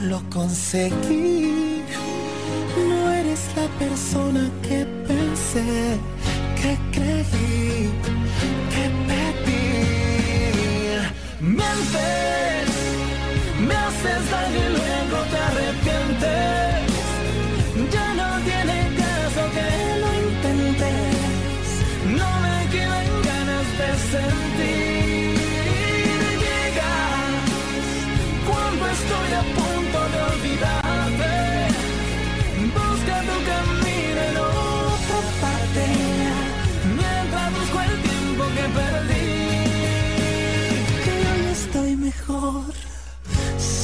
Lo 0.00 0.22
conseguí. 0.30 1.35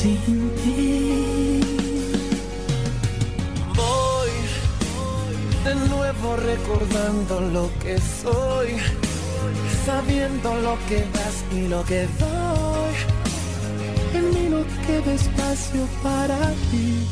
Sin 0.02 0.50
ti. 0.56 1.22
recordando 6.36 7.40
lo 7.40 7.70
que 7.80 7.98
soy, 7.98 8.76
sabiendo 9.84 10.54
lo 10.56 10.76
que 10.88 10.98
das 11.12 11.44
y 11.54 11.68
lo 11.68 11.84
que 11.84 12.06
doy. 12.18 12.94
En 14.14 14.30
mí 14.30 14.48
no 14.50 14.64
queda 14.86 15.14
espacio 15.14 15.86
para 16.02 16.38
ti. 16.70 17.06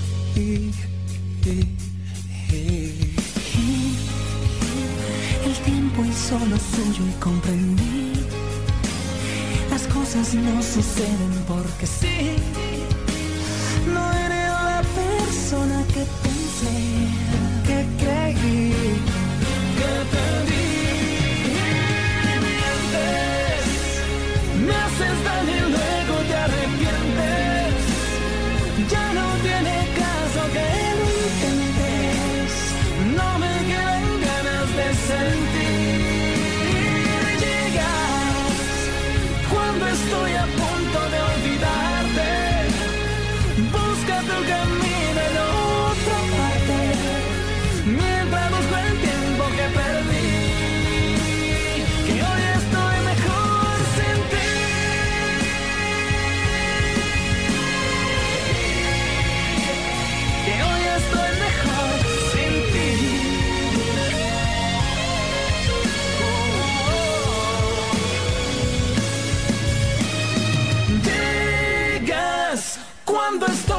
El 5.45 5.57
tiempo 5.65 6.05
es 6.05 6.17
solo 6.17 6.57
suyo 6.57 7.05
y 7.09 7.21
comprendí. 7.21 8.13
Las 9.71 9.83
cosas 9.87 10.35
no 10.35 10.63
suceden 10.63 11.45
porque 11.47 11.87
sí 11.87 12.70
no 13.95 14.13
eres 14.27 14.51
la 14.71 14.83
persona 15.01 15.79
que 15.95 16.03
pensé, 16.25 16.77
que 17.67 17.79
creí, 18.01 18.73
que 19.79 19.93
pedí. 20.13 20.71
Me 22.25 22.35
mientes, 22.47 23.65
me 24.67 24.75
haces 24.85 25.17
daño 25.25 25.90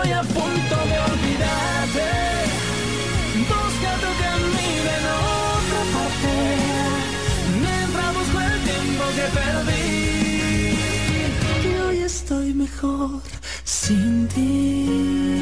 estoy 0.01 0.13
a 0.13 0.21
punto 0.21 0.75
de 0.89 0.99
olvidarte. 1.11 2.07
Busca 3.49 3.91
tu 4.03 4.11
camino 4.23 4.89
en 4.97 5.05
otra 5.05 5.81
parte, 5.93 6.33
mientras 7.61 8.09
busco 8.15 8.37
el 8.41 8.57
tiempo 8.63 9.03
que 9.15 9.25
perdí. 9.39 10.75
Que 11.61 11.81
hoy 11.81 11.97
estoy 11.99 12.53
mejor 12.53 13.21
sin 13.63 14.27
ti. 14.29 15.40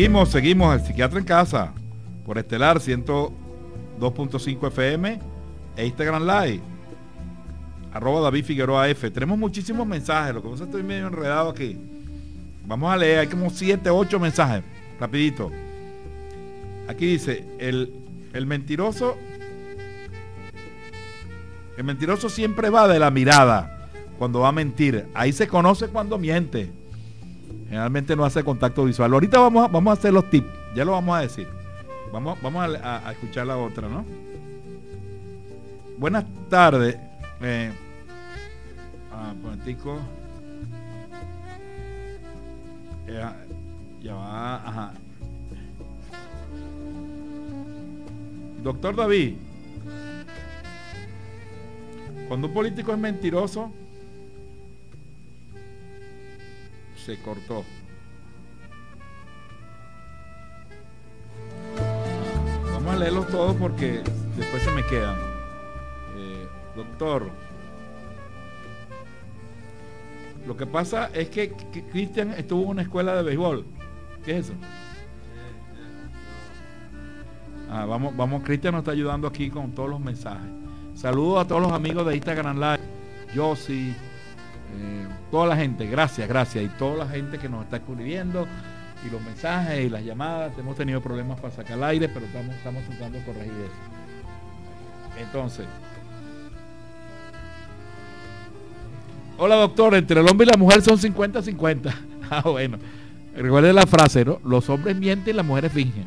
Seguimos, 0.00 0.30
seguimos, 0.30 0.74
el 0.74 0.80
psiquiatra 0.80 1.18
en 1.18 1.26
casa, 1.26 1.74
por 2.24 2.38
Estelar 2.38 2.78
102.5 2.78 4.68
FM 4.68 5.20
e 5.76 5.84
Instagram 5.84 6.22
Live, 6.22 6.62
arroba 7.92 8.22
David 8.22 8.46
Figueroa 8.46 8.88
F. 8.88 9.10
Tenemos 9.10 9.38
muchísimos 9.38 9.86
mensajes, 9.86 10.34
lo 10.34 10.42
que 10.42 10.48
pasa 10.48 10.64
estoy 10.64 10.82
medio 10.82 11.06
enredado 11.06 11.50
aquí. 11.50 11.76
Vamos 12.64 12.90
a 12.90 12.96
leer, 12.96 13.18
hay 13.18 13.26
como 13.26 13.50
7, 13.50 13.90
8 13.90 14.18
mensajes, 14.18 14.64
rapidito. 14.98 15.52
Aquí 16.88 17.04
dice, 17.04 17.44
el, 17.58 17.92
el 18.32 18.46
mentiroso, 18.46 19.18
el 21.76 21.84
mentiroso 21.84 22.30
siempre 22.30 22.70
va 22.70 22.88
de 22.88 22.98
la 22.98 23.10
mirada 23.10 23.90
cuando 24.18 24.40
va 24.40 24.48
a 24.48 24.52
mentir. 24.52 25.08
Ahí 25.12 25.34
se 25.34 25.46
conoce 25.46 25.88
cuando 25.88 26.16
miente. 26.16 26.79
Generalmente 27.70 28.16
no 28.16 28.24
hace 28.24 28.42
contacto 28.42 28.84
visual. 28.84 29.12
Ahorita 29.12 29.38
vamos 29.38 29.64
a, 29.64 29.68
vamos 29.68 29.92
a 29.92 29.94
hacer 29.94 30.12
los 30.12 30.28
tips, 30.28 30.48
ya 30.74 30.84
lo 30.84 30.90
vamos 30.90 31.16
a 31.16 31.20
decir. 31.20 31.46
Vamos, 32.12 32.36
vamos 32.42 32.76
a, 32.82 33.12
escuchar 33.12 33.46
la 33.46 33.56
otra, 33.56 33.88
¿no? 33.88 34.04
Buenas 35.96 36.24
tardes. 36.48 36.98
Eh, 37.40 37.72
ah, 39.12 39.32
ya 44.02 44.14
va, 44.14 44.56
ajá. 44.56 44.92
Doctor 48.64 48.96
David, 48.96 49.36
cuando 52.26 52.48
un 52.48 52.52
político 52.52 52.92
es 52.92 52.98
mentiroso, 52.98 53.70
se 57.04 57.18
cortó. 57.20 57.64
Vamos 62.72 62.94
a 62.94 62.96
leerlos 62.96 63.26
todos 63.28 63.56
porque 63.56 64.02
después 64.36 64.62
se 64.62 64.70
me 64.70 64.84
quedan. 64.84 65.16
Eh, 66.16 66.46
doctor, 66.76 67.30
lo 70.46 70.56
que 70.56 70.66
pasa 70.66 71.10
es 71.14 71.28
que, 71.30 71.52
Cristian 71.90 72.32
estuvo 72.32 72.62
en 72.62 72.68
una 72.68 72.82
escuela 72.82 73.14
de 73.16 73.22
béisbol. 73.22 73.64
¿Qué 74.24 74.38
es 74.38 74.46
eso? 74.46 74.54
Ah, 77.70 77.84
vamos, 77.86 78.16
vamos, 78.16 78.42
Cristian 78.42 78.72
nos 78.72 78.80
está 78.80 78.90
ayudando 78.90 79.28
aquí 79.28 79.48
con 79.48 79.72
todos 79.72 79.88
los 79.88 80.00
mensajes. 80.00 80.50
Saludos 80.94 81.44
a 81.44 81.48
todos 81.48 81.62
los 81.62 81.72
amigos 81.72 82.04
de 82.06 82.16
Instagram 82.16 82.56
Live, 82.56 82.80
Yossi, 83.34 83.94
eh, 84.76 85.08
toda 85.30 85.46
la 85.46 85.56
gente, 85.56 85.86
gracias, 85.86 86.28
gracias, 86.28 86.64
y 86.64 86.68
toda 86.68 87.04
la 87.04 87.08
gente 87.08 87.38
que 87.38 87.48
nos 87.48 87.64
está 87.64 87.76
escribiendo, 87.78 88.46
y 89.06 89.10
los 89.10 89.22
mensajes 89.22 89.86
y 89.86 89.88
las 89.88 90.04
llamadas. 90.04 90.52
Hemos 90.58 90.76
tenido 90.76 91.00
problemas 91.00 91.40
para 91.40 91.54
sacar 91.54 91.76
el 91.76 91.84
aire, 91.84 92.08
pero 92.08 92.26
estamos, 92.26 92.54
estamos 92.54 92.84
tratando 92.84 93.18
de 93.18 93.24
corregir 93.24 93.52
eso. 93.52 95.20
Entonces, 95.20 95.66
hola 99.38 99.56
doctor, 99.56 99.94
entre 99.94 100.20
el 100.20 100.28
hombre 100.28 100.46
y 100.46 100.50
la 100.50 100.56
mujer 100.56 100.82
son 100.82 100.98
50-50. 100.98 101.94
ah, 102.30 102.42
bueno. 102.44 102.78
Recuerde 103.34 103.72
la 103.72 103.86
frase, 103.86 104.24
¿no? 104.24 104.40
Los 104.44 104.68
hombres 104.68 104.96
mienten 104.96 105.34
y 105.34 105.36
las 105.36 105.46
mujeres 105.46 105.72
fingen. 105.72 106.06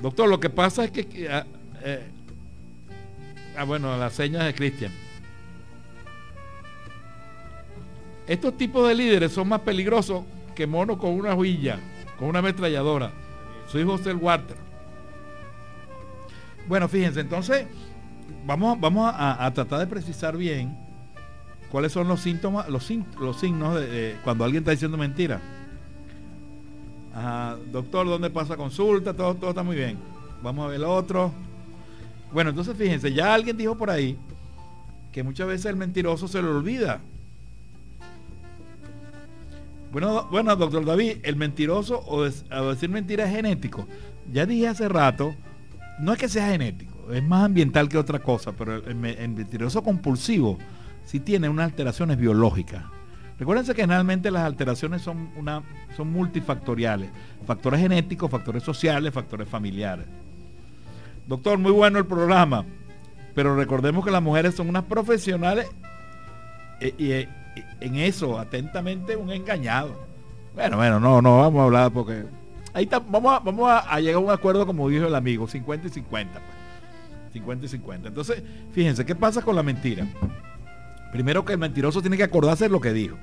Doctor, 0.00 0.28
lo 0.28 0.40
que 0.40 0.50
pasa 0.50 0.84
es 0.84 0.90
que... 0.90 1.28
ah, 1.30 1.44
eh, 1.84 2.08
ah, 3.56 3.64
bueno, 3.64 3.96
las 3.96 4.12
señas 4.14 4.44
de 4.44 4.54
Cristian. 4.54 4.92
Estos 8.26 8.56
tipos 8.56 8.86
de 8.88 8.94
líderes 8.94 9.32
son 9.32 9.48
más 9.48 9.60
peligrosos 9.60 10.24
que 10.54 10.66
mono 10.66 10.98
con 10.98 11.10
una 11.10 11.34
huilla, 11.34 11.78
con 12.18 12.28
una 12.28 12.38
ametralladora. 12.38 13.10
Soy 13.66 13.84
José 13.84 14.14
Walter. 14.14 14.56
Bueno, 16.68 16.88
fíjense, 16.88 17.20
entonces 17.20 17.66
vamos, 18.46 18.78
vamos 18.80 19.12
a, 19.16 19.50
tratar 19.52 19.80
de 19.80 19.86
precisar 19.86 20.36
bien 20.36 20.76
cuáles 21.70 21.92
son 21.92 22.06
los 22.06 22.20
síntomas, 22.20 22.68
los, 22.68 22.88
los 23.18 23.40
signos 23.40 23.74
de, 23.74 23.86
de 23.86 24.16
cuando 24.22 24.44
alguien 24.44 24.62
está 24.62 24.70
diciendo 24.70 24.96
mentira. 24.96 25.40
Ajá, 27.14 27.56
doctor, 27.70 28.06
¿dónde 28.06 28.30
pasa 28.30 28.56
consulta? 28.56 29.14
Todo, 29.14 29.34
todo 29.34 29.50
está 29.50 29.62
muy 29.62 29.76
bien. 29.76 29.98
Vamos 30.42 30.64
a 30.64 30.68
ver 30.68 30.80
lo 30.80 30.94
otro. 30.94 31.32
Bueno, 32.32 32.50
entonces 32.50 32.76
fíjense, 32.76 33.12
ya 33.12 33.34
alguien 33.34 33.56
dijo 33.56 33.76
por 33.76 33.90
ahí 33.90 34.16
que 35.10 35.22
muchas 35.22 35.46
veces 35.46 35.66
el 35.66 35.76
mentiroso 35.76 36.26
se 36.26 36.40
le 36.40 36.48
olvida. 36.48 37.00
Bueno, 39.92 40.26
bueno, 40.30 40.56
doctor 40.56 40.84
David, 40.84 41.18
el 41.22 41.36
mentiroso 41.36 42.02
o, 42.06 42.22
decir 42.24 42.88
mentira 42.88 43.24
es 43.24 43.30
genético. 43.30 43.86
Ya 44.32 44.46
dije 44.46 44.68
hace 44.68 44.88
rato, 44.88 45.34
no 46.00 46.14
es 46.14 46.18
que 46.18 46.28
sea 46.28 46.48
genético, 46.48 47.12
es 47.12 47.22
más 47.22 47.44
ambiental 47.44 47.88
que 47.88 47.98
otra 47.98 48.18
cosa, 48.18 48.52
pero 48.52 48.76
el, 48.76 49.04
el 49.04 49.28
mentiroso 49.28 49.82
compulsivo 49.82 50.58
sí 51.04 51.20
tiene 51.20 51.48
unas 51.48 51.66
alteraciones 51.66 52.16
biológicas. 52.16 52.84
Recuérdense 53.38 53.74
que 53.74 53.82
generalmente 53.82 54.30
las 54.30 54.44
alteraciones 54.44 55.02
son, 55.02 55.30
una, 55.36 55.62
son 55.96 56.10
multifactoriales. 56.10 57.10
Factores 57.46 57.80
genéticos, 57.80 58.30
factores 58.30 58.62
sociales, 58.62 59.12
factores 59.12 59.48
familiares. 59.48 60.06
Doctor, 61.26 61.58
muy 61.58 61.72
bueno 61.72 61.98
el 61.98 62.06
programa, 62.06 62.64
pero 63.34 63.56
recordemos 63.56 64.04
que 64.04 64.10
las 64.10 64.22
mujeres 64.22 64.54
son 64.54 64.68
unas 64.68 64.84
profesionales 64.84 65.68
eh, 66.80 66.94
y, 66.96 67.10
eh, 67.12 67.28
en 67.80 67.96
eso, 67.96 68.38
atentamente, 68.38 69.16
un 69.16 69.30
engañado. 69.30 70.06
Bueno, 70.54 70.76
bueno, 70.76 71.00
no, 71.00 71.22
no, 71.22 71.38
vamos 71.38 71.60
a 71.60 71.64
hablar 71.64 71.92
porque... 71.92 72.24
Ahí 72.74 72.84
está, 72.84 73.00
vamos, 73.00 73.34
a, 73.34 73.38
vamos 73.40 73.70
a, 73.70 74.00
llegar 74.00 74.16
a 74.16 74.18
un 74.24 74.30
acuerdo, 74.30 74.66
como 74.66 74.88
dijo 74.88 75.06
el 75.06 75.14
amigo, 75.14 75.46
50 75.46 75.88
y 75.88 75.90
50. 75.90 76.32
Pues. 76.32 76.44
50 77.32 77.66
y 77.66 77.68
50. 77.68 78.08
Entonces, 78.08 78.42
fíjense, 78.72 79.04
¿qué 79.04 79.14
pasa 79.14 79.42
con 79.42 79.56
la 79.56 79.62
mentira? 79.62 80.06
Primero 81.12 81.44
que 81.44 81.52
el 81.52 81.58
mentiroso 81.58 82.00
tiene 82.00 82.16
que 82.16 82.22
acordarse 82.22 82.64
de 82.64 82.70
lo 82.70 82.80
que 82.80 82.92
dijo. 82.92 83.16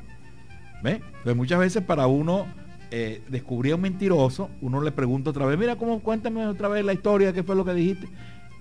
¿Ve? 0.83 1.01
Entonces 1.03 1.35
muchas 1.35 1.59
veces 1.59 1.83
para 1.83 2.07
uno 2.07 2.45
eh, 2.91 3.21
descubrir 3.27 3.75
un 3.75 3.81
mentiroso, 3.81 4.49
uno 4.61 4.81
le 4.81 4.91
pregunta 4.91 5.31
otra 5.31 5.45
vez, 5.45 5.57
mira, 5.57 5.75
cómo, 5.75 5.99
cuéntame 5.99 6.45
otra 6.45 6.67
vez 6.67 6.85
la 6.85 6.93
historia, 6.93 7.33
qué 7.33 7.43
fue 7.43 7.55
lo 7.55 7.65
que 7.65 7.73
dijiste. 7.73 8.07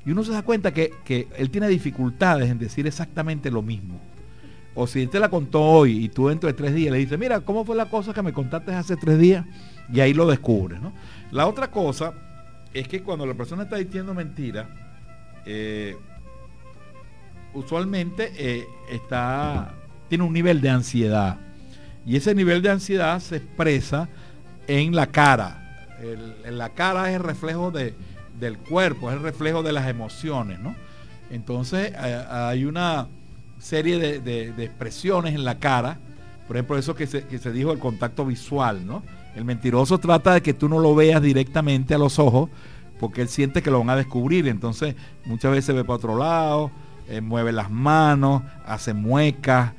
Y 0.05 0.11
uno 0.11 0.25
se 0.25 0.33
da 0.33 0.43
cuenta 0.43 0.73
que, 0.73 0.93
que 1.05 1.29
él 1.37 1.51
tiene 1.51 1.69
dificultades 1.69 2.51
en 2.51 2.59
decir 2.59 2.87
exactamente 2.87 3.51
lo 3.51 3.63
mismo. 3.63 4.01
O 4.81 4.87
si 4.87 5.03
él 5.03 5.11
te 5.11 5.19
la 5.19 5.29
contó 5.29 5.61
hoy 5.61 6.05
y 6.05 6.09
tú 6.09 6.29
dentro 6.29 6.47
de 6.47 6.53
tres 6.55 6.73
días 6.75 6.93
le 6.93 6.99
dices, 6.99 7.19
mira, 7.19 7.41
¿cómo 7.41 7.65
fue 7.65 7.75
la 7.75 7.87
cosa 7.91 8.15
que 8.15 8.23
me 8.23 8.33
contaste 8.33 8.73
hace 8.73 8.97
tres 8.97 9.19
días? 9.19 9.45
Y 9.93 9.99
ahí 10.01 10.15
lo 10.15 10.27
descubres, 10.27 10.81
¿no? 10.81 10.93
La 11.33 11.47
otra 11.49 11.71
cosa 11.71 12.13
es 12.73 12.87
que 12.87 13.03
cuando 13.03 13.27
la 13.27 13.35
persona 13.35 13.65
está 13.65 13.77
diciendo 13.77 14.15
mentira, 14.15 14.69
eh, 15.47 15.97
usualmente 17.55 18.33
eh, 18.37 18.67
está, 18.91 19.75
tiene 20.09 20.25
un 20.25 20.33
nivel 20.33 20.61
de 20.61 20.71
ansiedad. 20.71 21.39
Y 22.07 22.17
ese 22.17 22.35
nivel 22.35 22.63
de 22.63 22.71
ansiedad 22.71 23.19
se 23.21 23.37
expresa 23.37 24.09
en 24.67 24.95
la 24.95 25.07
cara. 25.09 25.87
En 26.45 26.57
la 26.59 26.69
cara 26.71 27.11
es 27.11 27.17
el 27.17 27.25
reflejo 27.25 27.71
de- 27.71 27.95
del 28.39 28.57
cuerpo, 28.59 29.11
es 29.11 29.17
el 29.17 29.23
reflejo 29.23 29.63
de 29.65 29.73
las 29.73 29.89
emociones, 29.89 30.61
¿no? 30.61 30.77
Entonces 31.31 31.93
eh, 31.97 32.25
hay 32.31 32.65
una 32.65 33.09
serie 33.59 33.99
de, 33.99 34.21
de- 34.21 34.65
expresiones 34.65 35.35
en 35.35 35.45
la 35.45 35.59
cara, 35.59 35.99
por 36.47 36.57
ejemplo, 36.57 36.79
eso 36.79 36.95
que 36.95 37.07
se, 37.07 37.25
que 37.25 37.39
se 37.39 37.53
dijo 37.53 37.73
el 37.73 37.79
contacto 37.79 38.25
visual, 38.25 38.87
¿no? 38.87 39.03
El 39.37 39.45
mentiroso 39.45 39.99
trata 39.99 40.35
de 40.35 40.43
que 40.43 40.55
tú 40.55 40.69
no 40.69 40.79
lo 40.79 40.95
veas 40.95 41.21
directamente 41.21 41.95
a 41.95 41.99
los 41.99 42.19
ojos, 42.19 42.49
porque 42.99 43.21
él 43.23 43.29
siente 43.29 43.63
que 43.63 43.71
lo 43.71 43.79
van 43.81 43.91
a 43.91 43.97
descubrir, 43.97 44.49
entonces 44.49 44.97
muchas 45.27 45.53
veces 45.53 45.75
ve 45.75 45.85
para 45.85 45.95
otro 45.97 46.17
lado, 46.17 46.71
eh, 47.09 47.21
mueve 47.21 47.53
las 47.53 47.71
manos, 47.71 48.43
hace 48.67 48.95
muecas, 48.95 49.73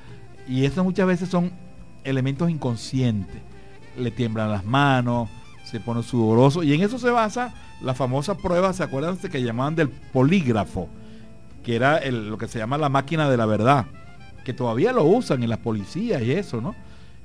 y 0.48 0.66
eso 0.66 0.84
muchas 0.84 1.08
veces 1.08 1.30
son 1.30 1.52
elementos 2.04 2.50
inconscientes. 2.50 3.42
Le 3.98 4.12
tiemblan 4.12 4.52
las 4.52 4.64
manos, 4.66 5.30
se 5.66 5.80
pone 5.80 6.04
sudoroso, 6.04 6.64
y 6.64 6.74
en 6.74 6.82
eso 6.82 6.98
se 6.98 7.10
basa 7.10 7.54
la 7.82 7.94
famosa 7.94 8.36
prueba, 8.36 8.72
¿se 8.74 8.84
acuerdan 8.84 9.18
que 9.18 9.42
llamaban 9.42 9.76
del 9.76 9.90
polígrafo? 9.90 10.88
Que 11.70 11.76
era 11.76 12.00
el- 12.00 12.30
lo 12.32 12.40
que 12.40 12.48
se 12.48 12.58
llama 12.58 12.80
la 12.80 12.90
máquina 12.90 13.30
de 13.30 13.38
la 13.38 13.46
verdad. 13.46 13.86
que 14.44 14.54
todavía 14.54 14.92
lo 14.92 15.04
usan 15.04 15.44
en 15.44 15.50
las 15.50 15.60
policías 15.60 16.24
y 16.24 16.32
eso, 16.32 16.60
¿no? 16.62 16.74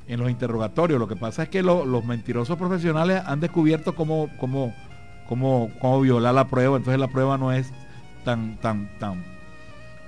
En 0.07 0.21
los 0.21 0.29
interrogatorios. 0.31 1.01
Lo 1.01 1.09
que 1.09 1.17
pasa 1.17 1.45
es 1.45 1.49
que 1.49 1.63
los 1.63 2.05
mentirosos 2.05 2.59
profesionales 2.59 3.23
han 3.25 3.41
descubierto 3.41 3.95
cómo, 3.95 4.29
cómo, 4.39 4.75
cómo, 5.27 5.71
cómo 5.81 6.03
violar 6.03 6.35
la 6.35 6.49
prueba, 6.49 6.77
entonces 6.77 7.01
la 7.01 7.09
prueba 7.09 7.39
no 7.39 7.51
es 7.53 7.73
tan, 8.27 8.59
tan, 8.59 8.91
tan, 8.99 9.25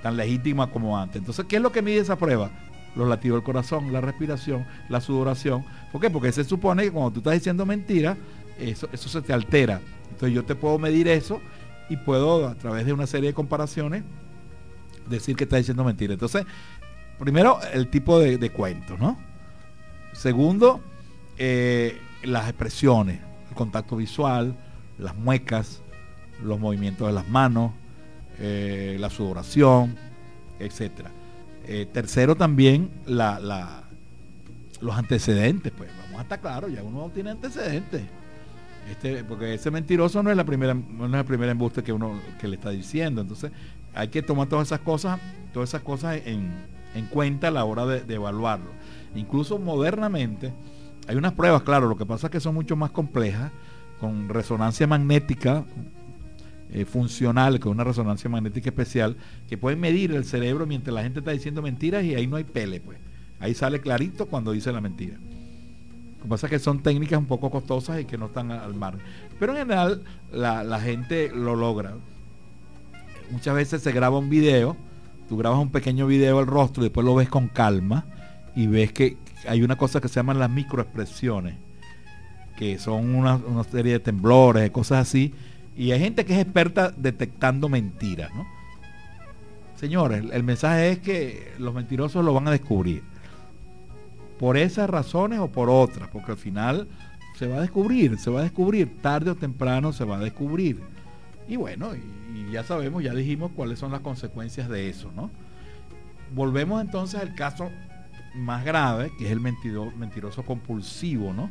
tan 0.02 0.16
legítima 0.18 0.66
como 0.70 0.98
antes. 0.98 1.16
Entonces, 1.16 1.46
¿qué 1.48 1.56
es 1.56 1.62
lo 1.62 1.72
que 1.72 1.80
mide 1.80 1.98
esa 1.98 2.16
prueba? 2.16 2.50
Los 2.96 3.08
latidos 3.08 3.36
del 3.38 3.44
corazón, 3.44 3.90
la 3.90 4.02
respiración, 4.02 4.66
la 4.90 5.00
sudoración. 5.00 5.64
¿Por 5.92 6.02
qué? 6.02 6.10
Porque 6.10 6.32
se 6.32 6.44
supone 6.44 6.82
que 6.82 6.90
cuando 6.92 7.12
tú 7.12 7.20
estás 7.20 7.32
diciendo 7.34 7.64
mentira, 7.64 8.18
eso, 8.60 8.88
eso 8.92 9.08
se 9.08 9.22
te 9.22 9.32
altera. 9.32 9.80
Entonces 10.10 10.34
yo 10.34 10.44
te 10.44 10.54
puedo 10.54 10.78
medir 10.78 11.08
eso 11.08 11.40
y 11.88 11.96
puedo 11.96 12.46
a 12.46 12.54
través 12.56 12.84
de 12.84 12.92
una 12.92 13.06
serie 13.06 13.30
de 13.30 13.34
comparaciones 13.34 14.02
decir 15.08 15.36
que 15.36 15.44
está 15.44 15.56
diciendo 15.56 15.84
mentira. 15.84 16.12
Entonces, 16.12 16.44
primero, 17.18 17.58
el 17.72 17.88
tipo 17.88 18.18
de, 18.18 18.50
cuento, 18.50 18.96
¿no? 18.96 19.18
Segundo, 20.12 20.80
eh, 21.38 21.98
las 22.22 22.48
expresiones, 22.48 23.20
el 23.48 23.54
contacto 23.54 23.96
visual, 23.96 24.56
las 24.98 25.14
muecas, 25.16 25.82
los 26.42 26.58
movimientos 26.58 27.06
de 27.06 27.12
las 27.12 27.28
manos, 27.28 27.72
eh, 28.38 28.96
la 28.98 29.10
sudoración, 29.10 29.96
etc. 30.58 31.08
Eh, 31.66 31.86
tercero, 31.92 32.36
también 32.36 32.90
la, 33.06 33.84
los 34.80 34.96
antecedentes, 34.96 35.72
pues 35.76 35.90
vamos 36.04 36.20
a 36.20 36.22
estar 36.22 36.40
claros, 36.40 36.72
ya 36.72 36.82
uno 36.82 37.10
tiene 37.12 37.30
antecedentes. 37.30 38.02
Este, 38.90 39.24
porque 39.24 39.54
ese 39.54 39.70
mentiroso 39.70 40.22
no 40.22 40.30
es 40.30 40.36
la 40.36 40.44
primera, 40.44 40.72
no 40.74 41.06
es 41.06 41.10
la 41.10 41.24
primera 41.24 41.50
embuste 41.50 41.82
que 41.82 41.92
uno 41.92 42.20
que 42.40 42.46
le 42.46 42.54
está 42.56 42.70
diciendo. 42.70 43.20
Entonces, 43.20 43.50
hay 43.96 44.08
que 44.08 44.22
tomar 44.22 44.48
todas 44.48 44.68
esas 44.68 44.80
cosas, 44.80 45.18
todas 45.52 45.70
esas 45.70 45.82
cosas 45.82 46.20
en, 46.24 46.50
cuenta 47.10 47.48
a 47.48 47.50
la 47.50 47.64
hora 47.64 47.86
de, 47.86 48.14
evaluarlo. 48.14 48.70
Incluso 49.14 49.58
modernamente, 49.58 50.52
hay 51.08 51.16
unas 51.16 51.32
pruebas, 51.32 51.62
claro, 51.62 51.88
lo 51.88 51.96
que 51.96 52.06
pasa 52.06 52.28
es 52.28 52.30
que 52.30 52.40
son 52.40 52.54
mucho 52.54 52.76
más 52.76 52.90
complejas, 52.90 53.50
con 54.00 54.28
resonancia 54.28 54.86
magnética 54.86 55.64
eh, 56.70 56.84
funcional, 56.84 57.58
con 57.58 57.72
una 57.72 57.84
resonancia 57.84 58.28
magnética 58.28 58.68
especial, 58.68 59.16
que 59.48 59.56
pueden 59.56 59.80
medir 59.80 60.12
el 60.12 60.24
cerebro 60.24 60.66
mientras 60.66 60.94
la 60.94 61.02
gente 61.02 61.20
está 61.20 61.30
diciendo 61.30 61.62
mentiras 61.62 62.04
y 62.04 62.14
ahí 62.14 62.26
no 62.26 62.36
hay 62.36 62.44
pele, 62.44 62.80
pues. 62.80 62.98
Ahí 63.38 63.54
sale 63.54 63.80
clarito 63.80 64.26
cuando 64.26 64.52
dice 64.52 64.72
la 64.72 64.80
mentira. 64.80 65.16
Lo 66.18 66.22
que 66.22 66.28
pasa 66.28 66.46
es 66.46 66.50
que 66.50 66.58
son 66.58 66.82
técnicas 66.82 67.18
un 67.18 67.26
poco 67.26 67.50
costosas 67.50 68.00
y 68.00 68.04
que 68.04 68.18
no 68.18 68.26
están 68.26 68.50
al 68.50 68.74
mar. 68.74 68.98
Pero 69.38 69.52
en 69.52 69.58
general 69.58 70.02
la, 70.32 70.80
gente 70.80 71.30
lo 71.32 71.54
logra. 71.54 71.94
Muchas 73.30 73.54
veces 73.54 73.82
se 73.82 73.92
graba 73.92 74.18
un 74.18 74.30
video, 74.30 74.76
tú 75.28 75.36
grabas 75.36 75.58
un 75.58 75.70
pequeño 75.70 76.06
video 76.06 76.38
al 76.38 76.46
rostro 76.46 76.82
y 76.82 76.86
después 76.86 77.04
lo 77.04 77.14
ves 77.14 77.28
con 77.28 77.48
calma 77.48 78.06
y 78.54 78.66
ves 78.66 78.92
que 78.92 79.16
hay 79.46 79.62
una 79.62 79.76
cosa 79.76 80.00
que 80.00 80.08
se 80.08 80.14
llaman 80.14 80.38
las 80.38 80.50
microexpresiones, 80.50 81.56
que 82.56 82.78
son 82.78 83.14
una, 83.14 83.38
serie 83.64 83.94
de 83.94 84.00
temblores, 84.00 84.70
cosas 84.70 85.08
así. 85.08 85.34
Y 85.76 85.90
hay 85.92 86.00
gente 86.00 86.24
que 86.24 86.34
es 86.34 86.40
experta 86.40 86.92
detectando 86.96 87.68
mentiras, 87.68 88.30
¿no? 88.34 88.46
Señores, 89.74 90.24
el 90.32 90.42
mensaje 90.42 90.92
es 90.92 90.98
que 91.00 91.52
los 91.58 91.74
mentirosos 91.74 92.24
lo 92.24 92.32
van 92.32 92.48
a 92.48 92.50
descubrir 92.50 93.02
por 94.38 94.56
esas 94.56 94.88
razones 94.88 95.38
o 95.38 95.48
por 95.48 95.68
otras, 95.68 96.08
porque 96.08 96.32
al 96.32 96.38
final 96.38 96.88
se 97.36 97.46
va 97.46 97.56
a 97.58 97.60
descubrir, 97.60 98.18
se 98.18 98.30
va 98.30 98.40
a 98.40 98.44
descubrir, 98.44 99.00
tarde 99.02 99.30
o 99.30 99.34
temprano 99.34 99.92
se 99.92 100.04
va 100.04 100.16
a 100.16 100.20
descubrir. 100.20 100.80
Y 101.48 101.56
bueno, 101.56 101.92
y, 101.94 102.50
ya 102.50 102.64
sabemos, 102.64 103.02
ya 103.02 103.14
dijimos 103.14 103.52
cuáles 103.54 103.78
son 103.78 103.92
las 103.92 104.00
consecuencias 104.00 104.68
de 104.68 104.88
eso, 104.88 105.10
¿no? 105.14 105.30
Volvemos 106.34 106.80
entonces 106.80 107.20
al 107.20 107.34
caso 107.34 107.70
más 108.34 108.64
grave, 108.64 109.12
que 109.18 109.26
es 109.26 109.30
el 109.30 109.40
mentiroso 109.40 110.42
compulsivo, 110.44 111.32
¿no? 111.32 111.50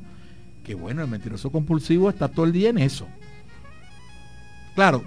Que 0.63 0.75
bueno, 0.75 1.01
el 1.01 1.07
mentiroso 1.07 1.51
compulsivo 1.51 2.09
está 2.09 2.27
todo 2.27 2.45
el 2.45 2.51
día 2.51 2.69
en 2.69 2.77
eso. 2.77 3.07
Claro, 4.75 5.03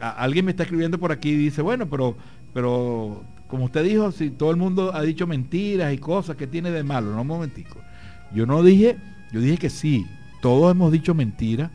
alguien 0.00 0.44
me 0.44 0.50
está 0.50 0.64
escribiendo 0.64 0.98
por 0.98 1.12
aquí 1.12 1.30
y 1.30 1.36
dice, 1.36 1.62
bueno, 1.62 1.88
pero, 1.88 2.16
pero 2.52 3.24
como 3.46 3.66
usted 3.66 3.84
dijo, 3.84 4.10
si 4.10 4.30
todo 4.30 4.50
el 4.50 4.56
mundo 4.56 4.92
ha 4.94 5.02
dicho 5.02 5.26
mentiras 5.26 5.92
y 5.92 5.98
cosas, 5.98 6.36
que 6.36 6.46
tiene 6.46 6.70
de 6.70 6.82
malo? 6.82 7.14
No, 7.14 7.22
un 7.22 7.26
momentico. 7.26 7.78
Yo 8.34 8.46
no 8.46 8.62
dije, 8.62 8.96
yo 9.32 9.40
dije 9.40 9.58
que 9.58 9.70
sí, 9.70 10.06
todos 10.42 10.72
hemos 10.72 10.90
dicho 10.90 11.14
mentiras 11.14 11.70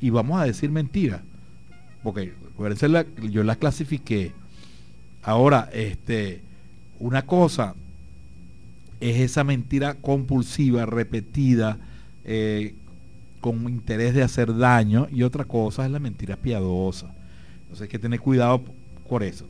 y 0.00 0.10
vamos 0.10 0.40
a 0.40 0.44
decir 0.44 0.70
mentiras. 0.70 1.20
Porque 2.02 2.32
yo 3.30 3.42
las 3.44 3.56
clasifiqué. 3.58 4.32
Ahora, 5.22 5.68
este, 5.72 6.40
una 6.98 7.26
cosa 7.26 7.74
es 9.00 9.18
esa 9.20 9.44
mentira 9.44 9.94
compulsiva, 9.94 10.86
repetida, 10.86 11.78
eh, 12.24 12.74
con 13.40 13.68
interés 13.68 14.14
de 14.14 14.22
hacer 14.22 14.56
daño, 14.56 15.08
y 15.10 15.22
otra 15.22 15.44
cosa 15.44 15.84
es 15.84 15.90
la 15.90 15.98
mentira 15.98 16.36
piadosa. 16.36 17.12
Entonces 17.62 17.82
hay 17.82 17.88
que 17.88 17.98
tener 17.98 18.20
cuidado 18.20 18.62
por 19.08 19.22
eso. 19.22 19.46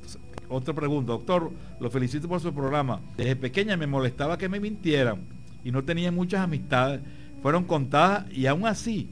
Otra 0.48 0.74
pregunta, 0.74 1.12
doctor, 1.12 1.53
lo 1.78 1.90
felicito 1.90 2.28
por 2.28 2.40
su 2.40 2.53
programa. 2.53 3.01
Desde 3.16 3.36
pequeña 3.36 3.76
me 3.76 3.86
molestaba 3.86 4.38
que 4.38 4.48
me 4.48 4.59
mintieran 4.61 5.20
y 5.64 5.70
no 5.70 5.84
tenía 5.84 6.11
muchas 6.11 6.40
amistades. 6.40 7.01
Fueron 7.42 7.64
contadas 7.64 8.30
y 8.32 8.46
aún 8.46 8.66
así, 8.66 9.09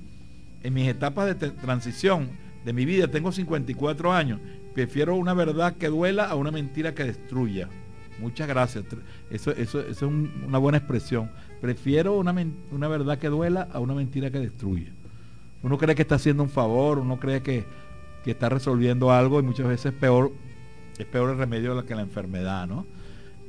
en 0.63 0.75
mis 0.75 0.89
etapas 0.89 1.27
de 1.27 1.51
transición 1.51 2.29
de 2.65 2.73
mi 2.73 2.85
vida, 2.85 3.09
tengo 3.09 3.33
54 3.33 4.13
años, 4.13 4.41
prefiero 4.75 5.17
una 5.17 5.35
verdad 5.35 5.77
que 5.77 5.89
duela 5.89 6.27
a 6.27 6.35
una 6.35 6.51
mentira 6.51 6.95
que 6.95 7.05
destruya. 7.05 7.69
Muchas 8.21 8.49
gracias. 8.49 8.85
Eso, 9.31 9.53
eso, 9.53 9.81
es 9.81 10.03
una 10.03 10.59
buena 10.59 10.79
expresión. 10.79 11.31
Prefiero 11.61 12.19
una, 12.19 12.35
una 12.73 12.89
verdad 12.89 13.19
que 13.19 13.29
duela 13.29 13.69
a 13.73 13.79
una 13.79 13.95
mentira 13.95 14.31
que 14.31 14.41
destruya. 14.41 14.93
Uno 15.63 15.79
cree 15.79 15.95
que 15.95 16.03
está 16.03 16.17
haciendo 16.17 16.43
un 16.43 16.49
favor, 16.49 16.99
uno 16.99 17.19
cree 17.19 17.43
que, 17.43 17.65
que 18.25 18.33
está 18.33 18.49
resolviendo 18.49 19.13
algo 19.13 19.41
y 19.41 19.43
muchas 19.43 19.67
veces 19.67 19.93
peor 19.93 20.33
es 20.99 21.07
peor 21.07 21.31
el 21.31 21.39
remedio 21.39 21.85
que 21.87 21.95
la 21.95 22.03
enfermedad, 22.03 22.67
¿no? 22.67 22.87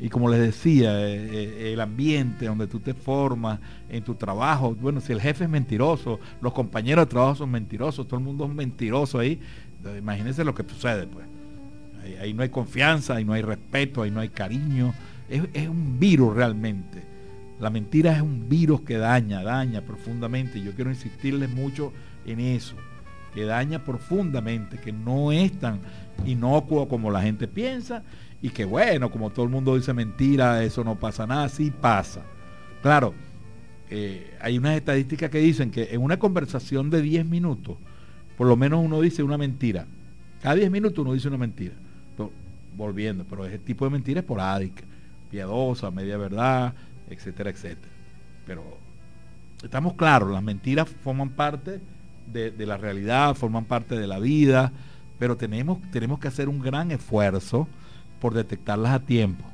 Y 0.02 0.10
como 0.10 0.30
les 0.30 0.40
decía, 0.40 1.08
eh, 1.08 1.30
eh, 1.32 1.74
el 1.74 1.82
ambiente 1.82 2.46
donde 2.46 2.68
tú 2.68 2.80
te 2.80 2.94
formas, 2.94 3.60
en 3.90 4.04
tu 4.04 4.16
trabajo, 4.16 4.74
bueno, 4.76 5.02
si 5.02 5.12
el 5.12 5.20
jefe 5.20 5.44
es 5.44 5.50
mentiroso, 5.50 6.20
los 6.42 6.54
compañeros 6.54 7.06
de 7.06 7.10
trabajo 7.10 7.36
son 7.36 7.52
mentirosos, 7.52 8.08
todo 8.08 8.18
el 8.18 8.26
mundo 8.26 8.46
es 8.46 8.52
mentiroso 8.52 9.20
ahí, 9.20 9.40
imagínense 9.98 10.44
lo 10.44 10.56
que 10.56 10.64
sucede, 10.64 11.06
pues. 11.08 11.26
Ahí, 12.22 12.34
no 12.34 12.44
hay 12.44 12.50
confianza, 12.50 13.16
ahí 13.16 13.26
no 13.26 13.34
hay 13.34 13.42
respeto, 13.42 14.02
ahí 14.02 14.10
no 14.10 14.22
hay 14.22 14.30
cariño. 14.30 14.94
Es, 15.30 15.44
es 15.54 15.68
un 15.68 16.00
virus 16.00 16.34
realmente. 16.34 17.04
La 17.60 17.70
mentira 17.70 18.16
es 18.16 18.22
un 18.22 18.48
virus 18.50 18.82
que 18.82 18.98
daña, 18.98 19.44
daña 19.44 19.82
profundamente. 19.82 20.62
Yo 20.62 20.72
quiero 20.74 20.90
insistirles 20.90 21.50
mucho 21.50 21.92
en 22.26 22.40
eso 22.40 22.76
que 23.34 23.46
daña 23.46 23.84
profundamente, 23.84 24.78
que 24.78 24.92
no 24.92 25.32
es 25.32 25.52
tan 25.60 25.80
inocuo 26.26 26.88
como 26.88 27.12
la 27.12 27.22
gente 27.22 27.48
piensa 27.48 28.04
y 28.42 28.50
que 28.50 28.66
bueno, 28.66 29.12
como 29.12 29.30
todo 29.30 29.46
el 29.46 29.52
mundo 29.52 29.76
dice 29.76 29.94
mentira, 29.94 30.64
eso 30.64 30.84
no 30.84 30.96
pasa 30.96 31.28
nada, 31.28 31.50
sí 31.50 31.72
pasa. 31.72 32.22
Claro, 32.82 33.14
eh, 33.90 34.34
hay 34.40 34.58
unas 34.58 34.78
estadísticas 34.78 35.30
que 35.30 35.40
dicen 35.40 35.72
que 35.72 35.90
en 35.92 36.02
una 36.02 36.20
conversación 36.20 36.90
de 36.90 37.02
10 37.02 37.26
minutos, 37.26 37.78
por 38.38 38.48
lo 38.48 38.56
menos 38.56 38.84
uno 38.84 39.02
dice 39.02 39.24
una 39.24 39.38
mentira. 39.38 39.86
Cada 40.42 40.56
10 40.56 40.72
minutos 40.72 41.00
uno 41.00 41.14
dice 41.14 41.28
una 41.28 41.38
mentira. 41.38 41.74
volviendo, 42.78 43.26
pero 43.26 43.46
ese 43.46 43.60
tipo 43.60 43.84
de 43.84 43.92
mentira 43.92 44.20
es 44.20 44.24
esporádica, 44.24 44.84
piadosa, 45.30 45.92
media 45.92 46.16
verdad, 46.16 46.74
etcétera, 47.10 47.50
etcétera. 47.50 47.92
Pero 48.46 48.64
estamos 49.62 49.96
claros, 49.96 50.32
las 50.32 50.42
mentiras 50.42 50.88
forman 50.88 51.30
parte 51.30 51.82
de, 52.32 52.66
la 52.66 52.78
realidad, 52.78 53.36
forman 53.36 53.66
parte 53.66 53.98
de 53.98 54.08
la 54.08 54.20
vida, 54.20 54.72
pero 55.18 55.36
tenemos, 55.36 55.80
tenemos 55.92 56.20
que 56.20 56.30
hacer 56.30 56.48
un 56.48 56.60
gran 56.60 56.92
esfuerzo 56.92 57.68
por 58.20 58.34
detectarlas 58.34 58.92
a 58.92 59.06
tiempo. 59.06 59.46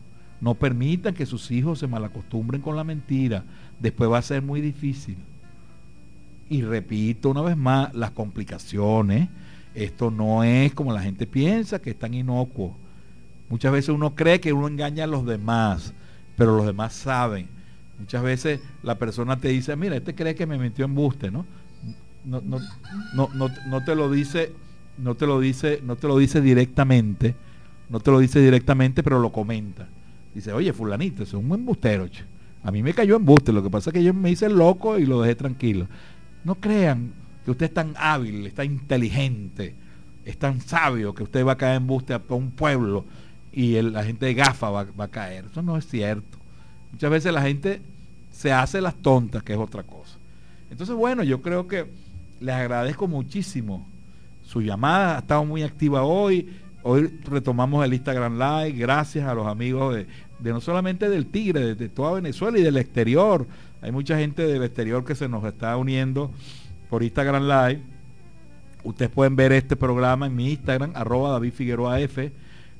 No 0.41 0.55
permitan 0.55 1.13
que 1.13 1.25
sus 1.25 1.49
hijos 1.51 1.79
se 1.79 1.87
malacostumbren 1.87 2.61
con 2.61 2.75
la 2.75 2.83
mentira. 2.83 3.43
Después 3.79 4.11
va 4.11 4.17
a 4.17 4.23
ser 4.23 4.41
muy 4.41 4.61
difícil. 4.61 5.17
Y 6.49 6.61
repito 6.61 7.29
una 7.29 7.41
vez 7.41 7.57
más, 7.57 7.93
las 7.93 8.11
complicaciones. 8.11 9.29
Esto 9.73 10.11
no 10.11 10.43
es 10.43 10.73
como 10.73 10.93
la 10.93 11.01
gente 11.01 11.27
piensa, 11.27 11.79
que 11.79 11.91
es 11.91 11.99
tan 11.99 12.13
inocuo. 12.13 12.77
Muchas 13.49 13.71
veces 13.71 13.89
uno 13.89 14.15
cree 14.15 14.39
que 14.39 14.53
uno 14.53 14.67
engaña 14.67 15.03
a 15.03 15.07
los 15.07 15.25
demás, 15.25 15.93
pero 16.37 16.55
los 16.55 16.65
demás 16.65 16.93
saben. 16.93 17.47
Muchas 17.99 18.23
veces 18.23 18.61
la 18.83 18.97
persona 18.97 19.37
te 19.37 19.49
dice, 19.49 19.75
mira, 19.75 19.95
este 19.95 20.15
cree 20.15 20.35
que 20.35 20.45
me 20.45 20.57
metió 20.57 20.85
en 20.85 20.95
buste, 20.95 21.31
¿no? 21.31 21.45
no, 22.25 22.41
no, 22.41 22.59
no, 23.13 23.49
no, 23.67 23.83
te 23.83 23.95
lo 23.95 24.11
dice, 24.11 24.51
no 24.97 25.15
te 25.15 25.27
lo 25.27 25.39
dice, 25.39 25.79
no 25.83 25.95
te 25.95 26.07
lo 26.07 26.17
dice 26.17 26.41
directamente, 26.41 27.35
no 27.89 27.99
te 27.99 28.11
lo 28.11 28.19
dice 28.19 28.39
directamente, 28.39 29.03
pero 29.03 29.19
lo 29.19 29.31
comenta. 29.31 29.87
Dice, 30.33 30.51
oye, 30.51 30.73
fulanito, 30.73 31.23
es 31.23 31.33
un 31.33 31.51
embustero. 31.53 32.07
A 32.63 32.71
mí 32.71 32.83
me 32.83 32.93
cayó 32.93 33.15
embuste, 33.15 33.53
lo 33.53 33.63
que 33.63 33.69
pasa 33.69 33.89
es 33.89 33.93
que 33.93 34.03
yo 34.03 34.13
me 34.13 34.31
hice 34.31 34.49
loco 34.49 34.97
y 34.97 35.05
lo 35.05 35.21
dejé 35.21 35.35
tranquilo. 35.35 35.87
No 36.43 36.55
crean 36.55 37.11
que 37.43 37.51
usted 37.51 37.67
es 37.67 37.73
tan 37.73 37.93
hábil, 37.97 38.45
es 38.47 38.53
tan 38.53 38.65
inteligente, 38.65 39.75
es 40.25 40.37
tan 40.37 40.59
sabio 40.61 41.13
que 41.13 41.23
usted 41.23 41.45
va 41.45 41.53
a 41.53 41.57
caer 41.57 41.77
embuste 41.77 42.13
a 42.13 42.21
un 42.29 42.51
pueblo 42.51 43.05
y 43.51 43.81
la 43.81 44.03
gente 44.03 44.25
de 44.25 44.33
gafa 44.33 44.69
va, 44.69 44.85
va 44.99 45.05
a 45.05 45.09
caer. 45.09 45.45
Eso 45.51 45.61
no 45.61 45.77
es 45.77 45.87
cierto. 45.87 46.37
Muchas 46.91 47.11
veces 47.11 47.33
la 47.33 47.41
gente 47.41 47.81
se 48.31 48.51
hace 48.51 48.81
las 48.81 48.95
tontas, 48.95 49.43
que 49.43 49.53
es 49.53 49.59
otra 49.59 49.83
cosa. 49.83 50.17
Entonces, 50.69 50.95
bueno, 50.95 51.23
yo 51.23 51.41
creo 51.41 51.67
que 51.67 51.85
les 52.39 52.55
agradezco 52.55 53.07
muchísimo 53.07 53.87
su 54.43 54.61
llamada, 54.61 55.15
ha 55.15 55.19
estado 55.19 55.45
muy 55.45 55.63
activa 55.63 56.03
hoy. 56.03 56.49
Hoy 56.87 57.11
retomamos 57.23 57.83
el 57.83 57.95
Instagram 57.95 58.37
Live, 58.37 58.77
gracias 58.77 59.27
a 59.27 59.33
los 59.33 59.47
amigos 59.47 59.95
de, 59.95 60.53
no 60.53 60.61
solamente 60.61 61.09
del 61.09 61.25
Tigre, 61.25 61.73
de, 61.73 61.89
toda 61.89 62.11
Venezuela 62.11 62.59
y 62.59 62.61
del 62.61 62.77
exterior. 62.77 63.47
Hay 63.81 63.91
mucha 63.91 64.19
gente 64.19 64.45
del 64.45 64.61
exterior 64.61 65.03
que 65.03 65.15
se 65.15 65.27
nos 65.27 65.43
está 65.45 65.75
uniendo 65.77 66.29
por 66.87 67.01
Instagram 67.01 67.47
Live. 67.47 67.81
Ustedes 68.83 69.09
pueden 69.09 69.35
ver 69.35 69.51
este 69.51 69.75
programa 69.75 70.27
en 70.27 70.35
mi 70.35 70.51
Instagram, 70.51 70.91
arroba 70.93 71.31
David 71.31 71.53
Figueroa 71.53 71.99
F. 72.01 72.31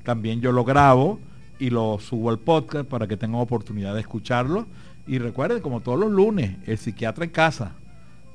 También 0.04 0.40
yo 0.40 0.52
lo 0.52 0.62
grabo 0.62 1.18
y 1.58 1.70
lo 1.70 1.98
subo 1.98 2.30
al 2.30 2.38
podcast 2.38 2.88
para 2.88 3.08
que 3.08 3.16
tengan 3.16 3.40
oportunidad 3.40 3.92
de 3.92 4.02
escucharlo. 4.02 4.68
Y 5.08 5.18
recuerden, 5.18 5.60
como 5.60 5.80
todos 5.80 5.98
los 5.98 6.12
lunes, 6.12 6.58
el 6.64 6.78
psiquiatra 6.78 7.24
en 7.24 7.30
casa, 7.30 7.72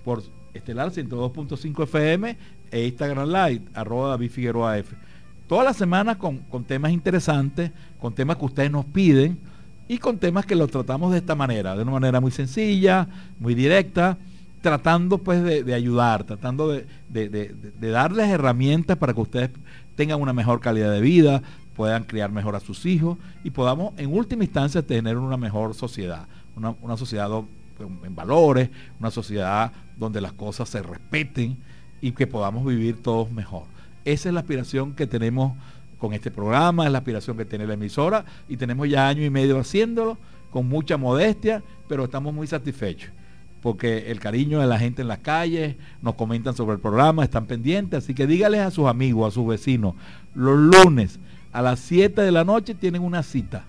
por 0.03 0.22
Estelar 0.53 0.89
102.5 0.89 1.84
FM 1.84 2.38
e 2.72 2.88
Instagram 2.88 3.30
Live, 3.30 3.61
arroba 3.74 4.09
David 4.09 4.32
Figueroa 4.32 4.78
F. 4.78 4.93
Toda 5.52 5.66
la 5.66 5.74
semana 5.74 6.18
con, 6.18 6.45
temas 6.66 6.93
interesantes, 6.93 7.72
con 7.99 8.16
temas 8.16 8.38
que 8.38 8.45
ustedes 8.45 8.72
nos 8.72 8.86
piden 8.86 9.38
y 9.89 9.97
con 9.97 10.18
temas 10.18 10.45
que 10.45 10.56
los 10.56 10.72
tratamos 10.72 11.12
de 11.12 11.18
esta 11.18 11.36
manera, 11.36 11.76
de 11.76 11.82
una 11.82 11.91
manera 11.91 12.22
muy 12.22 12.32
sencilla, 12.32 13.06
muy 13.38 13.54
directa, 13.54 14.18
tratando 14.62 15.18
pues 15.18 15.43
de, 15.43 15.74
ayudar, 15.74 16.24
tratando 16.24 16.70
de, 16.70 16.86
de, 17.10 17.91
darles 17.91 18.30
herramientas 18.30 18.95
para 18.95 19.14
que 19.14 19.20
ustedes 19.20 19.49
tengan 19.97 20.22
una 20.22 20.32
mejor 20.32 20.62
calidad 20.62 20.89
de 20.89 21.02
vida, 21.02 21.41
puedan 21.76 22.06
criar 22.06 22.32
mejor 22.32 22.56
a 22.56 22.62
sus 22.62 22.86
hijos 22.86 23.18
y 23.43 23.49
podamos 23.49 23.91
en 23.97 24.14
última 24.14 24.45
instancia 24.45 24.82
tener 24.82 25.18
una 25.18 25.36
mejor 25.36 25.74
sociedad, 25.74 26.28
una, 26.56 26.76
una 26.82 26.95
sociedad 26.95 27.30
en 27.78 28.16
valores, 28.16 28.70
una 29.02 29.12
sociedad 29.12 29.74
donde 29.97 30.22
las 30.22 30.32
cosas 30.32 30.70
se 30.70 30.82
respeten 30.82 31.58
y 31.99 32.14
que 32.14 32.26
podamos 32.26 32.66
vivir 32.66 33.04
todos 33.04 33.30
mejor. 33.30 33.70
Esa 34.06 34.30
es 34.30 34.34
la 34.34 34.41
aspiración 34.41 34.93
que 34.93 35.08
tenemos 35.08 35.54
con 35.97 36.14
este 36.14 36.32
programa, 36.32 36.86
es 36.86 36.91
la 36.91 36.99
aspiración 36.99 37.38
que 37.38 37.45
tiene 37.45 37.68
la 37.68 37.76
emisora 37.76 38.26
y 38.49 38.58
tenemos 38.58 38.89
ya 38.89 39.08
año 39.08 39.24
y 39.24 39.30
medio 39.30 39.60
haciéndolo 39.60 40.18
con 40.49 40.68
mucha 40.68 40.97
modestia, 40.97 41.64
pero 41.88 42.06
estamos 42.06 42.34
muy 42.34 42.47
satisfechos 42.47 43.12
porque 43.62 44.12
el 44.12 44.20
cariño 44.20 44.60
de 44.60 44.68
la 44.68 44.80
gente 44.80 45.04
en 45.04 45.08
las 45.08 45.20
calles, 45.20 45.76
nos 46.02 46.16
comentan 46.16 46.56
sobre 46.56 46.74
el 46.74 46.82
programa, 46.82 47.24
están 47.24 47.45
pendientes, 47.45 48.04
así 48.04 48.14
que 48.14 48.28
dígales 48.28 48.62
a 48.62 48.72
sus 48.72 48.88
amigos, 48.88 49.32
a 49.32 49.34
sus 49.34 49.47
vecinos, 49.47 49.95
los 50.34 50.58
lunes 50.58 51.20
a 51.52 51.62
las 51.62 51.80
7 51.80 52.22
de 52.22 52.32
la 52.32 52.43
noche 52.43 52.74
tienen 52.74 53.04
una 53.04 53.24
cita 53.24 53.66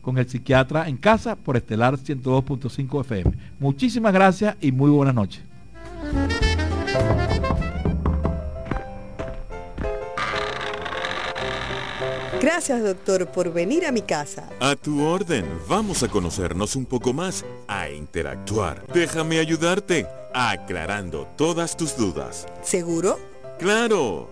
con 0.00 0.18
el 0.18 0.28
psiquiatra 0.28 0.88
en 0.88 0.96
casa 0.96 1.36
por 1.36 1.56
Estelar 1.56 1.96
102.5 1.96 3.00
FM. 3.00 3.32
Muchísimas 3.58 4.12
gracias 4.12 4.56
y 4.60 4.72
muy 4.72 4.90
buenas 4.90 5.14
noches. 5.14 5.42
Gracias, 12.44 12.82
doctor, 12.82 13.26
por 13.28 13.54
venir 13.54 13.86
a 13.86 13.90
mi 13.90 14.02
casa. 14.02 14.50
A 14.60 14.76
tu 14.76 15.02
orden. 15.02 15.46
Vamos 15.66 16.02
a 16.02 16.08
conocernos 16.08 16.76
un 16.76 16.84
poco 16.84 17.14
más, 17.14 17.42
a 17.66 17.88
interactuar. 17.88 18.86
Déjame 18.92 19.38
ayudarte, 19.38 20.06
aclarando 20.34 21.26
todas 21.38 21.74
tus 21.74 21.96
dudas. 21.96 22.46
¿Seguro? 22.60 23.18
¡Claro! 23.58 24.28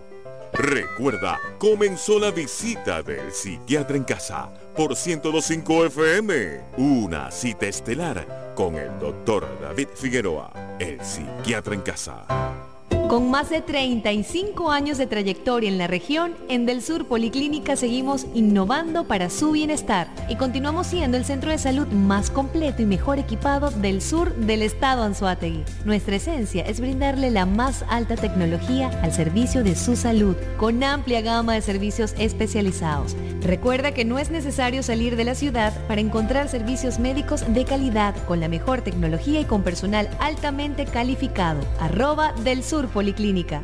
Recuerda, 0.52 1.40
comenzó 1.56 2.18
la 2.18 2.30
visita 2.30 3.02
del 3.02 3.32
psiquiatra 3.32 3.96
en 3.96 4.04
casa 4.04 4.52
por 4.76 4.90
102.5 4.90 5.86
FM. 5.86 6.60
Una 6.76 7.30
cita 7.30 7.64
estelar 7.64 8.52
con 8.54 8.74
el 8.74 8.90
doctor 8.98 9.48
David 9.58 9.88
Figueroa, 9.94 10.76
el 10.78 11.00
psiquiatra 11.02 11.74
en 11.74 11.80
casa. 11.80 12.26
Con 13.12 13.30
más 13.30 13.50
de 13.50 13.60
35 13.60 14.70
años 14.70 14.96
de 14.96 15.06
trayectoria 15.06 15.68
en 15.68 15.76
la 15.76 15.86
región, 15.86 16.34
en 16.48 16.64
Del 16.64 16.80
Sur 16.80 17.06
Policlínica 17.06 17.76
seguimos 17.76 18.26
innovando 18.32 19.04
para 19.04 19.28
su 19.28 19.52
bienestar 19.52 20.08
y 20.30 20.36
continuamos 20.36 20.86
siendo 20.86 21.18
el 21.18 21.26
centro 21.26 21.50
de 21.50 21.58
salud 21.58 21.86
más 21.88 22.30
completo 22.30 22.80
y 22.80 22.86
mejor 22.86 23.18
equipado 23.18 23.70
del 23.70 24.00
sur 24.00 24.34
del 24.34 24.62
estado 24.62 25.02
Anzuategui. 25.02 25.62
Nuestra 25.84 26.16
esencia 26.16 26.62
es 26.62 26.80
brindarle 26.80 27.30
la 27.30 27.44
más 27.44 27.84
alta 27.90 28.16
tecnología 28.16 28.88
al 29.02 29.12
servicio 29.12 29.62
de 29.62 29.76
su 29.76 29.94
salud, 29.94 30.34
con 30.56 30.82
amplia 30.82 31.20
gama 31.20 31.52
de 31.52 31.60
servicios 31.60 32.14
especializados. 32.16 33.14
Recuerda 33.42 33.92
que 33.92 34.04
no 34.04 34.20
es 34.20 34.30
necesario 34.30 34.84
salir 34.84 35.16
de 35.16 35.24
la 35.24 35.34
ciudad 35.34 35.74
para 35.88 36.00
encontrar 36.00 36.48
servicios 36.48 37.00
médicos 37.00 37.44
de 37.52 37.64
calidad 37.64 38.14
con 38.26 38.38
la 38.38 38.48
mejor 38.48 38.82
tecnología 38.82 39.40
y 39.40 39.44
con 39.44 39.64
personal 39.64 40.08
altamente 40.20 40.86
calificado. 40.86 41.60
Arroba 41.80 42.32
del 42.44 42.62
Sur 42.62 42.88
Policlínica. 43.02 43.58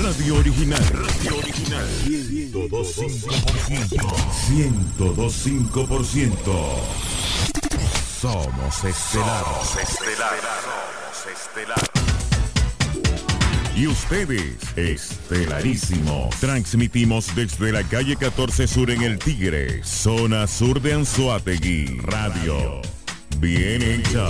Radio 0.00 0.36
Original. 0.36 0.78
Radio 0.78 1.38
Original. 1.38 1.84
102.5%. 2.04 3.98
102.5%. 4.46 6.54
Somos 8.20 8.84
estelar. 8.84 9.42
Somos 9.42 9.76
estelar. 9.76 10.38
Somos 10.62 11.26
estelar. 11.34 11.82
Y 13.74 13.88
ustedes, 13.88 14.54
estelarísimo. 14.76 16.30
Transmitimos 16.38 17.34
desde 17.34 17.72
la 17.72 17.82
calle 17.82 18.14
14 18.14 18.68
Sur 18.68 18.92
en 18.92 19.02
El 19.02 19.18
Tigre, 19.18 19.82
zona 19.82 20.46
sur 20.46 20.80
de 20.80 20.92
Anzuategui. 20.92 21.98
Radio. 22.04 22.82
Bien 23.40 23.82
hecha. 23.82 24.28